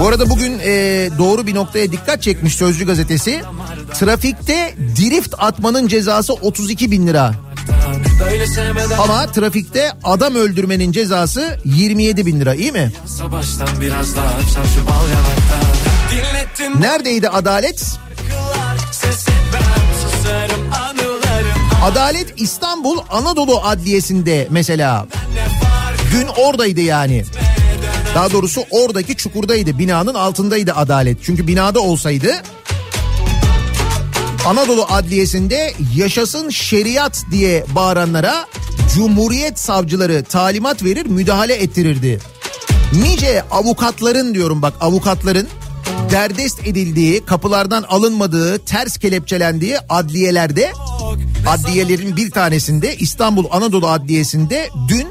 Bu 0.00 0.08
arada 0.08 0.30
bugün 0.30 0.58
e, 0.58 0.70
doğru 1.18 1.46
bir 1.46 1.54
noktaya 1.54 1.92
dikkat 1.92 2.22
çekmiş 2.22 2.54
Sözcü 2.54 2.86
gazetesi. 2.86 3.42
Trafikte 3.94 4.74
drift 4.78 5.34
atmanın 5.38 5.88
cezası 5.88 6.32
32 6.32 6.90
bin 6.90 7.06
lira. 7.06 7.32
Ama 8.98 9.26
trafikte 9.26 9.92
adam 10.04 10.34
öldürmenin 10.34 10.92
cezası 10.92 11.58
27 11.64 12.26
bin 12.26 12.40
lira 12.40 12.54
iyi 12.54 12.72
mi? 12.72 12.92
Neredeydi 16.80 17.28
adalet? 17.28 17.98
ben 19.52 19.62
Adalet 21.82 22.40
İstanbul 22.40 22.98
Anadolu 23.10 23.60
Adliyesi'nde 23.60 24.48
mesela. 24.50 25.06
Dün 26.12 26.26
oradaydı 26.26 26.80
yani. 26.80 27.24
Daha 28.14 28.32
doğrusu 28.32 28.64
oradaki 28.70 29.16
çukurdaydı. 29.16 29.78
Binanın 29.78 30.14
altındaydı 30.14 30.72
adalet. 30.72 31.18
Çünkü 31.22 31.46
binada 31.46 31.80
olsaydı 31.80 32.32
Anadolu 34.46 34.86
Adliyesi'nde 34.88 35.74
yaşasın 35.96 36.50
şeriat 36.50 37.24
diye 37.30 37.64
bağıranlara 37.74 38.46
Cumhuriyet 38.94 39.58
savcıları 39.58 40.24
talimat 40.24 40.84
verir 40.84 41.06
müdahale 41.06 41.54
ettirirdi. 41.54 42.18
Nice 42.92 43.42
avukatların 43.50 44.34
diyorum 44.34 44.62
bak 44.62 44.74
avukatların 44.80 45.48
derdest 46.10 46.66
edildiği, 46.66 47.24
kapılardan 47.24 47.82
alınmadığı, 47.82 48.58
ters 48.58 48.98
kelepçelendiği 48.98 49.78
adliyelerde 49.88 50.72
adliyelerin 51.48 52.16
bir 52.16 52.30
tanesinde 52.30 52.96
İstanbul 52.96 53.44
Anadolu 53.50 53.88
Adliyesi'nde 53.88 54.68
dün 54.88 55.06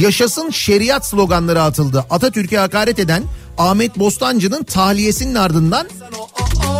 yaşasın 0.00 0.50
şeriat 0.50 1.06
sloganları 1.06 1.62
atıldı. 1.62 2.06
Atatürk'e 2.10 2.58
hakaret 2.58 2.98
eden 2.98 3.22
Ahmet 3.58 3.98
Bostancı'nın 3.98 4.64
tahliyesinin 4.64 5.34
ardından 5.34 5.86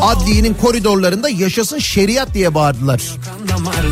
adliyenin 0.00 0.54
koridorlarında 0.54 1.28
yaşasın 1.28 1.78
şeriat 1.78 2.34
diye 2.34 2.54
bağırdılar. 2.54 3.02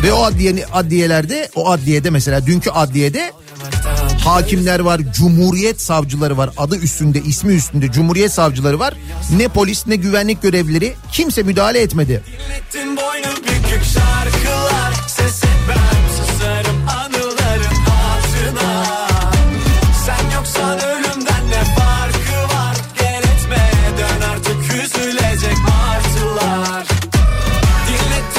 Ve 0.03 0.13
o 0.13 0.23
adliye, 0.23 0.65
adliyelerde 0.73 1.49
o 1.55 1.69
adliyede 1.69 2.09
mesela 2.09 2.45
dünkü 2.45 2.69
adliyede 2.69 3.31
hakimler 4.23 4.79
var, 4.79 5.01
cumhuriyet 5.13 5.81
savcıları 5.81 6.37
var. 6.37 6.49
Adı 6.57 6.77
üstünde, 6.77 7.21
ismi 7.21 7.53
üstünde 7.53 7.91
cumhuriyet 7.91 8.33
savcıları 8.33 8.79
var. 8.79 8.93
Ne 9.37 9.47
polis 9.47 9.87
ne 9.87 9.95
güvenlik 9.95 10.41
görevlileri 10.41 10.93
kimse 11.11 11.43
müdahale 11.43 11.79
etmedi. 11.79 12.23
Dinlettin 12.27 12.97
boynu 12.97 13.35
bükük 13.37 13.83
şarkılar 13.83 14.52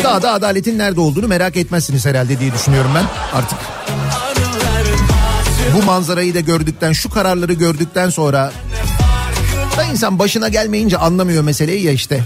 Daha 0.05 0.23
da 0.23 0.33
adaletin 0.33 0.79
nerede 0.79 1.01
olduğunu 1.01 1.29
merak 1.29 1.57
etmezsiniz 1.57 2.07
herhalde 2.07 2.41
diye 2.41 2.53
düşünüyorum 2.53 2.91
ben 2.95 3.05
artık. 3.39 3.59
Bu 5.77 5.83
manzarayı 5.83 6.35
da 6.35 6.41
gördükten, 6.41 6.93
şu 6.93 7.11
kararları 7.11 7.53
gördükten 7.53 8.11
sonra 8.11 8.53
da 9.77 9.85
insan 9.85 10.19
başına 10.19 10.49
gelmeyince 10.49 10.99
anlamıyor 10.99 11.43
meseleyi 11.43 11.85
ya 11.85 11.93
işte. 11.93 12.21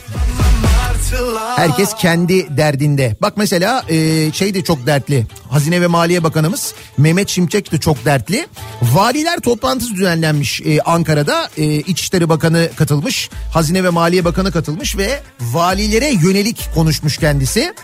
Herkes 1.56 1.94
kendi 1.94 2.56
derdinde. 2.56 3.16
Bak 3.22 3.36
mesela 3.36 3.84
e, 3.88 4.32
şey 4.32 4.54
de 4.54 4.64
çok 4.64 4.86
dertli. 4.86 5.26
Hazine 5.50 5.80
ve 5.80 5.86
Maliye 5.86 6.24
Bakanımız 6.24 6.74
Mehmet 6.98 7.28
Şimşek 7.28 7.72
de 7.72 7.78
çok 7.78 8.04
dertli. 8.04 8.46
Valiler 8.82 9.40
toplantısı 9.40 9.94
düzenlenmiş 9.94 10.60
e, 10.60 10.80
Ankara'da. 10.80 11.50
E, 11.56 11.64
İçişleri 11.64 12.28
Bakanı 12.28 12.70
katılmış. 12.76 13.30
Hazine 13.52 13.84
ve 13.84 13.90
Maliye 13.90 14.24
Bakanı 14.24 14.52
katılmış 14.52 14.96
ve 14.96 15.20
valilere 15.40 16.10
yönelik 16.10 16.68
konuşmuş 16.74 17.16
kendisi. 17.16 17.74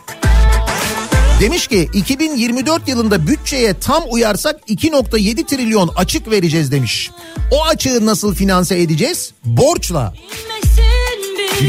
Demiş 1.41 1.67
ki 1.67 1.89
2024 1.95 2.89
yılında 2.89 3.27
bütçeye 3.27 3.75
tam 3.75 4.03
uyarsak 4.11 4.61
2.7 4.69 5.47
trilyon 5.47 5.89
açık 5.97 6.31
vereceğiz 6.31 6.73
demiş. 6.73 7.11
O 7.51 7.65
açığı 7.65 8.07
nasıl 8.07 8.35
finanse 8.35 8.81
edeceğiz? 8.81 9.33
Borçla. 9.45 10.15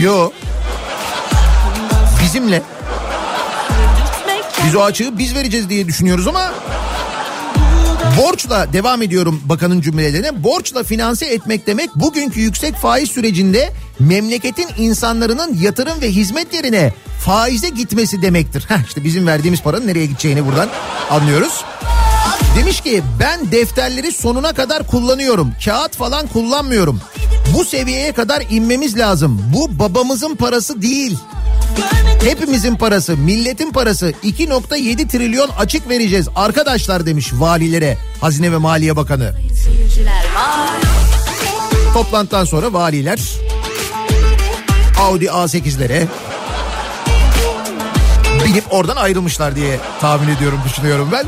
Yo. 0.01 0.31
Bizimle. 2.25 2.61
Biz 4.65 4.75
o 4.75 4.81
açığı 4.81 5.17
biz 5.17 5.35
vereceğiz 5.35 5.69
diye 5.69 5.87
düşünüyoruz 5.87 6.27
ama 6.27 6.51
borçla 8.17 8.73
devam 8.73 9.01
ediyorum 9.01 9.41
bakanın 9.45 9.81
cümlelerine. 9.81 10.43
Borçla 10.43 10.83
finanse 10.83 11.25
etmek 11.25 11.67
demek 11.67 11.95
bugünkü 11.95 12.39
yüksek 12.39 12.75
faiz 12.75 13.11
sürecinde 13.11 13.73
memleketin 13.99 14.67
insanların 14.77 15.57
yatırım 15.61 16.01
ve 16.01 16.09
hizmet 16.11 16.53
yerine 16.53 16.93
faize 17.25 17.69
gitmesi 17.69 18.21
demektir. 18.21 18.65
Heh, 18.67 18.87
işte 18.87 19.03
bizim 19.03 19.27
verdiğimiz 19.27 19.61
paranın 19.61 19.87
nereye 19.87 20.05
gideceğini 20.05 20.45
buradan 20.45 20.69
anlıyoruz. 21.09 21.63
Demiş 22.57 22.81
ki 22.81 23.03
ben 23.19 23.51
defterleri 23.51 24.11
sonuna 24.11 24.53
kadar 24.53 24.87
kullanıyorum. 24.87 25.53
Kağıt 25.65 25.95
falan 25.95 26.27
kullanmıyorum. 26.27 27.01
Bu 27.55 27.65
seviyeye 27.65 28.11
kadar 28.11 28.43
inmemiz 28.49 28.97
lazım. 28.97 29.41
Bu 29.53 29.79
babamızın 29.79 30.35
parası 30.35 30.81
değil. 30.81 31.17
Hepimizin 32.23 32.75
parası, 32.75 33.17
milletin 33.17 33.71
parası 33.71 34.13
2.7 34.23 35.07
trilyon 35.07 35.49
açık 35.49 35.89
vereceğiz 35.89 36.27
arkadaşlar 36.35 37.05
demiş 37.05 37.31
valilere 37.33 37.97
Hazine 38.21 38.51
ve 38.51 38.57
Maliye 38.57 38.95
Bakanı. 38.95 39.35
Toplantıdan 41.93 42.45
sonra 42.45 42.73
valiler 42.73 43.19
Audi 44.99 45.25
A8'lere 45.25 46.07
binip 48.45 48.63
oradan 48.69 48.95
ayrılmışlar 48.95 49.55
diye 49.55 49.79
tahmin 50.01 50.35
ediyorum, 50.35 50.59
düşünüyorum 50.65 51.09
ben. 51.11 51.25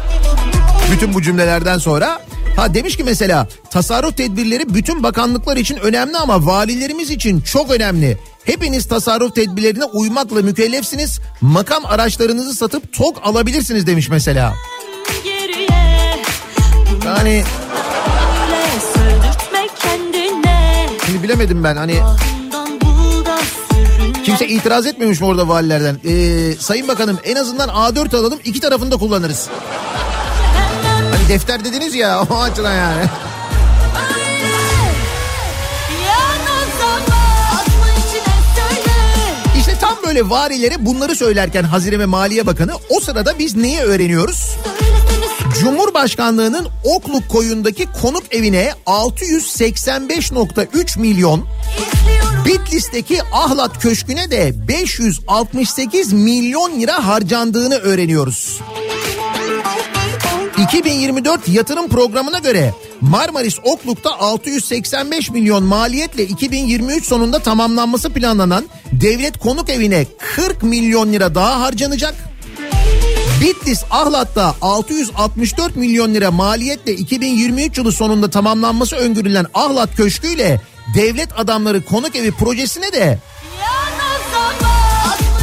Bütün 0.92 1.14
bu 1.14 1.22
cümlelerden 1.22 1.78
sonra 1.78 2.27
Ha 2.58 2.74
demiş 2.74 2.98
ki 2.98 3.04
mesela 3.04 3.48
tasarruf 3.70 4.18
tedbirleri 4.18 4.74
bütün 4.74 5.04
bakanlıklar 5.04 5.58
için 5.58 5.78
önemli 5.78 6.18
ama 6.18 6.46
valilerimiz 6.46 7.12
için 7.12 7.42
çok 7.42 7.72
önemli. 7.72 8.18
Hepiniz 8.44 8.88
tasarruf 8.88 9.36
tedbirlerine 9.36 9.84
uymakla 9.84 10.42
mükellefsiniz. 10.42 11.20
Makam 11.42 11.86
araçlarınızı 11.86 12.54
satıp 12.54 12.94
tok 12.94 13.22
alabilirsiniz 13.24 13.88
demiş 13.88 14.10
mesela. 14.10 14.54
Yani 17.06 17.44
şimdi 21.06 21.24
bilemedim 21.24 21.64
ben 21.64 21.76
hani 21.76 22.00
kimse 24.24 24.48
itiraz 24.48 24.86
etmemiş 24.86 25.20
mi 25.20 25.26
orada 25.26 25.48
valilerden? 25.48 25.98
Ee, 26.06 26.54
Sayın 26.60 26.88
Bakanım 26.88 27.20
en 27.24 27.36
azından 27.36 27.70
A4 27.70 28.18
alalım 28.18 28.40
iki 28.46 28.60
tarafını 28.60 28.92
da 28.92 28.98
kullanırız. 28.98 29.50
Defter 31.30 31.66
dediniz 31.66 31.96
ya 31.96 32.24
o 32.30 32.36
açıdan 32.38 32.76
yani. 32.76 33.04
İşte 39.58 39.74
tam 39.82 39.96
böyle 40.08 40.30
varilere 40.30 40.86
bunları 40.86 41.16
söylerken 41.16 41.64
Hazine 41.64 42.00
ve 42.00 42.06
Maliye 42.06 42.46
Bakanı 42.46 42.72
o 42.90 43.00
sırada 43.00 43.40
biz 43.40 43.56
neyi 43.56 43.80
öğreniyoruz? 43.80 44.56
Cumhurbaşkanlığının 45.60 46.68
Okluk 46.84 47.30
koyundaki 47.30 47.88
konuk 48.02 48.24
evine 48.32 48.72
685.3 48.86 51.00
milyon, 51.00 51.46
Bitlis'teki 52.46 53.22
Ahlat 53.34 53.82
Köşkü'ne 53.82 54.32
de 54.32 54.68
568 54.68 56.14
milyon 56.14 56.80
lira 56.80 57.08
harcandığını 57.08 57.76
öğreniyoruz. 57.76 58.60
2024 60.68 61.48
yatırım 61.48 61.90
programına 61.90 62.40
göre 62.40 62.74
Marmaris 63.02 63.60
Okluk'ta 63.64 64.20
685 64.20 65.30
milyon 65.30 65.64
maliyetle 65.64 66.24
2023 66.24 67.06
sonunda 67.06 67.40
tamamlanması 67.40 68.10
planlanan 68.10 68.66
devlet 68.92 69.38
konuk 69.38 69.70
evine 69.70 70.06
40 70.36 70.64
milyon 70.64 71.14
lira 71.14 71.36
daha 71.36 71.62
harcanacak. 71.62 72.16
Bitlis 73.42 73.84
Ahlat'ta 73.92 74.56
664 74.62 75.76
milyon 75.76 76.14
lira 76.14 76.32
maliyetle 76.32 76.94
2023 76.94 77.78
yılı 77.78 77.92
sonunda 77.92 78.30
tamamlanması 78.30 78.96
öngörülen 78.96 79.46
Ahlat 79.54 79.96
Köşkü 79.96 80.28
ile 80.28 80.62
devlet 80.96 81.40
adamları 81.40 81.86
konuk 81.86 82.16
evi 82.16 82.32
projesine 82.32 82.94
de 82.94 83.20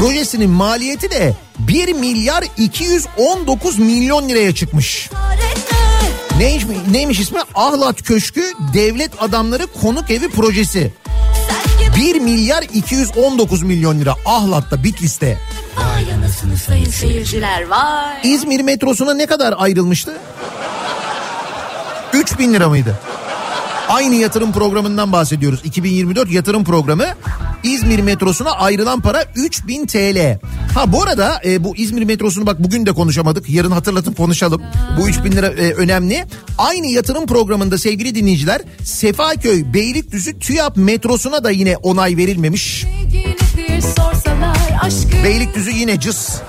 projesinin 0.04 0.50
maliyeti 0.50 1.10
de 1.10 1.34
1 1.58 1.92
milyar 1.92 2.44
219 2.56 3.78
milyon 3.78 4.28
liraya 4.28 4.54
çıkmış. 4.54 5.10
Neymiş, 6.38 6.64
neymiş 6.90 7.20
ismi? 7.20 7.38
Ahlat 7.54 8.02
Köşkü 8.02 8.52
Devlet 8.74 9.10
Adamları 9.22 9.66
Konuk 9.66 10.10
Evi 10.10 10.28
Projesi. 10.28 10.92
1 11.96 12.20
milyar 12.20 12.62
219 12.74 13.62
milyon 13.62 14.00
lira 14.00 14.14
Ahlat'ta 14.26 14.84
Bitlis'te. 14.84 15.38
Vay 15.76 16.12
anasını 16.12 16.56
sayın 16.56 16.90
seyirciler 16.90 17.68
vay. 17.68 18.34
İzmir 18.34 18.60
metrosuna 18.60 19.14
ne 19.14 19.26
kadar 19.26 19.54
ayrılmıştı? 19.58 20.18
3 22.12 22.38
bin 22.38 22.54
lira 22.54 22.68
mıydı? 22.68 22.98
Aynı 23.88 24.14
yatırım 24.14 24.52
programından 24.52 25.12
bahsediyoruz. 25.12 25.60
2024 25.64 26.30
yatırım 26.30 26.64
programı 26.64 27.06
İzmir 27.64 27.98
metrosuna 27.98 28.50
ayrılan 28.50 29.00
para 29.00 29.24
3000 29.34 29.86
TL. 29.86 30.38
Ha 30.74 30.92
bu 30.92 31.02
arada 31.02 31.40
e, 31.44 31.64
bu 31.64 31.76
İzmir 31.76 32.02
metrosunu 32.02 32.46
bak 32.46 32.64
bugün 32.64 32.86
de 32.86 32.92
konuşamadık. 32.92 33.50
Yarın 33.50 33.70
hatırlatıp 33.70 34.16
konuşalım. 34.16 34.62
Bu 35.00 35.08
3000 35.08 35.32
lira 35.32 35.46
e, 35.46 35.72
önemli. 35.72 36.24
Aynı 36.58 36.86
yatırım 36.86 37.26
programında 37.26 37.78
sevgili 37.78 38.14
dinleyiciler 38.14 38.60
Sefaköy 38.84 39.74
Beylikdüzü 39.74 40.38
TÜYAP 40.38 40.76
metrosuna 40.76 41.44
da 41.44 41.50
yine 41.50 41.76
onay 41.76 42.16
verilmemiş. 42.16 42.84
Beylikdüzü 45.24 45.70
yine 45.70 46.00
cız. 46.00 46.42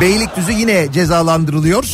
Beylikdüzü 0.00 0.52
yine 0.52 0.92
cezalandırılıyor. 0.92 1.84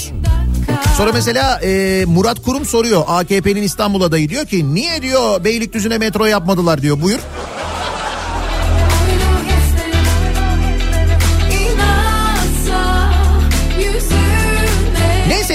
Sonra 0.96 1.12
mesela 1.12 1.60
e, 1.60 2.04
Murat 2.04 2.42
Kurum 2.42 2.64
soruyor 2.64 3.04
AKP'nin 3.06 3.62
İstanbul 3.62 4.02
adayı 4.02 4.28
diyor 4.28 4.46
ki 4.46 4.74
niye 4.74 5.02
diyor 5.02 5.44
Beylikdüzü'ne 5.44 5.98
metro 5.98 6.26
yapmadılar 6.26 6.82
diyor 6.82 7.02
buyur. 7.02 7.18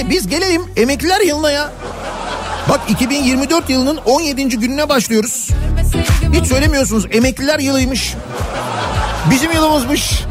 Neyse 0.02 0.10
biz 0.10 0.28
gelelim 0.28 0.62
emekliler 0.76 1.20
yılına 1.20 1.50
ya. 1.50 1.72
Bak 2.68 2.80
2024 2.88 3.70
yılının 3.70 3.96
17. 3.96 4.48
gününe 4.48 4.88
başlıyoruz. 4.88 5.48
Hiç 6.32 6.46
söylemiyorsunuz 6.46 7.06
emekliler 7.10 7.58
yılıymış. 7.58 8.14
Bizim 9.30 9.52
yılımızmış. 9.52 10.24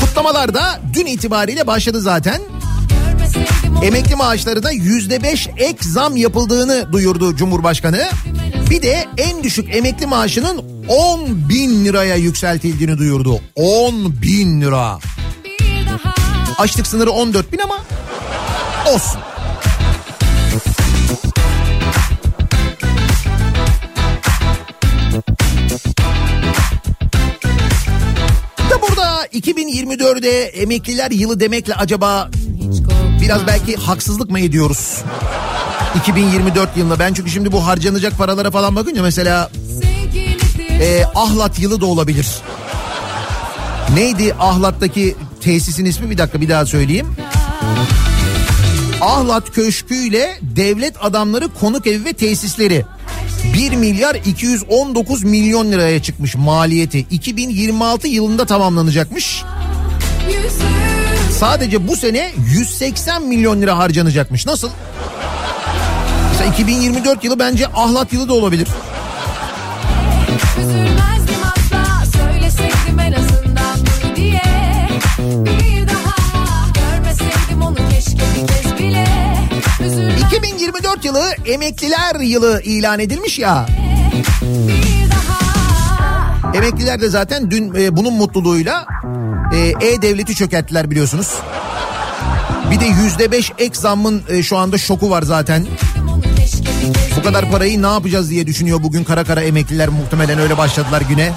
Kutlamalar 0.00 0.54
da 0.54 0.80
dün 0.94 1.06
itibariyle 1.06 1.66
başladı 1.66 2.00
zaten. 2.00 2.40
Emekli 3.82 4.16
maaşlarına 4.16 4.70
yüzde 4.70 5.22
beş 5.22 5.48
ek 5.56 5.78
zam 5.80 6.16
yapıldığını 6.16 6.92
duyurdu 6.92 7.36
Cumhurbaşkanı. 7.36 8.08
Bir 8.70 8.82
de 8.82 9.06
en 9.16 9.44
düşük 9.44 9.76
emekli 9.76 10.06
maaşının 10.06 10.64
10 10.88 11.48
bin 11.48 11.84
liraya 11.84 12.16
yükseltildiğini 12.16 12.98
duyurdu. 12.98 13.40
10 13.56 14.22
bin 14.22 14.60
lira. 14.60 14.98
Açlık 16.58 16.86
sınırı 16.86 17.10
14 17.10 17.52
bin 17.52 17.58
ama 17.58 17.78
olsun. 18.86 19.20
Da 28.70 28.82
burada 28.82 29.26
2024'de 29.26 30.42
emekliler 30.42 31.10
yılı 31.10 31.40
demekle 31.40 31.74
acaba 31.74 32.30
biraz 33.20 33.46
belki 33.46 33.76
haksızlık 33.76 34.30
mı 34.30 34.40
ediyoruz? 34.40 34.98
2024 35.96 36.76
yılında 36.76 36.98
ben 36.98 37.14
çünkü 37.14 37.30
şimdi 37.30 37.52
bu 37.52 37.66
harcanacak 37.66 38.18
paralara 38.18 38.50
falan 38.50 38.76
bakınca 38.76 39.02
mesela 39.02 39.50
e, 40.70 41.04
Ahlat 41.14 41.58
yılı 41.58 41.80
da 41.80 41.86
olabilir. 41.86 42.26
Neydi 43.94 44.34
Ahlat'taki 44.34 45.16
tesisin 45.40 45.84
ismi 45.84 46.10
bir 46.10 46.18
dakika 46.18 46.40
bir 46.40 46.48
daha 46.48 46.66
söyleyeyim. 46.66 47.16
Ahlat 49.00 49.50
Köşkü 49.50 49.94
ile 49.94 50.38
devlet 50.42 51.04
adamları 51.04 51.48
konuk 51.60 51.86
evi 51.86 52.04
ve 52.04 52.12
tesisleri 52.12 52.84
1 53.54 53.72
milyar 53.72 54.14
219 54.14 55.24
milyon 55.24 55.72
liraya 55.72 56.02
çıkmış 56.02 56.34
maliyeti. 56.34 56.98
2026 56.98 58.08
yılında 58.08 58.44
tamamlanacakmış. 58.44 59.42
Sadece 61.38 61.88
bu 61.88 61.96
sene 61.96 62.32
180 62.48 63.22
milyon 63.22 63.62
lira 63.62 63.78
harcanacakmış. 63.78 64.46
Nasıl? 64.46 64.70
Mesela 66.30 66.52
2024 66.52 67.24
yılı 67.24 67.38
bence 67.38 67.66
ahlat 67.66 68.12
yılı 68.12 68.28
da 68.28 68.32
olabilir. 68.32 68.68
Üzülmezdim 70.58 70.99
2024 80.30 81.04
yılı 81.04 81.34
emekliler 81.46 82.20
yılı 82.20 82.62
ilan 82.64 82.98
edilmiş 82.98 83.38
ya. 83.38 83.66
Emekliler 86.54 87.00
de 87.00 87.08
zaten 87.08 87.50
dün 87.50 87.74
e, 87.74 87.96
bunun 87.96 88.12
mutluluğuyla 88.12 88.86
e, 89.54 89.86
E-Devlet'i 89.86 90.34
çökerttiler 90.34 90.90
biliyorsunuz. 90.90 91.34
Bir 92.70 92.80
de 92.80 92.84
yüzde 92.84 93.32
beş 93.32 93.52
ek 93.58 93.74
zammın 93.74 94.22
e, 94.28 94.42
şu 94.42 94.56
anda 94.56 94.78
şoku 94.78 95.10
var 95.10 95.22
zaten. 95.22 95.66
Bu 97.16 97.22
kadar 97.22 97.50
parayı 97.50 97.82
ne 97.82 97.86
yapacağız 97.86 98.30
diye 98.30 98.46
düşünüyor 98.46 98.82
bugün 98.82 99.04
kara 99.04 99.24
kara 99.24 99.42
emekliler 99.42 99.88
muhtemelen 99.88 100.38
öyle 100.38 100.58
başladılar 100.58 101.02
güne. 101.08 101.32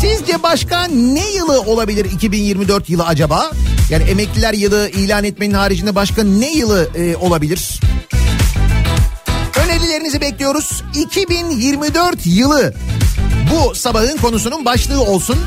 Sizce 0.00 0.42
başka 0.42 0.84
ne 0.84 1.30
yılı 1.30 1.60
olabilir 1.60 2.04
2024 2.04 2.90
yılı 2.90 3.06
acaba? 3.06 3.50
Yani 3.90 4.04
emekliler 4.04 4.54
yılı 4.54 4.88
ilan 4.88 5.24
etmenin 5.24 5.54
haricinde 5.54 5.94
başka 5.94 6.24
ne 6.24 6.52
yılı 6.52 6.88
e, 6.94 7.16
olabilir? 7.16 7.80
Önerilerinizi 9.64 10.20
bekliyoruz. 10.20 10.82
2024 10.94 12.26
yılı 12.26 12.74
bu 13.52 13.74
sabahın 13.74 14.16
konusunun 14.16 14.64
başlığı 14.64 15.02
olsun. 15.02 15.38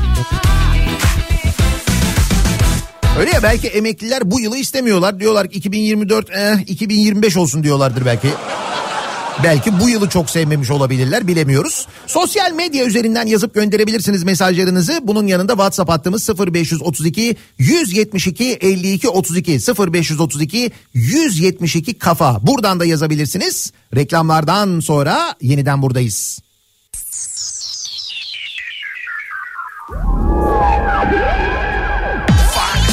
Öyle 3.18 3.30
ya 3.30 3.42
belki 3.42 3.68
emekliler 3.68 4.30
bu 4.30 4.40
yılı 4.40 4.56
istemiyorlar. 4.56 5.20
Diyorlar 5.20 5.50
ki 5.50 5.58
2024 5.58 6.30
eh, 6.30 6.56
2025 6.66 7.36
olsun 7.36 7.62
diyorlardır 7.62 8.06
belki. 8.06 8.28
Belki 9.42 9.80
bu 9.80 9.88
yılı 9.88 10.08
çok 10.08 10.30
sevmemiş 10.30 10.70
olabilirler 10.70 11.26
bilemiyoruz. 11.26 11.86
Sosyal 12.06 12.52
medya 12.52 12.84
üzerinden 12.84 13.26
yazıp 13.26 13.54
gönderebilirsiniz 13.54 14.24
mesajlarınızı. 14.24 15.00
Bunun 15.02 15.26
yanında 15.26 15.52
WhatsApp 15.52 15.90
hattımız 15.90 16.28
0532 16.28 17.36
172 17.58 18.44
52 18.52 19.08
32 19.08 19.52
0532 19.52 20.70
172 20.94 21.98
kafa. 21.98 22.46
Buradan 22.46 22.80
da 22.80 22.84
yazabilirsiniz. 22.84 23.72
Reklamlardan 23.94 24.80
sonra 24.80 25.34
yeniden 25.40 25.82
buradayız. 25.82 26.40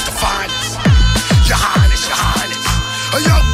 the 0.06 0.12
finest. 0.12 0.70
Your 1.50 1.58
highness, 1.58 2.08
your 2.10 2.18
highness. 2.18 3.51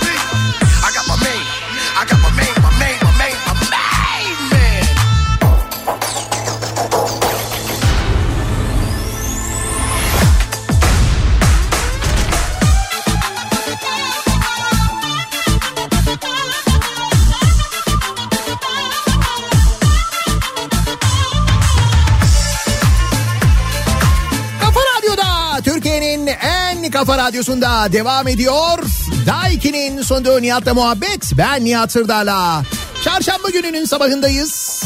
En 26.88 26.91
kafa 26.91 27.17
radyosunda 27.17 27.91
devam 27.91 28.27
ediyor. 28.27 28.79
Daiki'nin 29.25 30.01
sonunda 30.01 30.39
Nihat'la 30.39 30.73
muhabbet. 30.73 31.31
Ben 31.38 31.65
Nihat 31.65 31.91
Sırdar'la. 31.91 32.63
Çarşamba 33.03 33.49
gününün 33.49 33.85
sabahındayız. 33.85 34.83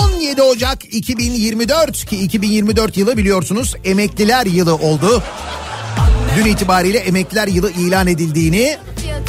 17 0.00 0.42
Ocak 0.42 0.94
2024 0.94 2.04
ki 2.04 2.16
2024 2.16 2.96
yılı 2.96 3.16
biliyorsunuz 3.16 3.74
emekliler 3.84 4.46
yılı 4.46 4.74
oldu. 4.74 5.22
Dün 6.36 6.44
itibariyle 6.44 6.98
emekliler 6.98 7.48
yılı 7.48 7.70
ilan 7.70 8.06
edildiğini 8.06 8.76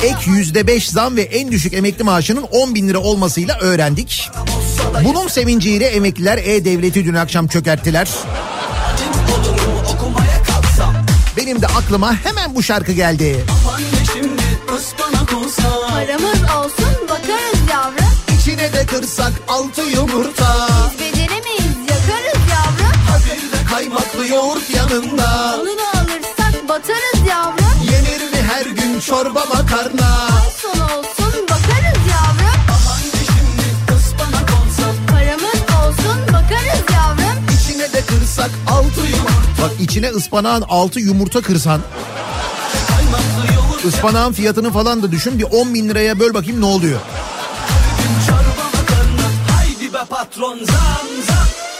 ek 0.03 0.17
yüzde 0.25 0.67
beş 0.67 0.89
zam 0.89 1.15
ve 1.15 1.21
en 1.21 1.51
düşük 1.51 1.73
emekli 1.73 2.03
maaşının 2.03 2.43
10 2.43 2.75
bin 2.75 2.89
lira 2.89 2.99
olmasıyla 2.99 3.59
öğrendik. 3.59 4.29
Bunun 5.03 5.27
sevinciyle 5.27 5.85
emekliler 5.85 6.37
E-Devlet'i 6.37 7.05
dün 7.05 7.13
akşam 7.13 7.47
çökerttiler. 7.47 8.09
Benim 11.37 11.61
de 11.61 11.67
aklıma 11.67 12.15
hemen 12.23 12.55
bu 12.55 12.63
şarkı 12.63 12.91
geldi. 12.91 13.45
Paramız 15.89 16.41
olsun 16.57 17.07
bakarız 17.09 17.69
yavrum 17.71 18.13
İçine 18.39 18.73
de 18.73 18.85
kırsak 18.85 19.33
altı 19.47 19.81
yumurta. 19.81 20.67
Biz 20.91 20.99
beceremeyiz 20.99 21.77
yakarız 21.89 22.41
yavrum 22.51 23.23
Kaymaklı 23.69 24.27
yoğurt 24.27 24.69
yanında. 24.69 25.55
Onu 25.61 25.65
da 25.77 25.99
alırsak 25.99 26.69
batarız 26.69 27.27
yavrum 27.29 27.65
Yenir 27.83 28.31
mi 28.31 28.37
her 28.53 28.65
gün 28.65 28.99
çorba 28.99 29.45
makarna? 29.45 29.92
İçine 39.93 40.09
ıspanağın 40.09 40.61
altı 40.69 40.99
yumurta 40.99 41.41
kırsan. 41.41 41.81
Ispanağın 43.87 44.33
fiyatını 44.33 44.71
falan 44.71 45.03
da 45.03 45.11
düşün 45.11 45.39
bir 45.39 45.43
10 45.43 45.73
bin 45.73 45.89
liraya 45.89 46.19
böl 46.19 46.33
bakayım 46.33 46.61
ne 46.61 46.65
oluyor. 46.65 46.99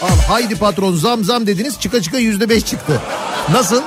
Al 0.01 0.17
haydi 0.27 0.55
patron 0.55 0.95
zam 0.95 1.23
zam 1.23 1.47
dediniz 1.47 1.79
çıka 1.79 2.01
çıka 2.01 2.17
yüzde 2.17 2.49
beş 2.49 2.65
çıktı. 2.65 3.01
Nasıl? 3.51 3.81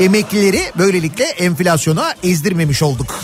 Emeklileri 0.00 0.62
böylelikle 0.78 1.24
enflasyona 1.24 2.14
ezdirmemiş 2.22 2.82
olduk. 2.82 3.20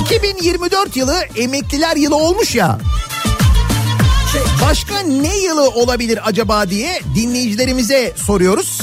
2024 0.00 0.96
yılı 0.96 1.16
emekliler 1.36 1.96
yılı 1.96 2.16
olmuş 2.16 2.54
ya. 2.54 2.78
Başka 4.64 5.00
ne 5.00 5.36
yılı 5.36 5.68
olabilir 5.68 6.18
acaba 6.24 6.70
diye 6.70 7.00
dinleyicilerimize 7.14 8.12
soruyoruz. 8.16 8.80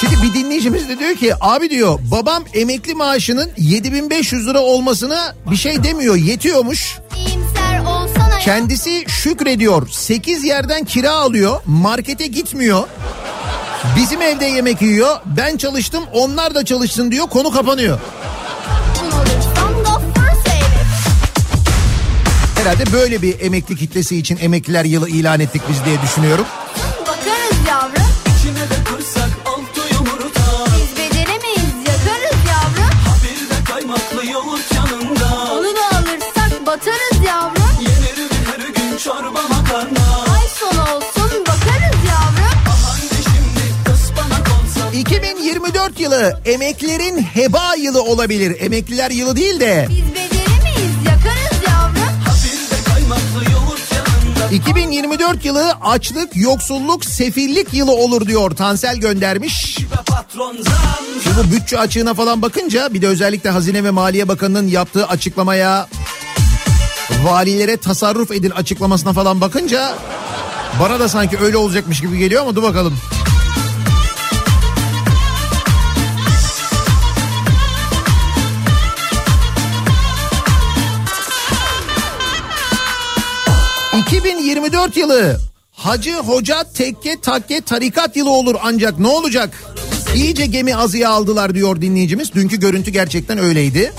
Şimdi 0.00 0.14
bir 0.22 0.34
dinleyicimiz 0.34 0.88
de 0.88 0.98
diyor 0.98 1.14
ki 1.14 1.32
abi 1.40 1.70
diyor 1.70 1.98
babam 2.10 2.44
emekli 2.54 2.94
maaşının 2.94 3.50
7500 3.58 4.46
lira 4.48 4.60
olmasına 4.60 5.34
bir 5.50 5.56
şey 5.56 5.84
demiyor 5.84 6.16
yetiyormuş. 6.16 6.98
Kendisi 8.44 9.04
şükrediyor. 9.08 9.88
8 9.88 10.44
yerden 10.44 10.84
kira 10.84 11.10
alıyor. 11.10 11.60
Markete 11.66 12.26
gitmiyor. 12.26 12.84
Bizim 13.96 14.22
evde 14.22 14.44
yemek 14.44 14.82
yiyor. 14.82 15.16
Ben 15.36 15.56
çalıştım 15.56 16.04
onlar 16.12 16.54
da 16.54 16.64
çalışsın 16.64 17.10
diyor. 17.10 17.26
Konu 17.26 17.50
kapanıyor. 17.50 17.98
Herhalde 22.60 22.92
böyle 22.92 23.22
bir 23.22 23.40
emekli 23.40 23.76
kitlesi 23.76 24.16
için 24.16 24.38
emekliler 24.40 24.84
yılı 24.84 25.08
ilan 25.08 25.40
ettik 25.40 25.62
biz 25.70 25.84
diye 25.84 26.02
düşünüyorum. 26.02 26.46
Bakarız 27.00 27.68
yavrum 27.68 28.10
İçine 28.38 28.54
de 28.70 28.84
kırsak 28.84 29.30
altı 29.46 29.94
yumurta. 29.94 30.42
Biz 30.66 30.96
beceremeyiz 30.98 31.74
yakarız 31.86 32.38
yavrum 32.48 32.94
Bir 33.24 33.50
de 33.50 33.64
kaymaklı 33.64 34.30
yoğurt 34.30 34.72
yanında. 34.74 35.52
Onu 35.52 35.76
da 35.76 35.98
alırsak 35.98 36.66
batarız 36.66 37.26
yavrum 37.26 37.62
Yenir 37.80 38.30
her 38.46 38.68
gün 38.68 38.96
çorba 38.96 39.42
makarna? 39.42 40.34
Ay 40.34 40.46
son 40.60 40.78
olsun 40.78 41.40
bakarız 41.46 41.98
yavrum 42.08 42.58
Haydi 42.86 43.22
şimdi 43.24 43.92
ıspanak 43.94 44.48
olsa. 44.48 44.90
2024 44.96 46.00
yılı 46.00 46.40
emeklilerin 46.44 47.18
heba 47.22 47.74
yılı 47.74 48.02
olabilir. 48.02 48.56
Emekliler 48.60 49.10
yılı 49.10 49.36
değil 49.36 49.60
de 49.60 49.86
Biz 49.90 50.19
2024 54.52 55.44
yılı 55.44 55.72
açlık, 55.80 56.36
yoksulluk, 56.36 57.04
sefillik 57.04 57.74
yılı 57.74 57.92
olur 57.92 58.26
diyor 58.26 58.50
Tansel 58.50 58.96
göndermiş. 58.96 59.76
Şimdi 61.24 61.36
bu 61.48 61.52
bütçe 61.52 61.78
açığına 61.78 62.14
falan 62.14 62.42
bakınca 62.42 62.94
bir 62.94 63.02
de 63.02 63.06
özellikle 63.06 63.50
Hazine 63.50 63.84
ve 63.84 63.90
Maliye 63.90 64.28
Bakanı'nın 64.28 64.68
yaptığı 64.68 65.06
açıklamaya 65.06 65.88
valilere 67.24 67.76
tasarruf 67.76 68.30
edin 68.30 68.50
açıklamasına 68.50 69.12
falan 69.12 69.40
bakınca 69.40 69.94
bana 70.80 71.00
da 71.00 71.08
sanki 71.08 71.38
öyle 71.38 71.56
olacakmış 71.56 72.00
gibi 72.00 72.18
geliyor 72.18 72.42
ama 72.42 72.56
dur 72.56 72.62
bakalım. 72.62 72.98
2024 84.10 84.96
yılı 84.96 85.40
Hacı 85.72 86.14
Hoca 86.16 86.64
Tekke 86.74 87.20
Takke 87.20 87.60
Tarikat 87.60 88.16
yılı 88.16 88.30
olur 88.30 88.54
ancak 88.62 88.98
ne 88.98 89.06
olacak? 89.06 89.64
İyice 90.14 90.46
gemi 90.46 90.76
azıya 90.76 91.10
aldılar 91.10 91.54
diyor 91.54 91.80
dinleyicimiz. 91.80 92.34
Dünkü 92.34 92.60
görüntü 92.60 92.90
gerçekten 92.90 93.38
öyleydi. 93.38 93.92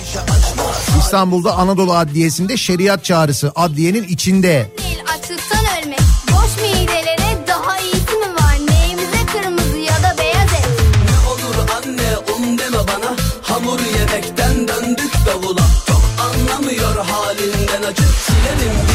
İstanbul'da 1.00 1.54
Anadolu 1.58 1.94
Adliyesi'nde 1.94 2.58
şeriat 2.58 3.06
çağrısı 3.06 3.52
adliyenin 3.56 4.04
içinde. 4.04 4.72
Değil 4.78 5.00
açlıktan 5.18 5.66
ölmek. 5.84 6.00
Boş 6.32 6.62
midelere 6.62 7.48
daha 7.48 7.80
iyisi 7.80 8.16
mi 8.16 8.36
var? 8.36 8.58
Neyimize 8.70 9.26
kırmızı 9.34 9.78
ya 9.78 10.04
da 10.04 10.16
beyaz 10.20 10.54
et? 10.54 10.68
Ne 11.06 11.30
olur 11.32 11.70
anne 11.78 12.18
un 12.38 12.58
deme 12.58 12.78
bana 12.78 13.16
Hamur 13.42 13.80
yemekten 14.00 14.68
döndük 14.68 15.12
davula 15.26 15.66
Çok 15.88 16.02
anlamıyor 16.20 17.06
halinden 17.06 17.84
acı 17.90 18.04
Silerim 18.04 18.91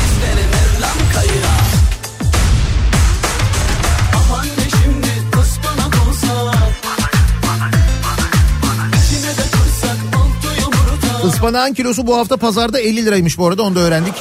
Ispanağın 11.47 11.75
kilosu 11.75 12.07
bu 12.07 12.17
hafta 12.17 12.37
pazarda 12.37 12.81
50 12.81 13.07
liraymış 13.07 13.39
bu 13.39 13.47
arada 13.47 13.63
onu 13.63 13.75
da 13.75 13.81
öğrendik. 13.81 14.15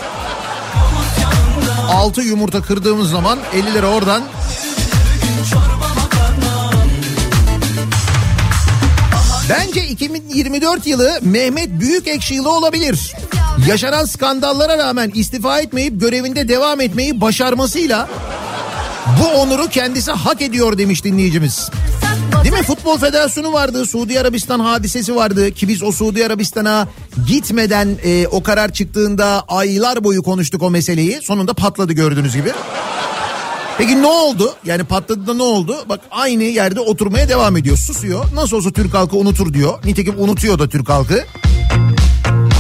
6 1.90 2.22
yumurta 2.22 2.62
kırdığımız 2.62 3.10
zaman 3.10 3.40
50 3.54 3.74
lira 3.74 3.88
oradan. 3.88 4.24
Bence 9.50 9.88
2024 9.88 10.88
yılı 10.88 11.20
Mehmet 11.22 11.80
Büyükekşi 11.80 12.34
yılı 12.34 12.58
olabilir. 12.58 13.14
Yaşanan 13.68 14.06
skandallara 14.06 14.78
rağmen 14.78 15.12
istifa 15.16 15.60
etmeyip 15.60 16.02
görevinde 16.02 16.48
devam 16.48 16.82
etmeyi 16.82 17.22
başarmasıyla 17.22 18.10
bu 19.22 19.40
onuru 19.40 19.70
kendisi 19.70 20.12
hak 20.12 20.42
ediyor 20.42 20.78
demiş 20.78 21.04
dinleyicimiz. 21.04 21.70
Değil 22.46 22.58
mi? 22.58 22.64
Futbol 22.64 22.98
Federasyonu 22.98 23.54
vardı. 23.54 23.86
Suudi 23.86 24.20
Arabistan 24.20 24.60
hadisesi 24.60 25.16
vardı. 25.16 25.52
Ki 25.52 25.68
biz 25.68 25.84
o 25.84 25.92
Suudi 25.92 26.26
Arabistan'a 26.26 26.88
gitmeden 27.28 27.98
e, 28.04 28.28
o 28.28 28.44
karar 28.44 28.74
çıktığında 28.74 29.44
aylar 29.48 30.04
boyu 30.04 30.24
konuştuk 30.24 30.64
o 30.64 30.70
meseleyi. 30.70 31.20
Sonunda 31.22 31.54
patladı 31.54 31.94
gördüğünüz 31.94 32.36
gibi. 32.36 32.52
Peki 33.78 34.02
ne 34.02 34.08
oldu? 34.08 34.54
Yani 34.66 34.84
patladı 34.84 35.28
da 35.28 35.34
ne 35.34 35.44
oldu? 35.44 35.76
Bak 35.90 36.00
aynı 36.12 36.44
yerde 36.44 36.80
oturmaya 36.80 37.30
devam 37.30 37.58
ediyor. 37.58 37.78
Susuyor. 37.78 38.26
Nasıl 38.34 38.58
olsa 38.58 38.72
Türk 38.72 38.94
halkı 38.94 39.18
unutur 39.18 39.54
diyor. 39.54 39.80
Nitekim 39.86 40.16
unutuyor 40.18 40.60
da 40.60 40.70
Türk 40.70 40.90
halkı. 40.90 41.26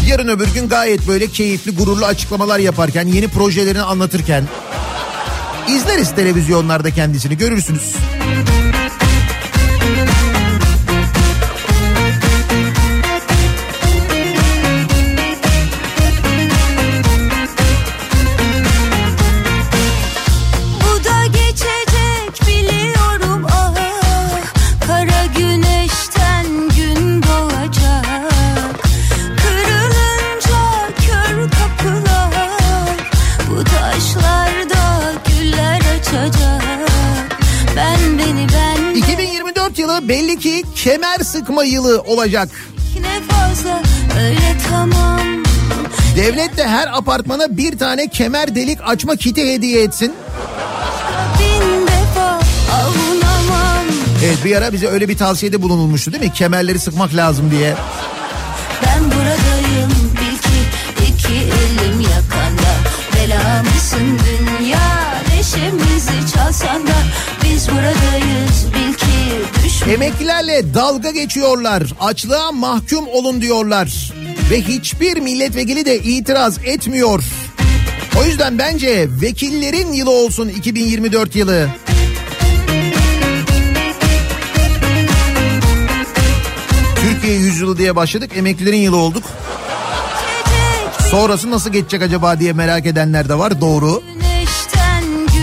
Yarın 0.07 0.27
öbür 0.27 0.53
gün 0.53 0.69
gayet 0.69 1.07
böyle 1.07 1.27
keyifli, 1.27 1.75
gururlu 1.75 2.05
açıklamalar 2.05 2.59
yaparken, 2.59 3.07
yeni 3.07 3.27
projelerini 3.27 3.81
anlatırken 3.81 4.43
izleriz 5.69 6.15
televizyonlarda 6.15 6.91
kendisini 6.91 7.37
görürsünüz. 7.37 7.95
Yılı 39.95 40.09
belli 40.09 40.39
ki 40.39 40.63
kemer 40.75 41.19
sıkma 41.19 41.63
yılı 41.63 42.01
olacak. 42.01 42.49
fazla 43.29 43.81
tamam 44.69 45.19
Devlet 46.15 46.57
de 46.57 46.67
her 46.67 46.87
apartmana 46.87 47.57
bir 47.57 47.77
tane 47.77 48.07
kemer 48.07 48.55
delik 48.55 48.79
açma 48.85 49.15
kiti 49.15 49.53
hediye 49.53 49.83
etsin. 49.83 50.13
Defa 51.87 52.39
Evet 54.25 54.45
bir 54.45 54.55
ara 54.55 54.73
bize 54.73 54.87
öyle 54.87 55.09
bir 55.09 55.17
tavsiyede 55.17 55.61
bulunulmuştu 55.61 56.13
değil 56.13 56.23
mi? 56.23 56.33
Kemerleri 56.33 56.79
sıkmak 56.79 57.15
lazım 57.15 57.51
diye. 57.51 57.75
Ben 58.85 59.03
buradayım 59.05 59.91
bil 60.13 60.37
ki 60.37 60.59
iki 61.11 61.33
elim 61.33 61.99
yakanda 62.01 62.75
Bela 63.15 63.63
mısın 63.63 64.19
dünya 64.25 64.79
neşemizi 65.29 66.33
çalsan 66.35 66.87
da 66.87 66.93
Biz 67.65 67.73
buradayız 67.73 68.65
bil 68.73 68.93
ki 68.93 69.65
düşman 69.65 69.89
Emeklilerle 69.93 70.73
dalga 70.73 71.11
geçiyorlar. 71.11 71.83
Açlığa 71.99 72.51
mahkum 72.51 73.07
olun 73.07 73.41
diyorlar. 73.41 74.13
Ve 74.51 74.61
hiçbir 74.61 75.17
milletvekili 75.17 75.85
de 75.85 75.99
itiraz 75.99 76.57
etmiyor. 76.65 77.23
O 78.19 78.25
yüzden 78.25 78.57
bence 78.57 79.07
vekillerin 79.21 79.93
yılı 79.93 80.11
olsun 80.11 80.47
2024 80.47 81.35
yılı. 81.35 81.69
Türkiye 86.95 87.33
yüzyılı 87.33 87.77
diye 87.77 87.95
başladık. 87.95 88.31
Emeklilerin 88.35 88.81
yılı 88.81 88.97
olduk. 88.97 89.23
Sonrası 91.11 91.51
nasıl 91.51 91.69
geçecek 91.69 92.01
acaba 92.01 92.39
diye 92.39 92.53
merak 92.53 92.85
edenler 92.85 93.29
de 93.29 93.37
var. 93.37 93.61
Doğru. 93.61 94.03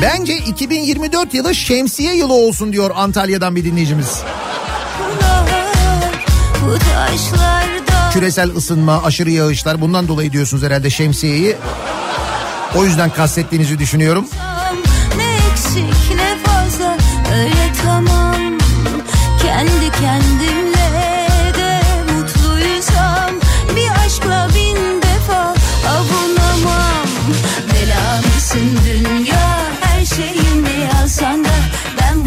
Bence 0.03 0.37
2024 0.37 1.35
yılı 1.35 1.55
şemsiye 1.55 2.15
yılı 2.15 2.33
olsun 2.33 2.73
diyor 2.73 2.91
Antalya'dan 2.95 3.57
bir 3.57 3.65
dinleyicimiz. 3.65 4.21
Bu 6.67 6.79
taşlarda 6.79 8.11
Küresel 8.13 8.57
ısınma, 8.57 9.03
aşırı 9.05 9.31
yağışlar 9.31 9.81
bundan 9.81 10.09
dolayı 10.09 10.33
diyorsunuz 10.33 10.63
herhalde 10.63 10.91
şemsiyeyi. 10.91 11.57
O 12.77 12.85
yüzden 12.85 13.11
kastettiğinizi 13.11 13.79
düşünüyorum. 13.79 14.27
ne 15.17 15.37
eksik 15.53 16.17
ne 16.17 16.39
fazla 16.45 16.97
öyle 17.35 17.73
tamam 17.85 18.59
Kendi 19.43 19.91
kendimle 20.01 20.62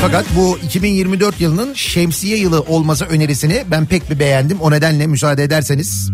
Fakat 0.02 0.26
bu 0.36 0.58
2024 0.66 1.42
yılının 1.42 1.74
şemsiye 1.74 2.38
yılı 2.38 2.62
olması 2.62 3.06
önerisini 3.06 3.64
ben 3.72 3.86
pek 3.86 4.10
bir 4.10 4.20
beğendim. 4.20 4.60
O 4.62 4.72
nedenle 4.72 5.08
müsaade 5.08 5.44
ederseniz 5.44 6.12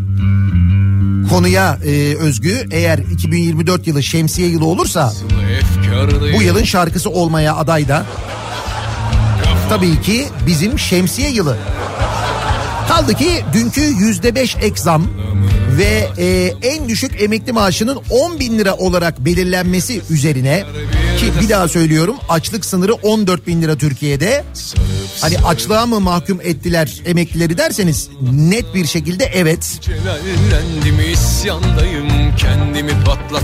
konuya 1.29 1.77
e, 1.85 2.15
özgü 2.15 2.67
eğer 2.71 2.97
2024 2.97 3.87
yılı 3.87 4.03
şemsiye 4.03 4.47
yılı 4.47 4.65
olursa 4.65 5.13
bu 6.37 6.41
yılın 6.41 6.63
şarkısı 6.63 7.09
olmaya 7.09 7.55
aday 7.55 7.87
da 7.87 8.05
tabii 9.69 10.01
ki 10.01 10.25
bizim 10.47 10.79
şemsiye 10.79 11.29
yılı. 11.29 11.57
Kaldı 12.87 13.13
ki 13.13 13.29
dünkü 13.53 13.81
yüzde 13.81 14.35
beş 14.35 14.55
ek 14.55 14.75
zam 14.75 15.07
ve 15.77 16.07
e, 16.17 16.53
en 16.61 16.89
düşük 16.89 17.21
emekli 17.21 17.51
maaşının 17.51 17.97
10 18.09 18.39
bin 18.39 18.59
lira 18.59 18.73
olarak 18.75 19.25
belirlenmesi 19.25 20.01
üzerine 20.09 20.63
ki 21.17 21.31
bir 21.41 21.49
daha 21.49 21.67
söylüyorum 21.67 22.15
açlık 22.29 22.65
sınırı 22.65 22.93
14 22.93 23.47
bin 23.47 23.61
lira 23.61 23.75
Türkiye'de. 23.77 24.43
Hani 25.21 25.37
açlığa 25.39 25.85
mı 25.85 25.99
mahkum 25.99 26.41
ettiler 26.41 27.01
emeklileri 27.05 27.57
derseniz 27.57 28.09
net 28.31 28.75
bir 28.75 28.85
şekilde 28.85 29.25
evet. 29.25 29.79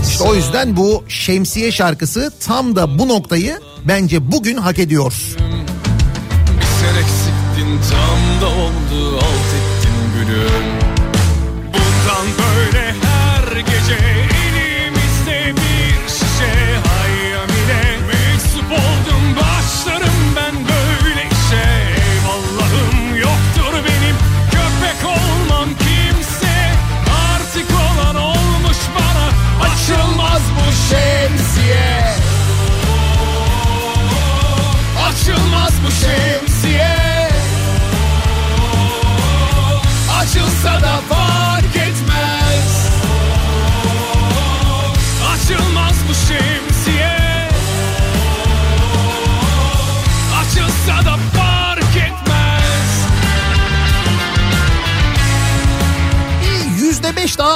İşte 0.08 0.24
o 0.24 0.34
yüzden 0.34 0.76
bu 0.76 1.04
şemsiye 1.08 1.72
şarkısı 1.72 2.32
tam 2.40 2.76
da 2.76 2.98
bu 2.98 3.08
noktayı 3.08 3.60
bence 3.88 4.32
bugün 4.32 4.56
hak 4.56 4.78
ediyor. 4.78 5.12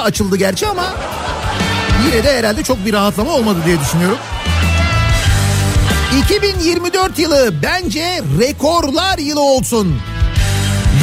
Açıldı 0.02 0.36
gerçi 0.36 0.68
ama 0.68 0.84
yine 2.06 2.24
de 2.24 2.38
herhalde 2.38 2.62
çok 2.62 2.86
bir 2.86 2.92
rahatlama 2.92 3.32
olmadı 3.32 3.58
diye 3.66 3.80
düşünüyorum. 3.80 4.18
2024 6.24 7.18
yılı 7.18 7.54
bence 7.62 8.22
rekorlar 8.40 9.18
yılı 9.18 9.40
olsun. 9.40 9.96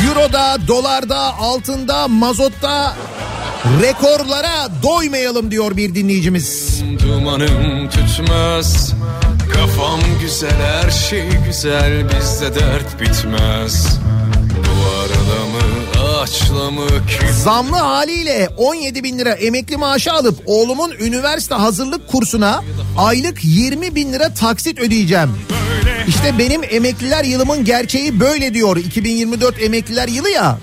Euro'da, 0.08 0.58
dolarda, 0.68 1.38
altında, 1.40 2.08
mazotta 2.08 2.96
rekorlara 3.82 4.70
doymayalım 4.84 5.52
diyor 5.52 5.78
bir 5.78 5.96
dinleyicimiz. 5.96 6.82
Dumanım 7.00 7.90
tütmez 7.90 8.94
Kafam 9.54 10.00
güzel 10.22 10.62
her 10.62 10.92
şey 10.92 11.30
güzel 11.48 12.10
Bizde 12.10 12.56
dert 12.56 13.02
bitmez 13.02 14.00
mı 14.00 14.20
ki 14.50 15.49
Zamlı 17.44 17.76
haliyle 17.76 18.50
17 18.58 19.04
bin 19.04 19.20
lira 19.20 19.30
emekli 19.34 19.78
maaşı 19.78 20.14
alıp 20.14 20.40
oğlumun 20.46 20.92
üniversite 21.00 21.56
hazırlık 21.56 22.08
kursuna 22.08 22.64
aylık 22.98 23.40
20 23.44 23.96
bin 23.96 24.14
lira 24.14 24.34
taksit 24.34 24.80
ödeyeceğim. 24.80 25.30
İşte 26.08 26.38
benim 26.38 26.62
emekliler 26.70 27.24
yılımın 27.24 27.66
gerçeği 27.66 28.20
böyle 28.20 28.54
diyor 28.54 28.78
2024 28.78 29.62
emekliler 29.62 30.08
yılı 30.08 30.30
ya. 30.30 30.58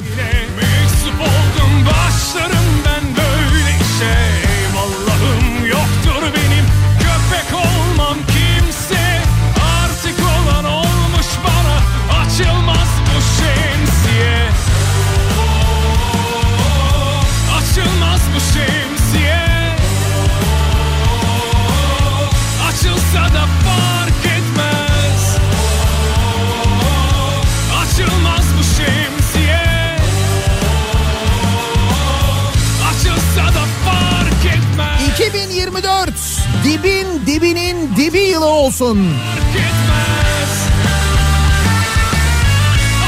Olsun. 38.67 38.97
Fark 38.97 39.57
etmez 39.57 40.53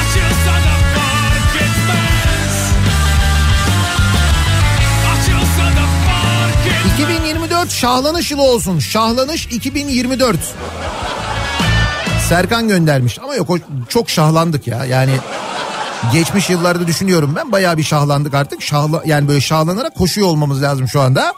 Açılsa 0.00 0.54
da 0.54 0.74
fark 0.94 1.56
etmez 1.56 2.72
Açılsa 5.12 5.66
da 5.76 5.86
fark 6.06 6.66
etmez 6.66 6.94
2024 6.94 7.70
şahlanış 7.70 8.30
yılı 8.30 8.42
olsun. 8.42 8.78
Şahlanış 8.78 9.46
2024. 9.46 10.38
Serkan 12.28 12.68
göndermiş 12.68 13.18
ama 13.18 13.34
yok 13.34 13.48
çok 13.88 14.10
şahlandık 14.10 14.66
ya 14.66 14.84
yani 14.84 15.12
geçmiş 16.12 16.50
yıllarda 16.50 16.86
düşünüyorum 16.86 17.32
ben 17.36 17.52
bayağı 17.52 17.76
bir 17.76 17.82
şahlandık 17.82 18.34
artık 18.34 18.62
şahla 18.62 19.02
yani 19.04 19.28
böyle 19.28 19.40
şahlanarak 19.40 19.94
koşuyor 19.94 20.28
olmamız 20.28 20.62
lazım 20.62 20.88
şu 20.88 21.00
anda. 21.00 21.32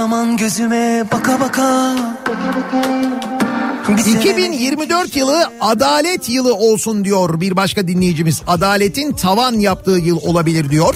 Zaman 0.00 0.36
gözüme 0.36 1.04
baka 1.12 1.40
baka. 1.40 1.96
Bir 3.88 4.02
sene- 4.02 4.18
2024 4.20 5.16
yılı 5.16 5.50
adalet 5.60 6.28
yılı 6.28 6.54
olsun 6.54 7.04
diyor 7.04 7.40
bir 7.40 7.56
başka 7.56 7.88
dinleyicimiz. 7.88 8.42
Adaletin 8.46 9.12
tavan 9.12 9.54
yaptığı 9.54 9.90
yıl 9.90 10.18
olabilir 10.22 10.70
diyor. 10.70 10.94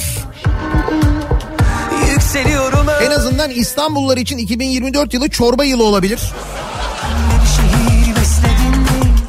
Yükseliyorum 2.12 2.86
En 3.06 3.10
azından 3.10 3.50
İstanbullular 3.50 4.16
için 4.16 4.38
2024 4.38 5.14
yılı 5.14 5.28
çorba 5.28 5.64
yılı 5.64 5.84
olabilir. 5.84 6.20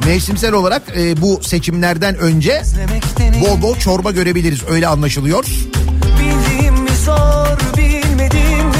Mevsimsel 0.06 0.52
olarak 0.52 0.82
e, 0.96 1.22
bu 1.22 1.40
seçimlerden 1.42 2.16
önce 2.18 2.62
bol 3.40 3.62
bol 3.62 3.76
çorba 3.78 4.10
görebiliriz 4.10 4.60
öyle 4.70 4.88
anlaşılıyor. 4.88 5.44
Bildiğim 6.20 6.74
mi 6.74 6.90
zor 7.04 7.76
bilmediğim 7.76 8.75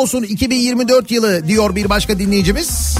olsun 0.00 0.22
2024 0.22 1.10
yılı 1.10 1.48
diyor 1.48 1.76
bir 1.76 1.88
başka 1.88 2.18
dinleyicimiz. 2.18 2.98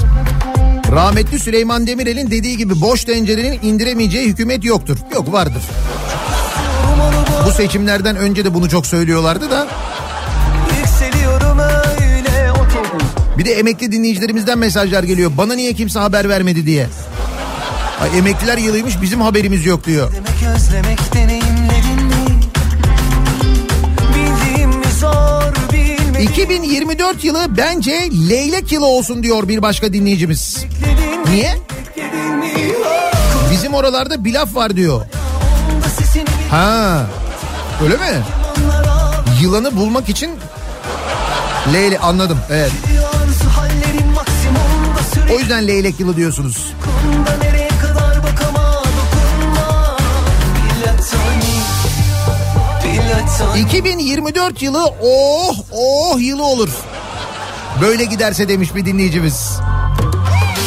Rahmetli 0.91 1.39
Süleyman 1.39 1.87
Demirel'in 1.87 2.31
dediği 2.31 2.57
gibi 2.57 2.81
boş 2.81 3.03
tencerenin 3.03 3.59
indiremeyeceği 3.63 4.27
hükümet 4.27 4.63
yoktur. 4.63 4.97
Yok 5.13 5.31
vardır. 5.31 5.63
Bu 7.47 7.51
seçimlerden 7.51 8.15
önce 8.15 8.45
de 8.45 8.53
bunu 8.53 8.69
çok 8.69 8.85
söylüyorlardı 8.85 9.51
da. 9.51 9.67
Bir 13.37 13.45
de 13.45 13.53
emekli 13.53 13.91
dinleyicilerimizden 13.91 14.57
mesajlar 14.57 15.03
geliyor. 15.03 15.31
Bana 15.37 15.53
niye 15.53 15.73
kimse 15.73 15.99
haber 15.99 16.29
vermedi 16.29 16.65
diye. 16.65 16.87
Ay, 18.01 18.17
emekliler 18.19 18.57
yılıymış 18.57 19.01
bizim 19.01 19.21
haberimiz 19.21 19.65
yok 19.65 19.85
diyor. 19.85 20.11
Demek 20.13 20.55
özlemek 20.55 21.13
deneyimledin 21.13 21.60
2024 26.21 27.23
yılı 27.23 27.57
bence 27.57 28.09
leylek 28.29 28.71
yılı 28.71 28.85
olsun 28.85 29.23
diyor 29.23 29.47
bir 29.47 29.61
başka 29.61 29.93
dinleyicimiz. 29.93 30.65
Niye? 31.29 31.57
Bizim 33.51 33.73
oralarda 33.73 34.25
bir 34.25 34.33
laf 34.33 34.55
var 34.55 34.75
diyor. 34.75 35.05
Ha. 36.49 37.05
Öyle 37.83 37.97
mi? 37.97 38.23
Yılanı 39.41 39.77
bulmak 39.77 40.09
için 40.09 40.31
Leyle 41.73 41.99
anladım. 41.99 42.39
Evet. 42.49 42.71
O 45.33 45.39
yüzden 45.39 45.67
leylek 45.67 45.99
yılı 45.99 46.15
diyorsunuz. 46.17 46.73
2024 53.57 54.61
yılı 54.61 54.85
oh 55.03 55.55
oh 55.71 56.19
yılı 56.19 56.43
olur. 56.45 56.69
Böyle 57.81 58.05
giderse 58.05 58.49
demiş 58.49 58.75
bir 58.75 58.85
dinleyicimiz. 58.85 59.59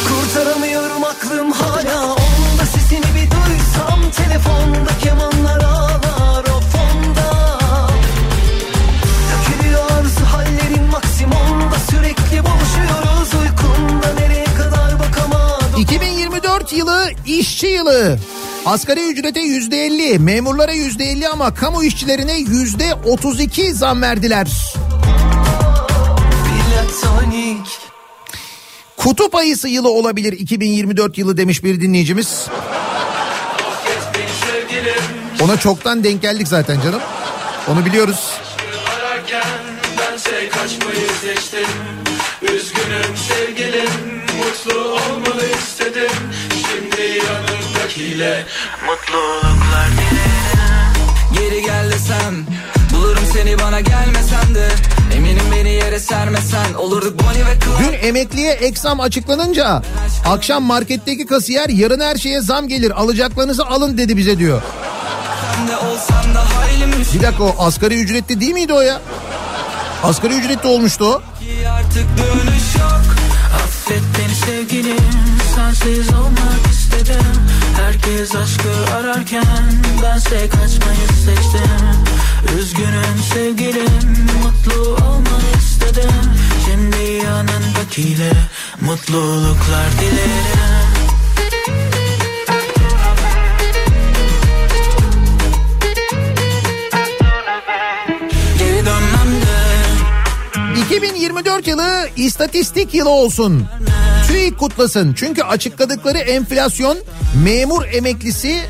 Kurtaramıyorum 0.08 1.04
aklım 1.04 1.52
hala 1.52 2.04
onda 2.04 2.66
Sesini 2.72 3.00
bir 3.00 3.30
duysam 3.30 4.10
telefonda 4.16 4.90
kemanlar 5.02 5.64
ağlar 5.64 6.44
o 6.44 6.60
fonda 6.60 7.58
Dökülüyor 9.30 9.90
hallerin 10.32 10.84
maksimumda 10.90 11.76
Sürekli 11.90 12.42
buluşuyoruz 12.44 13.34
uykumda 13.34 14.14
nereye 14.20 14.44
kadar 14.44 14.98
bakama 14.98 15.58
2024 15.78 16.72
yılı 16.72 17.10
işçi 17.26 17.66
yılı. 17.66 18.18
Asgari 18.66 19.00
ücrete 19.00 19.40
yüzde 19.40 19.86
elli, 19.86 20.18
memurlara 20.18 20.72
yüzde 20.72 21.04
elli 21.04 21.28
ama 21.28 21.54
kamu 21.54 21.84
işçilerine 21.84 22.38
yüzde 22.38 22.94
otuz 22.94 23.40
iki 23.40 23.74
zam 23.74 24.02
verdiler. 24.02 24.48
Kutup 28.96 29.34
ayısı 29.34 29.68
yılı 29.68 29.90
olabilir 29.90 30.32
2024 30.32 31.18
yılı 31.18 31.36
demiş 31.36 31.64
bir 31.64 31.80
dinleyicimiz. 31.80 32.46
Ona 35.40 35.56
çoktan 35.56 36.04
denk 36.04 36.22
geldik 36.22 36.48
zaten 36.48 36.80
canım. 36.80 37.00
Onu 37.68 37.86
biliyoruz. 37.86 38.30
Üzgünüm 42.42 43.16
sevgilim 43.28 43.90
Mutlu 44.38 44.80
olmanı 44.80 45.44
istedim 45.58 46.10
yanımdakiyle 47.96 48.44
Mutluluklar 48.86 49.88
dilerim 49.92 50.94
Geri 51.32 51.62
gel 51.62 51.90
desem 51.90 52.46
Bulurum 52.92 53.24
seni 53.32 53.58
bana 53.58 53.80
gelmesen 53.80 54.54
de 54.54 54.68
Eminim 55.16 55.44
beni 55.52 55.72
yere 55.72 56.00
sermesen 56.00 56.74
Olurduk 56.74 57.20
Bonnie 57.22 57.46
ve 57.46 57.58
Clyde 57.60 57.92
Dün 58.02 58.08
emekliye 58.08 58.52
eksam 58.52 59.00
açıklanınca 59.00 59.82
akşam 60.26 60.62
marketteki 60.62 61.26
kasiyer 61.26 61.68
yarın 61.68 62.00
her 62.00 62.16
şeye 62.16 62.40
zam 62.40 62.68
gelir 62.68 62.90
alacaklarınızı 62.90 63.66
alın 63.66 63.98
dedi 63.98 64.16
bize 64.16 64.38
diyor. 64.38 64.62
Bir 67.14 67.22
dakika 67.22 67.44
o 67.44 67.54
asgari 67.58 68.00
ücretli 68.00 68.40
değil 68.40 68.52
miydi 68.52 68.72
o 68.72 68.80
ya? 68.80 69.00
Asgari 70.02 70.34
ücretli 70.34 70.68
olmuştu 70.68 71.04
o. 71.04 71.22
artık 71.66 72.06
dönüş 72.18 72.74
yok 72.80 73.23
Affet 73.54 74.02
beni 74.18 74.34
sevgilim 74.34 74.98
Sensiz 75.54 76.14
olmak 76.14 76.66
istedim. 76.72 77.32
Herkes 77.76 78.34
aşkı 78.34 78.94
ararken 78.96 79.82
Bense 80.02 80.48
kaçmayı 80.48 81.08
seçtim. 81.24 82.04
Üzgünüm 82.58 83.18
sevgilim 83.34 84.26
Mutlu 84.42 84.80
olmak 84.80 85.56
istedim. 85.58 86.22
Şimdi 86.64 87.12
yanındakiyle 87.12 88.32
Mutluluklar 88.80 89.90
dilerim 90.00 90.83
2024 100.86 101.66
yılı 101.66 102.08
istatistik 102.16 102.94
yılı 102.94 103.10
olsun. 103.10 103.64
TÜİK 104.28 104.58
kutlasın. 104.58 105.14
Çünkü 105.14 105.42
açıkladıkları 105.42 106.18
enflasyon 106.18 106.98
memur 107.44 107.84
emeklisi 107.92 108.60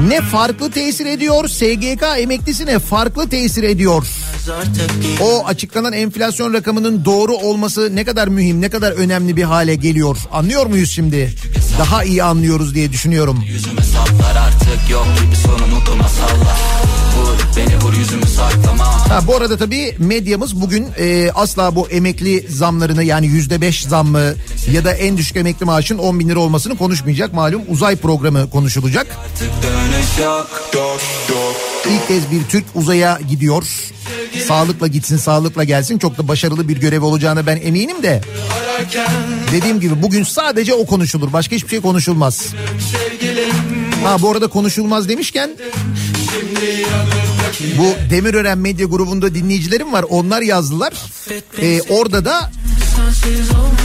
ne 0.00 0.20
farklı 0.20 0.70
tesir 0.70 1.06
ediyor, 1.06 1.48
SGK 1.48 2.02
emeklisi 2.18 2.66
ne 2.66 2.78
farklı 2.78 3.28
tesir 3.28 3.62
ediyor. 3.62 4.06
O 5.20 5.46
açıklanan 5.46 5.92
enflasyon 5.92 6.54
rakamının 6.54 7.04
doğru 7.04 7.36
olması 7.36 7.96
ne 7.96 8.04
kadar 8.04 8.28
mühim, 8.28 8.60
ne 8.60 8.68
kadar 8.68 8.92
önemli 8.92 9.36
bir 9.36 9.42
hale 9.42 9.74
geliyor. 9.74 10.16
Anlıyor 10.32 10.66
muyuz 10.66 10.90
şimdi? 10.90 11.34
Daha 11.78 12.04
iyi 12.04 12.22
anlıyoruz 12.22 12.74
diye 12.74 12.92
düşünüyorum. 12.92 13.44
Yüzüme 13.46 13.80
artık 14.46 14.90
yok 14.90 15.06
gibi 15.24 15.36
sonu 15.36 15.66
mutlu 15.66 15.96
masallar 15.96 16.58
Vur 17.18 17.38
beni 17.56 17.76
vur 17.80 17.94
yüzümü 17.94 18.26
saklama 18.26 18.98
Ha, 19.08 19.20
bu 19.26 19.36
arada 19.36 19.56
tabii 19.56 19.96
medyamız 19.98 20.60
bugün 20.60 20.86
e, 20.98 21.30
asla 21.34 21.76
bu 21.76 21.88
emekli 21.88 22.46
zamlarını 22.48 23.04
yani 23.04 23.26
yüzde 23.26 23.60
beş 23.60 23.82
zammı 23.82 24.34
ya 24.72 24.84
da 24.84 24.92
en 24.92 25.16
düşük 25.16 25.36
emekli 25.36 25.66
maaşın 25.66 25.98
10 25.98 26.18
bin 26.20 26.28
lira 26.28 26.38
olmasını 26.38 26.78
konuşmayacak. 26.78 27.32
Malum 27.32 27.62
uzay 27.68 27.96
programı 27.96 28.50
konuşulacak. 28.50 29.06
Yok 30.22 30.48
İlk 31.90 32.08
kez 32.08 32.30
bir 32.30 32.44
Türk 32.48 32.64
uzaya 32.74 33.18
gidiyor. 33.28 33.64
Sağlıkla 34.48 34.86
gitsin 34.86 35.16
sağlıkla 35.16 35.64
gelsin 35.64 35.98
çok 35.98 36.18
da 36.18 36.28
başarılı 36.28 36.68
bir 36.68 36.76
görev 36.80 37.02
olacağına 37.02 37.46
ben 37.46 37.56
eminim 37.56 38.02
de. 38.02 38.20
Dediğim 39.52 39.80
gibi 39.80 40.02
bugün 40.02 40.22
sadece 40.24 40.74
o 40.74 40.86
konuşulur 40.86 41.32
başka 41.32 41.56
hiçbir 41.56 41.68
şey 41.68 41.80
konuşulmaz. 41.80 42.46
Ha 44.04 44.22
bu 44.22 44.30
arada 44.30 44.46
konuşulmaz 44.46 45.08
demişken 45.08 45.50
bu 47.78 48.10
Demirören 48.10 48.58
Medya 48.58 48.86
grubunda 48.86 49.34
dinleyicilerim 49.34 49.92
var 49.92 50.04
onlar 50.08 50.42
yazdılar. 50.42 50.92
Ee, 51.62 51.82
orada 51.82 52.24
da 52.24 52.50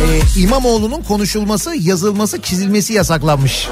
e, 0.03 0.39
İmamoğlu'nun 0.39 1.01
konuşulması, 1.01 1.75
yazılması, 1.75 2.41
çizilmesi 2.41 2.93
yasaklanmış. 2.93 3.67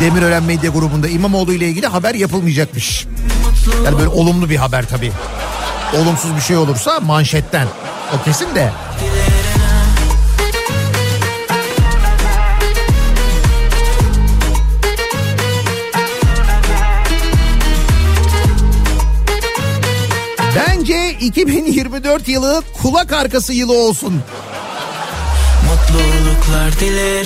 Demirören 0.00 0.42
Medya 0.42 0.70
grubunda 0.70 1.08
İmamoğlu 1.08 1.52
ile 1.52 1.68
ilgili 1.68 1.86
haber 1.86 2.14
yapılmayacakmış. 2.14 3.06
Yani 3.84 3.98
böyle 3.98 4.08
olumlu 4.08 4.50
bir 4.50 4.56
haber 4.56 4.88
tabii. 4.88 5.12
Olumsuz 5.96 6.36
bir 6.36 6.40
şey 6.40 6.56
olursa 6.56 7.00
manşetten. 7.00 7.68
O 8.14 8.24
kesin 8.24 8.54
de. 8.54 8.72
Bence 9.02 9.27
2024 21.28 22.28
yılı 22.28 22.62
kulak 22.82 23.12
arkası 23.12 23.52
yılı 23.52 23.72
olsun. 23.72 24.20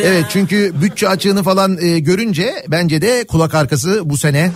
Evet 0.02 0.24
çünkü 0.32 0.72
bütçe 0.82 1.08
açığını 1.08 1.42
falan 1.42 1.78
e, 1.82 1.98
görünce 1.98 2.64
bence 2.68 3.02
de 3.02 3.24
kulak 3.26 3.54
arkası 3.54 4.00
bu 4.04 4.16
sene 4.16 4.50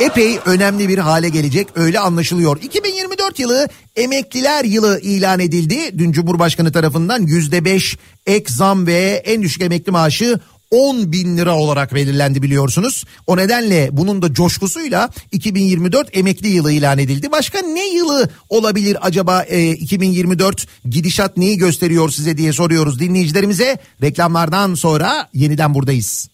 epey 0.00 0.38
önemli 0.46 0.88
bir 0.88 0.98
hale 0.98 1.28
gelecek 1.28 1.68
öyle 1.74 1.98
anlaşılıyor. 1.98 2.62
2024 2.62 3.38
yılı 3.38 3.68
emekliler 3.96 4.64
yılı 4.64 5.00
ilan 5.00 5.40
edildi. 5.40 5.98
Dün 5.98 6.12
Cumhurbaşkanı 6.12 6.72
tarafından 6.72 7.26
%5 7.26 7.96
ek 8.26 8.52
zam 8.52 8.86
ve 8.86 9.22
en 9.26 9.42
düşük 9.42 9.62
emekli 9.62 9.92
maaşı 9.92 10.40
10 10.70 11.12
bin 11.12 11.36
lira 11.36 11.56
olarak 11.56 11.94
belirlendi 11.94 12.42
biliyorsunuz. 12.42 13.04
O 13.26 13.36
nedenle 13.36 13.88
bunun 13.92 14.22
da 14.22 14.34
coşkusuyla 14.34 15.10
2024 15.32 16.16
emekli 16.16 16.48
yılı 16.48 16.72
ilan 16.72 16.98
edildi. 16.98 17.32
Başka 17.32 17.58
ne 17.62 17.94
yılı 17.94 18.28
olabilir 18.48 18.96
acaba 19.00 19.42
e, 19.42 19.70
2024 19.70 20.66
gidişat 20.90 21.36
neyi 21.36 21.58
gösteriyor 21.58 22.10
size 22.10 22.36
diye 22.36 22.52
soruyoruz 22.52 23.00
dinleyicilerimize. 23.00 23.78
Reklamlardan 24.02 24.74
sonra 24.74 25.28
yeniden 25.34 25.74
buradayız. 25.74 26.28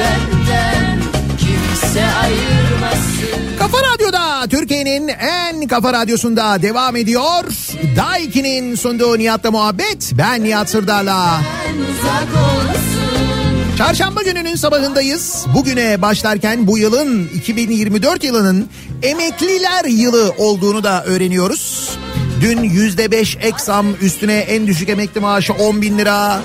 Benden 0.00 1.00
Kimse 1.38 2.04
ayırmasın 2.04 3.58
Kafa 3.58 3.78
Radyo'da 3.78 4.48
Türkiye'nin 4.48 5.08
en 5.08 5.66
kafa 5.66 5.92
radyosunda 5.92 6.62
devam 6.62 6.96
ediyor. 6.96 7.44
Daiki'nin 7.96 8.74
sunduğu 8.74 9.18
Nihat'la 9.18 9.50
muhabbet. 9.50 10.12
Ben 10.18 10.44
Nihat 10.44 10.70
Sırdar'la. 10.70 11.40
Çarşamba 13.78 14.22
gününün 14.22 14.54
sabahındayız. 14.54 15.46
Bugüne 15.54 16.02
başlarken 16.02 16.66
bu 16.66 16.78
yılın 16.78 17.28
2024 17.34 18.24
yılının 18.24 18.68
emekliler 19.02 19.84
yılı 19.84 20.34
olduğunu 20.38 20.84
da 20.84 21.04
öğreniyoruz. 21.04 21.90
Dün 22.40 22.62
yüzde 22.62 23.10
beş 23.10 23.36
ek 23.36 23.56
zam 23.58 23.86
üstüne 24.00 24.36
en 24.36 24.66
düşük 24.66 24.88
emekli 24.88 25.20
maaşı 25.20 25.52
10 25.52 25.82
bin 25.82 25.98
lira. 25.98 26.40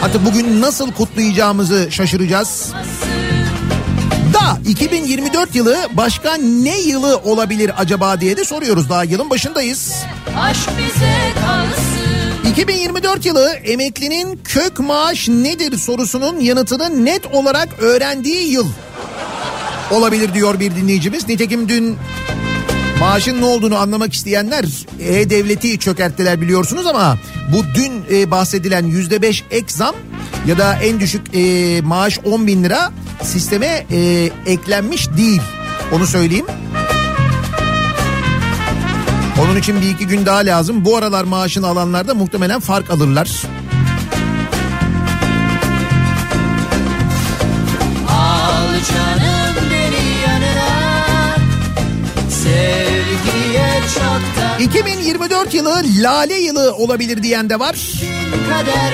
Hatta 0.00 0.24
bugün 0.24 0.60
nasıl 0.60 0.92
kutlayacağımızı 0.92 1.88
şaşıracağız. 1.90 2.72
Da 4.34 4.58
2024 4.68 5.54
yılı 5.54 5.76
başka 5.92 6.34
ne 6.34 6.78
yılı 6.80 7.16
olabilir 7.18 7.72
acaba 7.76 8.20
diye 8.20 8.36
de 8.36 8.44
soruyoruz. 8.44 8.88
Daha 8.90 9.04
yılın 9.04 9.30
başındayız. 9.30 9.92
Aşk 10.38 10.68
bize 10.78 11.16
kalsın 11.34 12.50
2024 12.50 13.26
yılı 13.26 13.50
emeklinin 13.50 14.40
kök 14.44 14.78
maaş 14.80 15.28
nedir 15.28 15.78
sorusunun 15.78 16.40
yanıtını 16.40 17.04
net 17.04 17.26
olarak 17.26 17.68
öğrendiği 17.78 18.52
yıl 18.52 18.66
olabilir 19.90 20.34
diyor 20.34 20.60
bir 20.60 20.76
dinleyicimiz. 20.76 21.28
Nitekim 21.28 21.68
dün 21.68 21.96
maaşın 23.00 23.40
ne 23.40 23.44
olduğunu 23.44 23.76
anlamak 23.76 24.12
isteyenler 24.12 24.64
E-Devlet'i 25.00 25.78
çökerttiler 25.78 26.40
biliyorsunuz 26.40 26.86
ama 26.86 27.18
bu 27.52 27.64
dün 27.74 28.04
e, 28.10 28.30
bahsedilen 28.30 28.84
%5 28.84 29.42
ek 29.50 29.66
zam 29.68 29.94
ya 30.46 30.58
da 30.58 30.74
en 30.74 31.00
düşük 31.00 31.22
e, 31.34 31.80
maaş 31.80 32.18
10 32.24 32.46
bin 32.46 32.64
lira 32.64 32.92
sisteme 33.22 33.86
e, 33.90 34.30
eklenmiş 34.46 35.08
değil. 35.16 35.42
Onu 35.92 36.06
söyleyeyim. 36.06 36.46
Onun 39.40 39.56
için 39.56 39.80
bir 39.80 39.90
iki 39.90 40.06
gün 40.06 40.26
daha 40.26 40.38
lazım. 40.38 40.84
Bu 40.84 40.96
aralar 40.96 41.24
maaşını 41.24 41.66
alanlar 41.66 42.08
da 42.08 42.14
muhtemelen 42.14 42.60
fark 42.60 42.90
alırlar. 42.90 43.42
2024 54.66 55.54
yılı 55.54 55.82
lale 55.98 56.34
yılı 56.34 56.74
olabilir 56.74 57.22
diyen 57.22 57.50
de 57.50 57.58
var. 57.58 57.76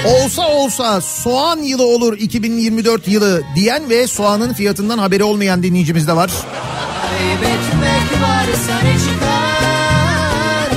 Olsa 0.06 0.48
olsa 0.48 1.00
soğan 1.00 1.58
yılı 1.58 1.86
olur 1.86 2.18
2024 2.18 3.08
yılı 3.08 3.42
diyen 3.54 3.90
ve 3.90 4.06
soğanın 4.06 4.52
fiyatından 4.52 4.98
haberi 4.98 5.24
olmayan 5.24 5.62
dinleyicimiz 5.62 6.08
de 6.08 6.16
var. 6.16 6.30
Kaybetmek 7.02 8.22
varsa 8.22 8.78
ne 8.84 8.92
çıkar 8.98 10.68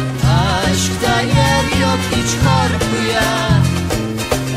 Aşkta 0.69 1.21
yer 1.21 1.63
yok 1.81 1.99
hiç 2.11 2.31
korkuya 2.31 3.61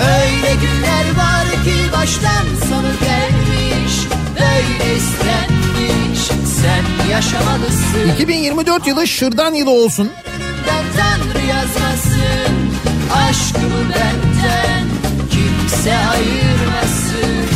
Öyle 0.00 0.54
günler 0.54 1.16
var 1.16 1.64
ki 1.64 1.92
baştan 1.92 2.68
sonu 2.68 3.07
yaşamalısın 7.10 8.08
2024 8.14 8.86
yılı 8.86 9.06
şırdan 9.08 9.54
yılı 9.54 9.70
olsun. 9.70 10.10
Ben 10.66 10.84
Tanrı 10.96 11.46
yazmasın 11.46 12.54
Aşkımı 13.28 13.88
benden 13.88 14.84
kimse 15.30 15.96
ayırmasın 15.96 17.46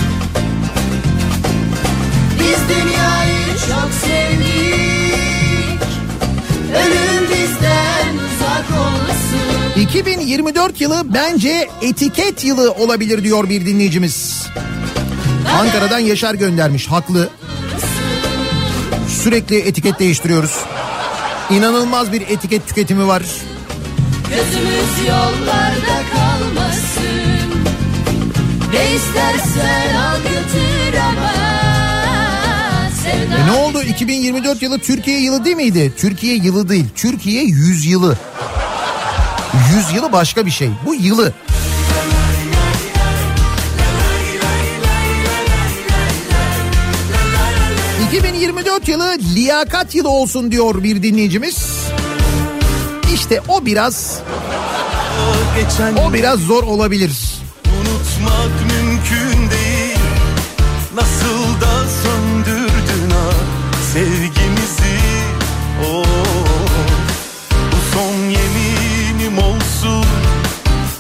Biz 2.39 2.77
dünyayı 2.77 3.47
çok 3.69 3.91
sevdik 4.05 5.83
Ölüm 6.75 7.29
bizden 7.31 8.15
uzak 8.15 8.81
olsun 8.81 9.81
2024 9.81 10.81
yılı 10.81 11.03
bence 11.15 11.69
etiket 11.83 12.45
yılı 12.45 12.73
olabilir 12.73 13.25
diyor 13.25 13.49
bir 13.49 13.67
dinleyicimiz. 13.67 14.47
Ankara'dan 15.61 15.99
Yaşar 15.99 16.35
göndermiş 16.35 16.87
haklı. 16.87 17.29
Sürekli 19.23 19.57
etiket 19.57 19.99
değiştiriyoruz. 19.99 20.59
İnanılmaz 21.51 22.13
bir 22.13 22.21
etiket 22.21 22.69
tüketimi 22.69 23.07
var. 23.07 23.23
Gözümüz 24.29 25.09
yollarda 25.09 26.03
kalmasın 26.13 27.63
Ne 28.73 28.95
istersen 28.95 29.95
al 29.95 30.17
götür 30.17 30.99
ama 30.99 31.33
E 33.37 33.47
ne 33.47 33.53
oldu 33.53 33.83
2024 33.83 34.63
yılı 34.63 34.79
Türkiye 34.79 35.21
yılı 35.21 35.45
değil 35.45 35.57
miydi? 35.57 35.93
Türkiye 35.99 36.35
yılı 36.35 36.69
değil. 36.69 36.87
Türkiye 36.97 37.43
yüz 37.43 37.87
yılı. 37.87 38.19
Yüz 39.75 39.97
yılı 39.97 40.13
başka 40.13 40.47
bir 40.47 40.51
şey. 40.51 40.71
Bu 40.87 40.95
yılı. 40.95 41.33
...2024 48.73 48.91
yılı 48.91 49.19
liyakat 49.35 49.95
yılı 49.95 50.09
olsun 50.09 50.53
diyor 50.53 50.83
bir 50.83 51.03
dinleyicimiz. 51.03 51.57
İşte 53.15 53.41
o 53.49 53.67
biraz... 53.67 54.19
O 56.07 56.13
biraz 56.13 56.41
zor 56.41 56.63
olabilir. 56.63 57.13
Unutmak 57.67 58.51
mümkün 58.61 59.51
değil. 59.51 59.99
Nasıl 60.95 61.61
da 61.61 61.89
söndürdün 62.03 63.11
ha 63.11 63.31
sevgimizi? 63.93 64.99
Oh, 65.93 66.05
Bu 67.73 67.97
son 67.97 68.15
yeminim 68.15 69.39
olsun. 69.39 70.07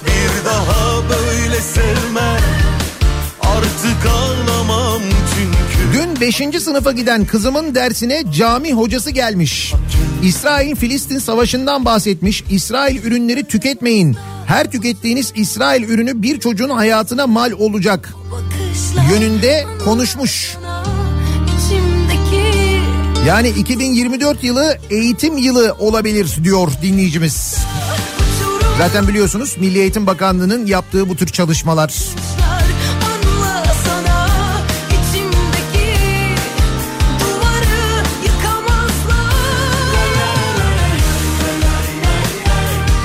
Bir 0.06 0.44
daha 0.44 1.02
böyle 1.08 1.60
sevme 1.60 2.38
Artık 3.40 4.06
ağlamam 4.06 5.02
çünkü 5.34 5.71
Dün 6.02 6.20
5. 6.20 6.36
sınıfa 6.62 6.92
giden 6.92 7.24
kızımın 7.24 7.74
dersine 7.74 8.24
cami 8.32 8.72
hocası 8.72 9.10
gelmiş. 9.10 9.74
İsrail-Filistin 10.22 11.18
savaşından 11.18 11.84
bahsetmiş. 11.84 12.44
İsrail 12.50 13.04
ürünleri 13.04 13.44
tüketmeyin. 13.44 14.16
Her 14.46 14.70
tükettiğiniz 14.70 15.32
İsrail 15.36 15.82
ürünü 15.82 16.22
bir 16.22 16.40
çocuğun 16.40 16.68
hayatına 16.68 17.26
mal 17.26 17.52
olacak. 17.52 18.14
Yönünde 19.12 19.64
konuşmuş. 19.84 20.56
Yani 23.26 23.48
2024 23.48 24.44
yılı 24.44 24.78
eğitim 24.90 25.36
yılı 25.36 25.76
olabilir 25.78 26.36
diyor 26.44 26.72
dinleyicimiz. 26.82 27.56
Zaten 28.78 29.08
biliyorsunuz 29.08 29.56
Milli 29.60 29.78
Eğitim 29.78 30.06
Bakanlığı'nın 30.06 30.66
yaptığı 30.66 31.08
bu 31.08 31.16
tür 31.16 31.28
çalışmalar. 31.28 31.94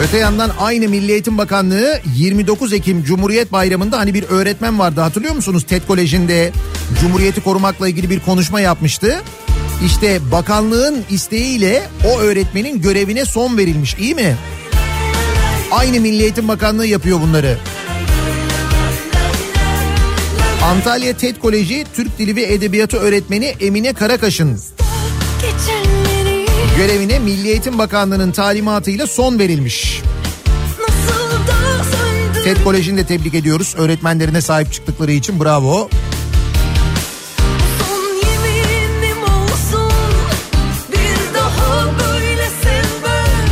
Öte 0.08 0.18
yandan 0.18 0.52
aynı 0.60 0.88
Milli 0.88 1.12
Eğitim 1.12 1.38
Bakanlığı 1.38 2.00
29 2.16 2.74
Ekim 2.74 3.04
Cumhuriyet 3.04 3.52
Bayramı'nda 3.52 3.98
hani 3.98 4.14
bir 4.14 4.24
öğretmen 4.24 4.80
vardı 4.80 5.02
hatırlıyor 5.02 5.36
musunuz? 5.36 5.66
TED 5.70 5.82
Koleji'nde 5.88 6.52
Cumhuriyeti 7.02 7.42
korumakla 7.42 7.88
ilgili 7.88 8.10
bir 8.10 8.20
konuşma 8.20 8.60
yapmıştı. 8.60 9.22
İşte 9.86 10.32
bakanlığın 10.32 11.04
isteğiyle 11.10 11.84
o 12.08 12.20
öğretmenin 12.20 12.82
görevine 12.82 13.26
son 13.26 13.58
verilmiş 13.58 13.96
iyi 14.00 14.16
mi? 14.16 14.36
Aynı 15.72 16.00
Milli 16.00 16.24
Eğitim 16.24 16.48
Bakanlığı 16.48 16.86
yapıyor 16.86 17.22
bunları. 17.22 17.58
Antalya 20.64 21.18
TED 21.18 21.36
Koleji 21.36 21.86
Türk 21.96 22.20
Dili 22.20 22.36
ve 22.36 22.54
Edebiyatı 22.54 22.98
öğretmeni 22.98 23.46
Emine 23.46 23.94
Karakaş'ın 23.94 24.60
görevine 26.78 27.20
Milli 27.20 27.48
Eğitim 27.48 27.78
Bakanlığı'nın 27.78 28.32
talimatıyla 28.32 29.08
son 29.08 29.40
verilmiş. 29.40 30.02
TED 32.44 32.58
Koleji'ni 32.64 32.98
de 32.98 33.06
tebrik 33.06 33.34
ediyoruz. 33.34 33.76
Öğretmenlerine 33.78 34.42
sahip 34.42 34.74
çıktıkları 34.74 35.12
için 35.12 35.40
bravo. 35.40 35.90
Son 37.80 38.30
yeminim 38.30 39.24
olsun 39.24 39.92
Bir 40.92 41.34
daha 41.36 41.86
böyle 41.86 42.50
sevmem 42.64 43.50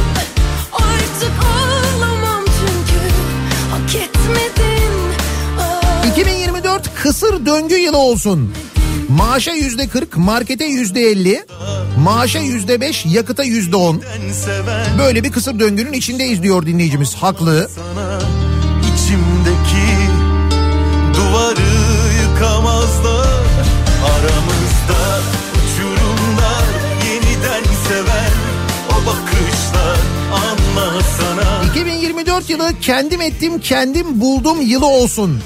Artık 0.74 1.32
ağlamam 1.44 2.44
çünkü 2.46 3.02
Hak 3.72 3.96
etmedin 3.96 4.94
Ah, 5.60 6.06
2024 6.12 6.96
kısır 6.96 7.46
döngü 7.46 7.76
yılı 7.76 7.98
olsun. 7.98 8.54
Maaşa 9.10 9.52
yüzde 9.52 9.88
40, 9.88 10.18
markete 10.18 10.66
yüzde 10.66 11.02
50, 11.02 11.46
maaşa 12.06 12.40
yüzde 12.40 12.82
5, 12.82 13.06
yakıta 13.06 13.44
yüzde 13.44 13.76
10. 13.76 14.02
Böyle 14.98 15.24
bir 15.24 15.32
kısır 15.32 15.60
döngünün 15.60 15.94
içindeyiz 15.94 16.44
diyor 16.44 16.66
dinleyicimiz. 16.66 17.16
Haklı. 17.16 17.70
sana 17.76 18.20
içimdeki 18.82 19.88
duvarı 21.14 21.76
yıkamazlar 22.22 23.46
Aramızda 24.06 25.20
uçurumlar 25.56 26.66
yeniden 27.06 27.64
seven 27.88 28.34
o 28.90 29.06
bakışlar 29.06 29.98
anlasana 30.34 31.64
2024 31.72 32.50
yılı 32.50 32.72
kendim 32.82 33.22
ettim 33.22 33.60
kendim 33.60 34.22
buldum 34.22 34.62
yılı 34.62 34.86
olsun. 34.88 35.40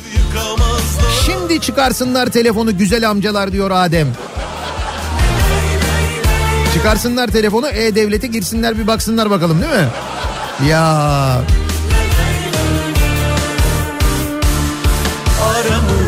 Şimdi 1.25 1.61
çıkarsınlar 1.61 2.27
telefonu 2.27 2.77
güzel 2.77 3.09
amcalar 3.09 3.51
diyor 3.51 3.71
Adem. 3.71 4.07
Çıkarsınlar 6.73 7.27
telefonu 7.27 7.67
e-devlete 7.67 8.27
girsinler 8.27 8.77
bir 8.77 8.87
baksınlar 8.87 9.29
bakalım 9.29 9.61
değil 9.61 9.71
mi? 9.71 9.87
Ya 10.69 11.41
Aramızda 15.43 15.98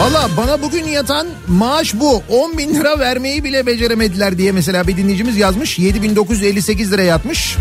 Valla 0.00 0.28
bana 0.36 0.62
bugün 0.62 0.84
yatan 0.84 1.26
maaş 1.48 1.94
bu. 1.94 2.22
10 2.28 2.58
bin 2.58 2.74
lira 2.74 2.98
vermeyi 2.98 3.44
bile 3.44 3.66
beceremediler 3.66 4.38
diye 4.38 4.52
mesela 4.52 4.86
bir 4.86 4.96
dinleyicimiz 4.96 5.36
yazmış. 5.36 5.78
7958 5.78 6.92
lira 6.92 7.02
yatmış. 7.02 7.56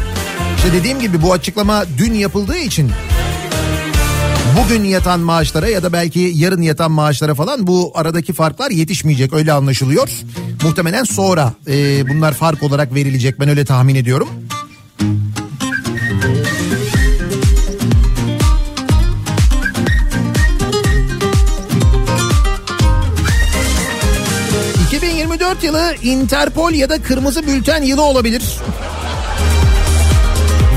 İşte 0.57 0.73
dediğim 0.73 0.99
gibi 0.99 1.21
bu 1.21 1.33
açıklama 1.33 1.83
dün 1.97 2.13
yapıldığı 2.13 2.57
için 2.57 2.91
bugün 4.63 4.83
yatan 4.83 5.19
maaşlara 5.19 5.67
ya 5.67 5.83
da 5.83 5.93
belki 5.93 6.31
yarın 6.35 6.61
yatan 6.61 6.91
maaşlara 6.91 7.35
falan 7.35 7.67
bu 7.67 7.91
aradaki 7.95 8.33
farklar 8.33 8.71
yetişmeyecek 8.71 9.33
öyle 9.33 9.53
anlaşılıyor. 9.53 10.09
Muhtemelen 10.63 11.03
sonra 11.03 11.53
e, 11.67 12.09
bunlar 12.09 12.33
fark 12.33 12.63
olarak 12.63 12.93
verilecek 12.93 13.39
ben 13.39 13.49
öyle 13.49 13.65
tahmin 13.65 13.95
ediyorum. 13.95 14.29
Yılı 25.69 25.95
Interpol 26.03 26.71
ya 26.71 26.89
da 26.89 27.01
kırmızı 27.01 27.47
bülten 27.47 27.83
yılı 27.83 28.01
olabilir. 28.01 28.43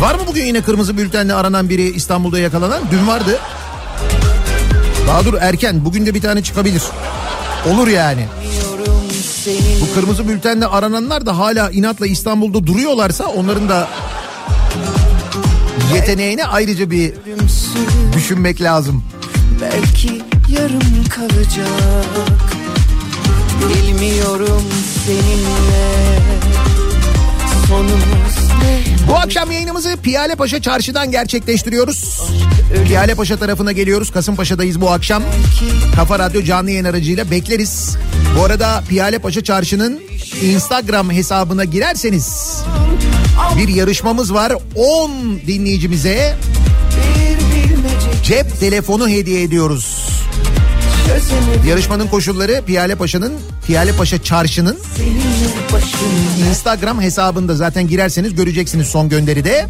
Var 0.00 0.14
mı 0.14 0.20
bugün 0.26 0.44
yine 0.44 0.62
kırmızı 0.62 0.96
bültenle 0.96 1.34
aranan 1.34 1.68
biri 1.68 1.82
İstanbul'da 1.82 2.38
yakalanan? 2.38 2.82
Dün 2.90 3.06
vardı. 3.06 3.38
Daha 5.06 5.24
dur 5.24 5.34
erken. 5.40 5.84
Bugün 5.84 6.06
de 6.06 6.14
bir 6.14 6.20
tane 6.20 6.42
çıkabilir. 6.42 6.82
Olur 7.70 7.88
yani. 7.88 8.26
Bu 9.80 9.94
kırmızı 9.94 10.28
bültenle 10.28 10.66
arananlar 10.66 11.26
da 11.26 11.38
hala 11.38 11.70
inatla 11.70 12.06
İstanbul'da 12.06 12.66
duruyorlarsa 12.66 13.24
onların 13.24 13.68
da 13.68 13.88
yeteneğini 15.94 16.44
ayrıca 16.44 16.90
bir 16.90 17.12
düşünmek 18.16 18.62
lazım. 18.62 19.04
Belki 19.60 20.22
yarım 20.48 21.04
kalacak 21.10 21.68
Bilmiyorum 23.68 24.62
seninle 25.06 26.18
Sonumuz 27.68 28.36
Bu 29.08 29.14
akşam 29.14 29.50
yayınımızı 29.50 29.96
Piyale 30.02 30.34
Paşa 30.34 30.62
Çarşı'dan 30.62 31.10
gerçekleştiriyoruz. 31.10 32.20
Piyale 32.86 33.14
Paşa 33.14 33.36
tarafına 33.36 33.72
geliyoruz. 33.72 34.10
Kasımpaşa'dayız 34.10 34.80
bu 34.80 34.90
akşam. 34.90 35.22
Kafa 35.96 36.18
Radyo 36.18 36.42
canlı 36.42 36.70
yayın 36.70 36.84
aracıyla 36.84 37.30
bekleriz. 37.30 37.96
Bu 38.38 38.44
arada 38.44 38.84
Piyale 38.88 39.18
Paşa 39.18 39.44
Çarşı'nın 39.44 40.00
Instagram 40.42 41.10
hesabına 41.10 41.64
girerseniz 41.64 42.56
bir 43.56 43.68
yarışmamız 43.68 44.34
var. 44.34 44.52
10 44.74 45.10
dinleyicimize 45.46 46.36
cep 48.24 48.60
telefonu 48.60 49.08
hediye 49.08 49.42
ediyoruz. 49.42 50.11
Yarışmanın 51.68 52.06
koşulları 52.08 52.62
Piyale 52.66 52.94
Paşa'nın 52.94 53.32
Piyale 53.66 53.92
Paşa 53.92 54.22
Çarşı'nın 54.22 54.78
Instagram 56.48 57.00
hesabında 57.00 57.54
zaten 57.54 57.88
girerseniz 57.88 58.34
göreceksiniz 58.34 58.86
son 58.86 59.08
gönderide. 59.08 59.66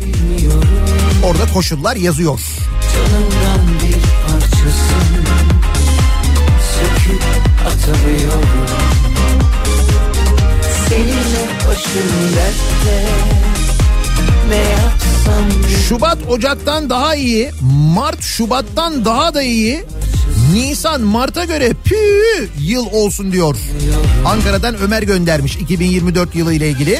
Orada 1.24 1.52
koşullar 1.54 1.96
yazıyor. 1.96 2.40
Canımdan 2.94 3.68
bir 3.82 4.02
parçasın 4.32 5.24
Söküp 6.74 7.22
atamıyorum 7.66 8.48
Seninle 10.88 11.68
başım 11.68 12.08
dertte 12.36 13.06
Ne 14.48 14.56
yapsam 14.56 15.62
Şubat 15.88 16.18
Ocak'tan 16.28 16.90
daha 16.90 17.14
iyi, 17.14 17.50
Mart 17.94 18.22
Şubat'tan 18.22 19.04
daha 19.04 19.34
da 19.34 19.42
iyi. 19.42 19.84
Nisan 20.52 21.00
Mart'a 21.00 21.44
göre 21.44 21.72
pü 21.84 21.96
yıl 22.60 22.86
olsun 22.92 23.32
diyor. 23.32 23.56
Ankara'dan 24.24 24.74
Ömer 24.74 25.02
göndermiş 25.02 25.56
2024 25.56 26.34
yılı 26.34 26.54
ile 26.54 26.68
ilgili. 26.68 26.98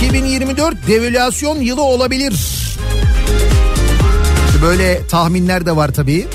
...2024 0.00 0.74
devalüasyon 0.88 1.60
yılı 1.60 1.82
olabilir. 1.82 2.65
Böyle 4.66 5.06
tahminler 5.06 5.66
de 5.66 5.76
var 5.76 5.94
tabii. 5.94 6.26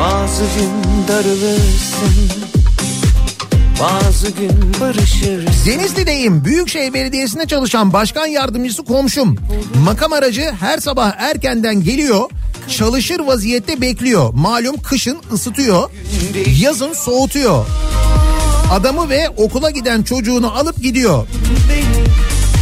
Bazı 0.00 0.42
gün 0.42 0.70
darılırsın 1.08 2.30
Bazı 3.80 4.30
gün 4.30 4.80
barışırsın 4.80 5.70
Denizli'deyim. 5.70 6.44
Büyükşehir 6.44 6.94
Belediyesi'nde 6.94 7.46
çalışan 7.46 7.92
başkan 7.92 8.26
yardımcısı 8.26 8.84
komşum. 8.84 9.36
Makam 9.84 10.12
aracı 10.12 10.52
her 10.60 10.78
sabah 10.78 11.12
erkenden 11.18 11.82
geliyor. 11.82 12.30
Çalışır 12.68 13.20
vaziyette 13.20 13.80
bekliyor. 13.80 14.34
Malum 14.34 14.76
kışın 14.76 15.18
ısıtıyor. 15.32 15.90
Yazın 16.60 16.92
soğutuyor. 16.92 17.66
Adamı 18.72 19.10
ve 19.10 19.28
okula 19.28 19.70
giden 19.70 20.02
çocuğunu 20.02 20.58
alıp 20.58 20.82
gidiyor. 20.82 21.26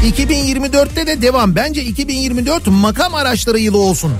2024'te 0.04 1.06
de 1.06 1.22
devam. 1.22 1.54
Bence 1.54 1.84
2024 1.84 2.66
makam 2.66 3.14
araçları 3.14 3.58
yılı 3.58 3.78
olsun. 3.78 4.12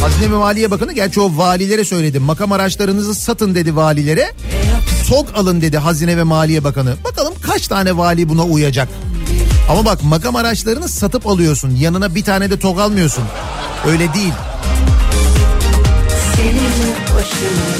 Hazine 0.00 0.32
ve 0.32 0.36
Maliye 0.36 0.70
Bakanı 0.70 0.92
gerçi 0.92 1.20
o 1.20 1.36
valilere 1.36 1.84
söyledi. 1.84 2.18
Makam 2.18 2.52
araçlarınızı 2.52 3.14
satın 3.14 3.54
dedi 3.54 3.76
valilere. 3.76 4.32
Tok 5.08 5.26
alın 5.36 5.60
dedi 5.60 5.78
Hazine 5.78 6.16
ve 6.16 6.22
Maliye 6.22 6.64
Bakanı. 6.64 6.94
Bakalım 7.04 7.34
kaç 7.42 7.68
tane 7.68 7.96
vali 7.96 8.28
buna 8.28 8.44
uyacak. 8.44 8.88
Ama 9.70 9.84
bak 9.84 10.02
makam 10.04 10.36
araçlarını 10.36 10.88
satıp 10.88 11.26
alıyorsun. 11.26 11.76
Yanına 11.76 12.14
bir 12.14 12.24
tane 12.24 12.50
de 12.50 12.58
tok 12.58 12.80
almıyorsun. 12.80 13.24
Öyle 13.86 14.14
değil. 14.14 14.32
Seninle 16.36 16.94
başım 17.16 17.71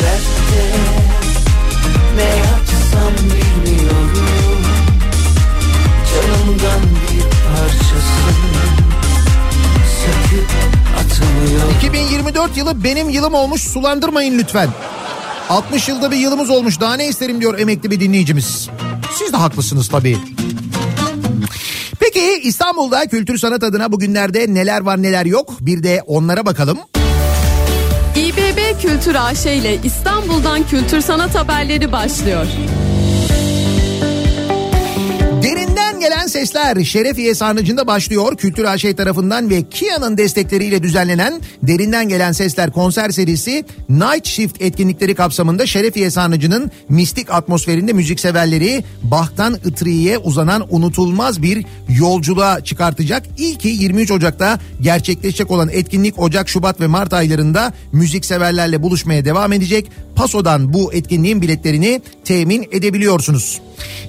2024 11.71 12.57
yılı 12.57 12.85
benim 12.85 13.09
yılım 13.09 13.35
olmuş 13.35 13.63
sulandırmayın 13.63 14.39
lütfen. 14.39 14.69
60 15.49 15.89
yılda 15.89 16.11
bir 16.11 16.17
yılımız 16.17 16.51
olmuş 16.51 16.81
daha 16.81 16.95
ne 16.95 17.09
isterim 17.09 17.41
diyor 17.41 17.59
emekli 17.59 17.91
bir 17.91 18.01
dinleyicimiz. 18.01 18.69
Siz 19.19 19.33
de 19.33 19.37
haklısınız 19.37 19.89
tabii. 19.89 20.19
Peki 22.01 22.41
İstanbul'da 22.43 23.07
kültür 23.07 23.39
sanat 23.39 23.63
adına 23.63 23.93
bugünlerde 23.93 24.55
neler 24.55 24.81
var 24.81 25.03
neler 25.03 25.27
yok 25.27 25.53
bir 25.61 25.83
de 25.83 26.03
onlara 26.07 26.47
bakalım. 26.47 26.79
İBB 28.17 28.83
Kültür 28.83 29.15
AŞ 29.15 29.47
ile 29.47 29.79
İstanbul'dan 29.85 30.67
kültür 30.67 31.01
sanat 31.01 31.35
haberleri 31.35 31.93
başlıyor. 31.93 32.47
Sesler 36.33 36.85
Şerefiye 36.85 37.35
Sarnıcı'nda 37.35 37.87
başlıyor. 37.87 38.37
Kültür 38.37 38.65
AŞ 38.65 38.83
tarafından 38.83 39.51
ve 39.51 39.63
Kia'nın 39.69 40.17
destekleriyle 40.19 40.83
düzenlenen 40.83 41.41
Derinden 41.63 42.09
Gelen 42.09 42.33
Sesler 42.33 42.71
konser 42.71 43.11
serisi 43.11 43.65
Night 43.89 44.27
Shift 44.27 44.63
etkinlikleri 44.63 45.15
kapsamında 45.15 45.67
Şerefiye 45.67 46.11
Sarnıcı'nın 46.11 46.71
mistik 46.89 47.31
atmosferinde 47.31 47.93
müzikseverleri 47.93 48.85
Bach'tan 49.03 49.55
Itri'ye 49.65 50.19
uzanan 50.19 50.67
unutulmaz 50.71 51.43
bir 51.43 51.67
yolculuğa 51.89 52.65
çıkartacak. 52.65 53.23
İlki 53.39 53.69
23 53.69 54.11
Ocak'ta 54.11 54.59
gerçekleşecek 54.81 55.51
olan 55.51 55.69
etkinlik 55.73 56.19
Ocak, 56.19 56.49
Şubat 56.49 56.81
ve 56.81 56.87
Mart 56.87 57.13
aylarında 57.13 57.73
müzikseverlerle 57.93 58.83
buluşmaya 58.83 59.25
devam 59.25 59.53
edecek. 59.53 59.91
Paso'dan 60.17 60.73
bu 60.73 60.93
etkinliğin 60.93 61.43
biletlerini 61.43 62.03
temin 62.25 62.69
edebiliyorsunuz. 62.73 63.61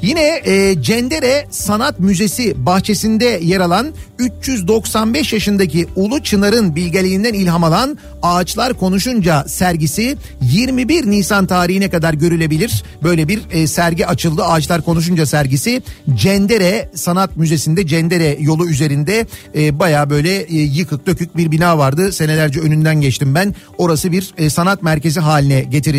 Yine 0.01 0.41
e, 0.45 0.81
Cendere 0.81 1.47
Sanat 1.49 1.99
Müzesi 1.99 2.65
bahçesinde 2.65 3.39
yer 3.43 3.59
alan 3.59 3.87
395 4.19 5.33
yaşındaki 5.33 5.87
Ulu 5.95 6.23
Çınar'ın 6.23 6.75
bilgeliğinden 6.75 7.33
ilham 7.33 7.63
alan 7.63 7.97
Ağaçlar 8.21 8.73
Konuşunca 8.73 9.43
sergisi 9.47 10.17
21 10.41 11.05
Nisan 11.11 11.45
tarihine 11.45 11.89
kadar 11.89 12.13
görülebilir. 12.13 12.83
Böyle 13.03 13.27
bir 13.27 13.41
e, 13.51 13.67
sergi 13.67 14.07
açıldı. 14.07 14.43
Ağaçlar 14.43 14.81
Konuşunca 14.81 15.25
sergisi 15.25 15.81
Cendere 16.15 16.89
Sanat 16.95 17.37
Müzesi'nde 17.37 17.87
Cendere 17.87 18.37
yolu 18.39 18.69
üzerinde 18.69 19.27
e, 19.55 19.79
baya 19.79 20.09
böyle 20.09 20.41
e, 20.41 20.55
yıkık 20.55 21.07
dökük 21.07 21.37
bir 21.37 21.51
bina 21.51 21.77
vardı. 21.77 22.11
Senelerce 22.11 22.59
önünden 22.59 23.01
geçtim 23.01 23.35
ben. 23.35 23.55
Orası 23.77 24.11
bir 24.11 24.33
e, 24.37 24.49
sanat 24.49 24.83
merkezi 24.83 25.19
haline 25.19 25.61
getirildi. 25.61 25.92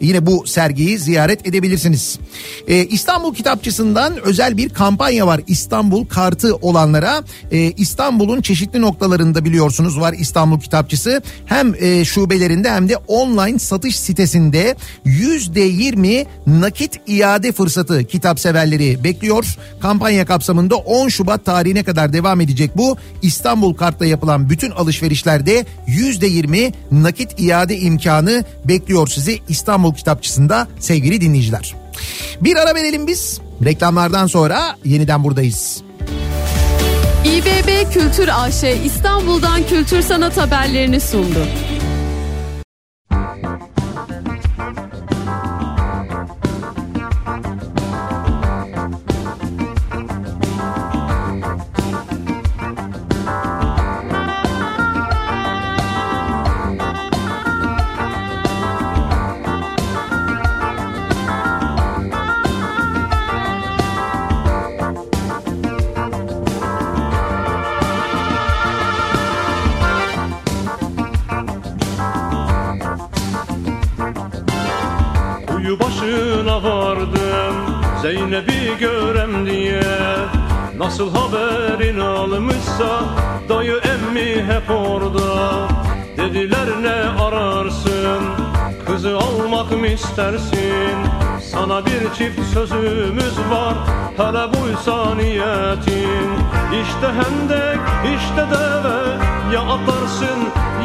Yine 0.00 0.26
bu 0.26 0.46
sergiyi 0.46 0.98
ziyaret 0.98 1.46
edebilirsiniz. 1.46 2.18
E, 2.68 2.84
İstanbul 2.84 3.34
Kitapçısı'ndan 3.34 4.20
özel 4.22 4.56
bir 4.56 4.68
kampanya 4.68 5.26
var. 5.26 5.40
İstanbul 5.46 6.06
kartı 6.06 6.56
olanlara 6.56 7.22
e, 7.52 7.58
İstanbul'un 7.58 8.40
çeşitli 8.40 8.80
noktalarında 8.80 9.44
biliyorsunuz 9.44 10.00
var 10.00 10.14
İstanbul 10.18 10.60
Kitapçısı. 10.60 11.22
Hem 11.46 11.74
e, 11.80 12.04
şubelerinde 12.04 12.70
hem 12.70 12.88
de 12.88 12.96
online 12.96 13.58
satış 13.58 13.98
sitesinde 13.98 14.76
%20 15.06 16.26
nakit 16.46 17.00
iade 17.06 17.52
fırsatı 17.52 18.04
kitap 18.04 18.40
severleri 18.40 19.04
bekliyor. 19.04 19.56
Kampanya 19.80 20.26
kapsamında 20.26 20.76
10 20.76 21.08
Şubat 21.08 21.44
tarihine 21.44 21.82
kadar 21.82 22.12
devam 22.12 22.40
edecek 22.40 22.76
bu. 22.76 22.96
İstanbul 23.22 23.74
Kart'ta 23.74 24.06
yapılan 24.06 24.50
bütün 24.50 24.70
alışverişlerde 24.70 25.64
%20 25.88 26.72
nakit 26.92 27.40
iade 27.40 27.78
imkanı 27.78 28.44
bekliyor 28.64 29.08
sizi 29.08 29.29
İstanbul 29.48 29.94
Kitapçısı'nda 29.94 30.68
sevgili 30.78 31.20
dinleyiciler. 31.20 31.74
Bir 32.40 32.56
ara 32.56 32.74
verelim 32.74 33.06
biz. 33.06 33.40
Reklamlardan 33.64 34.26
sonra 34.26 34.76
yeniden 34.84 35.24
buradayız. 35.24 35.82
İBB 37.24 37.92
Kültür 37.92 38.28
AŞ 38.28 38.64
İstanbul'dan 38.84 39.66
kültür 39.66 40.02
sanat 40.02 40.36
haberlerini 40.36 41.00
sundu. 41.00 41.46
Zeynep'i 78.10 78.78
görem 78.80 79.46
diye 79.46 79.82
Nasıl 80.78 81.10
haberin 81.14 82.00
almışsa 82.00 83.00
Dayı 83.48 83.76
emmi 83.76 84.44
hep 84.44 84.70
orada. 84.70 85.68
Dediler 86.16 86.68
ne 86.82 87.22
ararsın? 87.22 88.22
Kızı 88.86 89.18
almak 89.18 89.72
mı 89.72 89.86
istersin? 89.86 90.96
Sana 91.52 91.86
bir 91.86 92.14
çift 92.18 92.40
sözümüz 92.54 93.38
var 93.50 93.74
Hele 94.16 94.52
buysa 94.52 95.14
niyetin. 95.14 96.30
İşte 96.82 97.06
hendek 97.06 97.80
işte 98.16 98.46
deve 98.50 99.00
Ya 99.54 99.60
atlarsın 99.60 100.38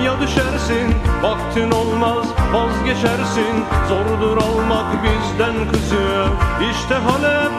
ya 0.05 0.21
düşersin 0.21 0.95
Vaktin 1.23 1.71
olmaz 1.71 2.25
vazgeçersin. 2.53 3.65
Zordur 3.89 4.37
almak 4.37 5.03
bizden 5.03 5.71
kızı. 5.71 6.25
İşte 6.71 6.95
Halep 6.95 7.51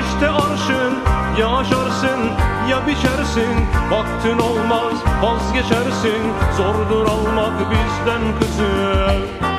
işte 0.00 0.28
arşın. 0.30 0.94
Ya 1.38 1.56
aşarsın 1.56 2.20
ya 2.70 2.86
biçersin. 2.86 3.54
Vaktin 3.90 4.38
olmaz 4.38 4.94
vazgeçersin. 5.22 6.22
Zordur 6.56 7.06
almak 7.06 7.70
bizden 7.70 8.38
kızı 8.40 9.51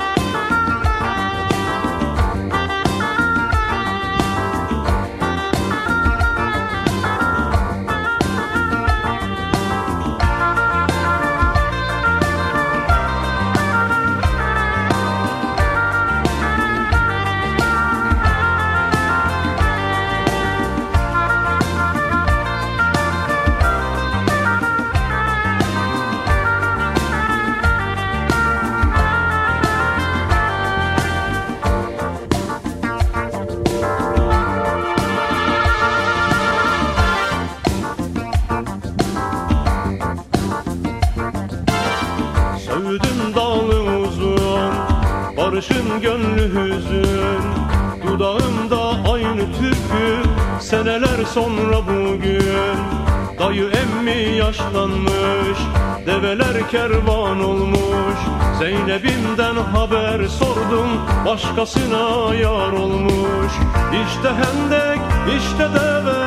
emmi 54.76 55.14
yaşlanmış 55.44 55.58
Develer 56.06 56.70
kervan 56.70 57.44
olmuş. 57.44 58.20
Zeynep'imden 58.60 59.56
haber 59.56 60.28
sordum 60.28 60.88
Başkasına 61.26 62.36
yar 62.36 62.72
olmuş. 62.72 63.54
İşte 63.91 64.30
hendek 64.30 65.00
işte 65.38 65.68
deve 65.74 66.24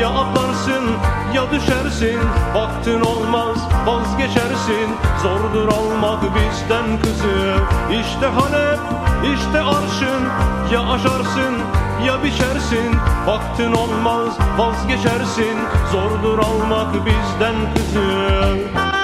Ya 0.00 0.08
atlarsın 0.08 0.84
ya 1.34 1.50
düşersin. 1.50 2.20
Vaktin 2.54 3.00
olmaz 3.00 3.58
vazgeçersin. 3.86 4.88
Zordur 5.22 5.68
almak 5.68 6.22
bizden 6.22 7.00
kızı. 7.02 7.54
İşte 7.90 8.26
Halep 8.26 8.78
işte 9.34 9.60
arşın 9.60 10.22
Ya 10.72 10.80
aşarsın 10.80 11.54
ya 12.06 12.22
biçersin 12.22 12.96
Vaktin 13.26 13.72
olmaz 13.72 14.38
vazgeçersin. 14.58 15.58
Zordur 15.92 16.38
almak 16.38 16.94
bizden 16.94 17.74
kızı 17.74 18.97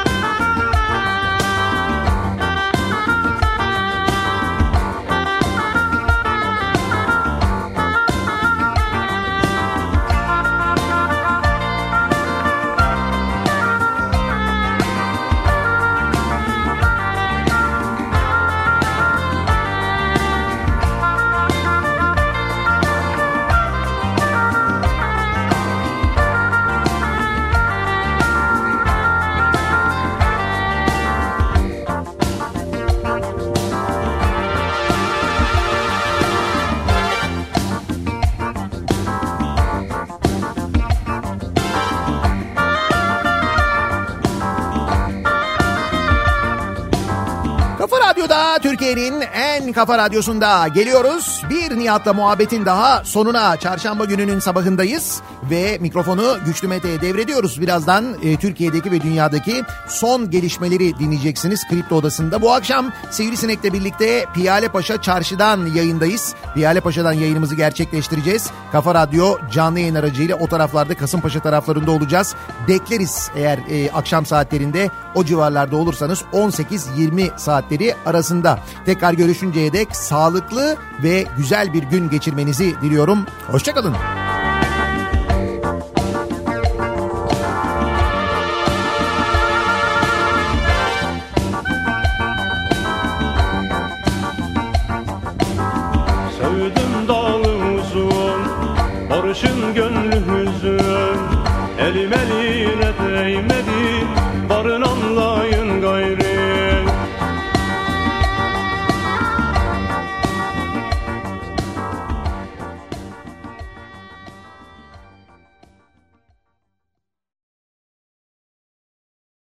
kafa 49.74 49.98
radyosunda 49.98 50.68
geliyoruz. 50.68 51.42
Bir 51.50 51.78
Nihat'la 51.78 52.12
muhabbetin 52.12 52.66
daha 52.66 53.04
sonuna 53.04 53.56
çarşamba 53.56 54.04
gününün 54.04 54.38
sabahındayız. 54.38 55.22
Ve 55.50 55.78
mikrofonu 55.80 56.36
Güçlü 56.46 56.68
Mete'ye 56.68 57.00
devrediyoruz. 57.00 57.60
Birazdan 57.60 58.16
e, 58.22 58.36
Türkiye'deki 58.36 58.90
ve 58.92 59.00
dünyadaki 59.00 59.62
son 59.88 60.30
gelişmeleri 60.30 60.98
dinleyeceksiniz 60.98 61.68
Kripto 61.70 61.96
Odası'nda. 61.96 62.42
Bu 62.42 62.52
akşam 62.52 62.92
Sivrisinek'le 63.10 63.64
birlikte 63.64 64.26
Piyale 64.34 64.68
Paşa 64.68 65.02
Çarşı'dan 65.02 65.66
yayındayız. 65.66 66.34
Piyale 66.54 66.80
Paşa'dan 66.80 67.12
yayınımızı 67.12 67.54
gerçekleştireceğiz. 67.54 68.50
Kafa 68.72 68.94
Radyo 68.94 69.38
canlı 69.52 69.80
yayın 69.80 69.94
aracıyla 69.94 70.36
o 70.36 70.46
taraflarda 70.46 70.94
Kasımpaşa 70.94 71.40
taraflarında 71.40 71.90
olacağız. 71.90 72.34
Bekleriz 72.68 73.30
eğer 73.36 73.58
e, 73.70 73.90
akşam 73.90 74.26
saatlerinde 74.26 74.90
o 75.14 75.24
civarlarda 75.24 75.76
olursanız 75.76 76.22
18-20 76.32 77.38
saatleri 77.38 77.94
arasında. 78.06 78.58
Tekrar 78.86 79.12
görüşünceye 79.12 79.72
dek 79.72 79.96
sağlıklı 79.96 80.76
ve 81.02 81.24
güzel 81.36 81.72
bir 81.72 81.82
gün 81.82 82.10
geçirmenizi 82.10 82.74
diliyorum. 82.82 83.26
Hoşçakalın. 83.46 84.23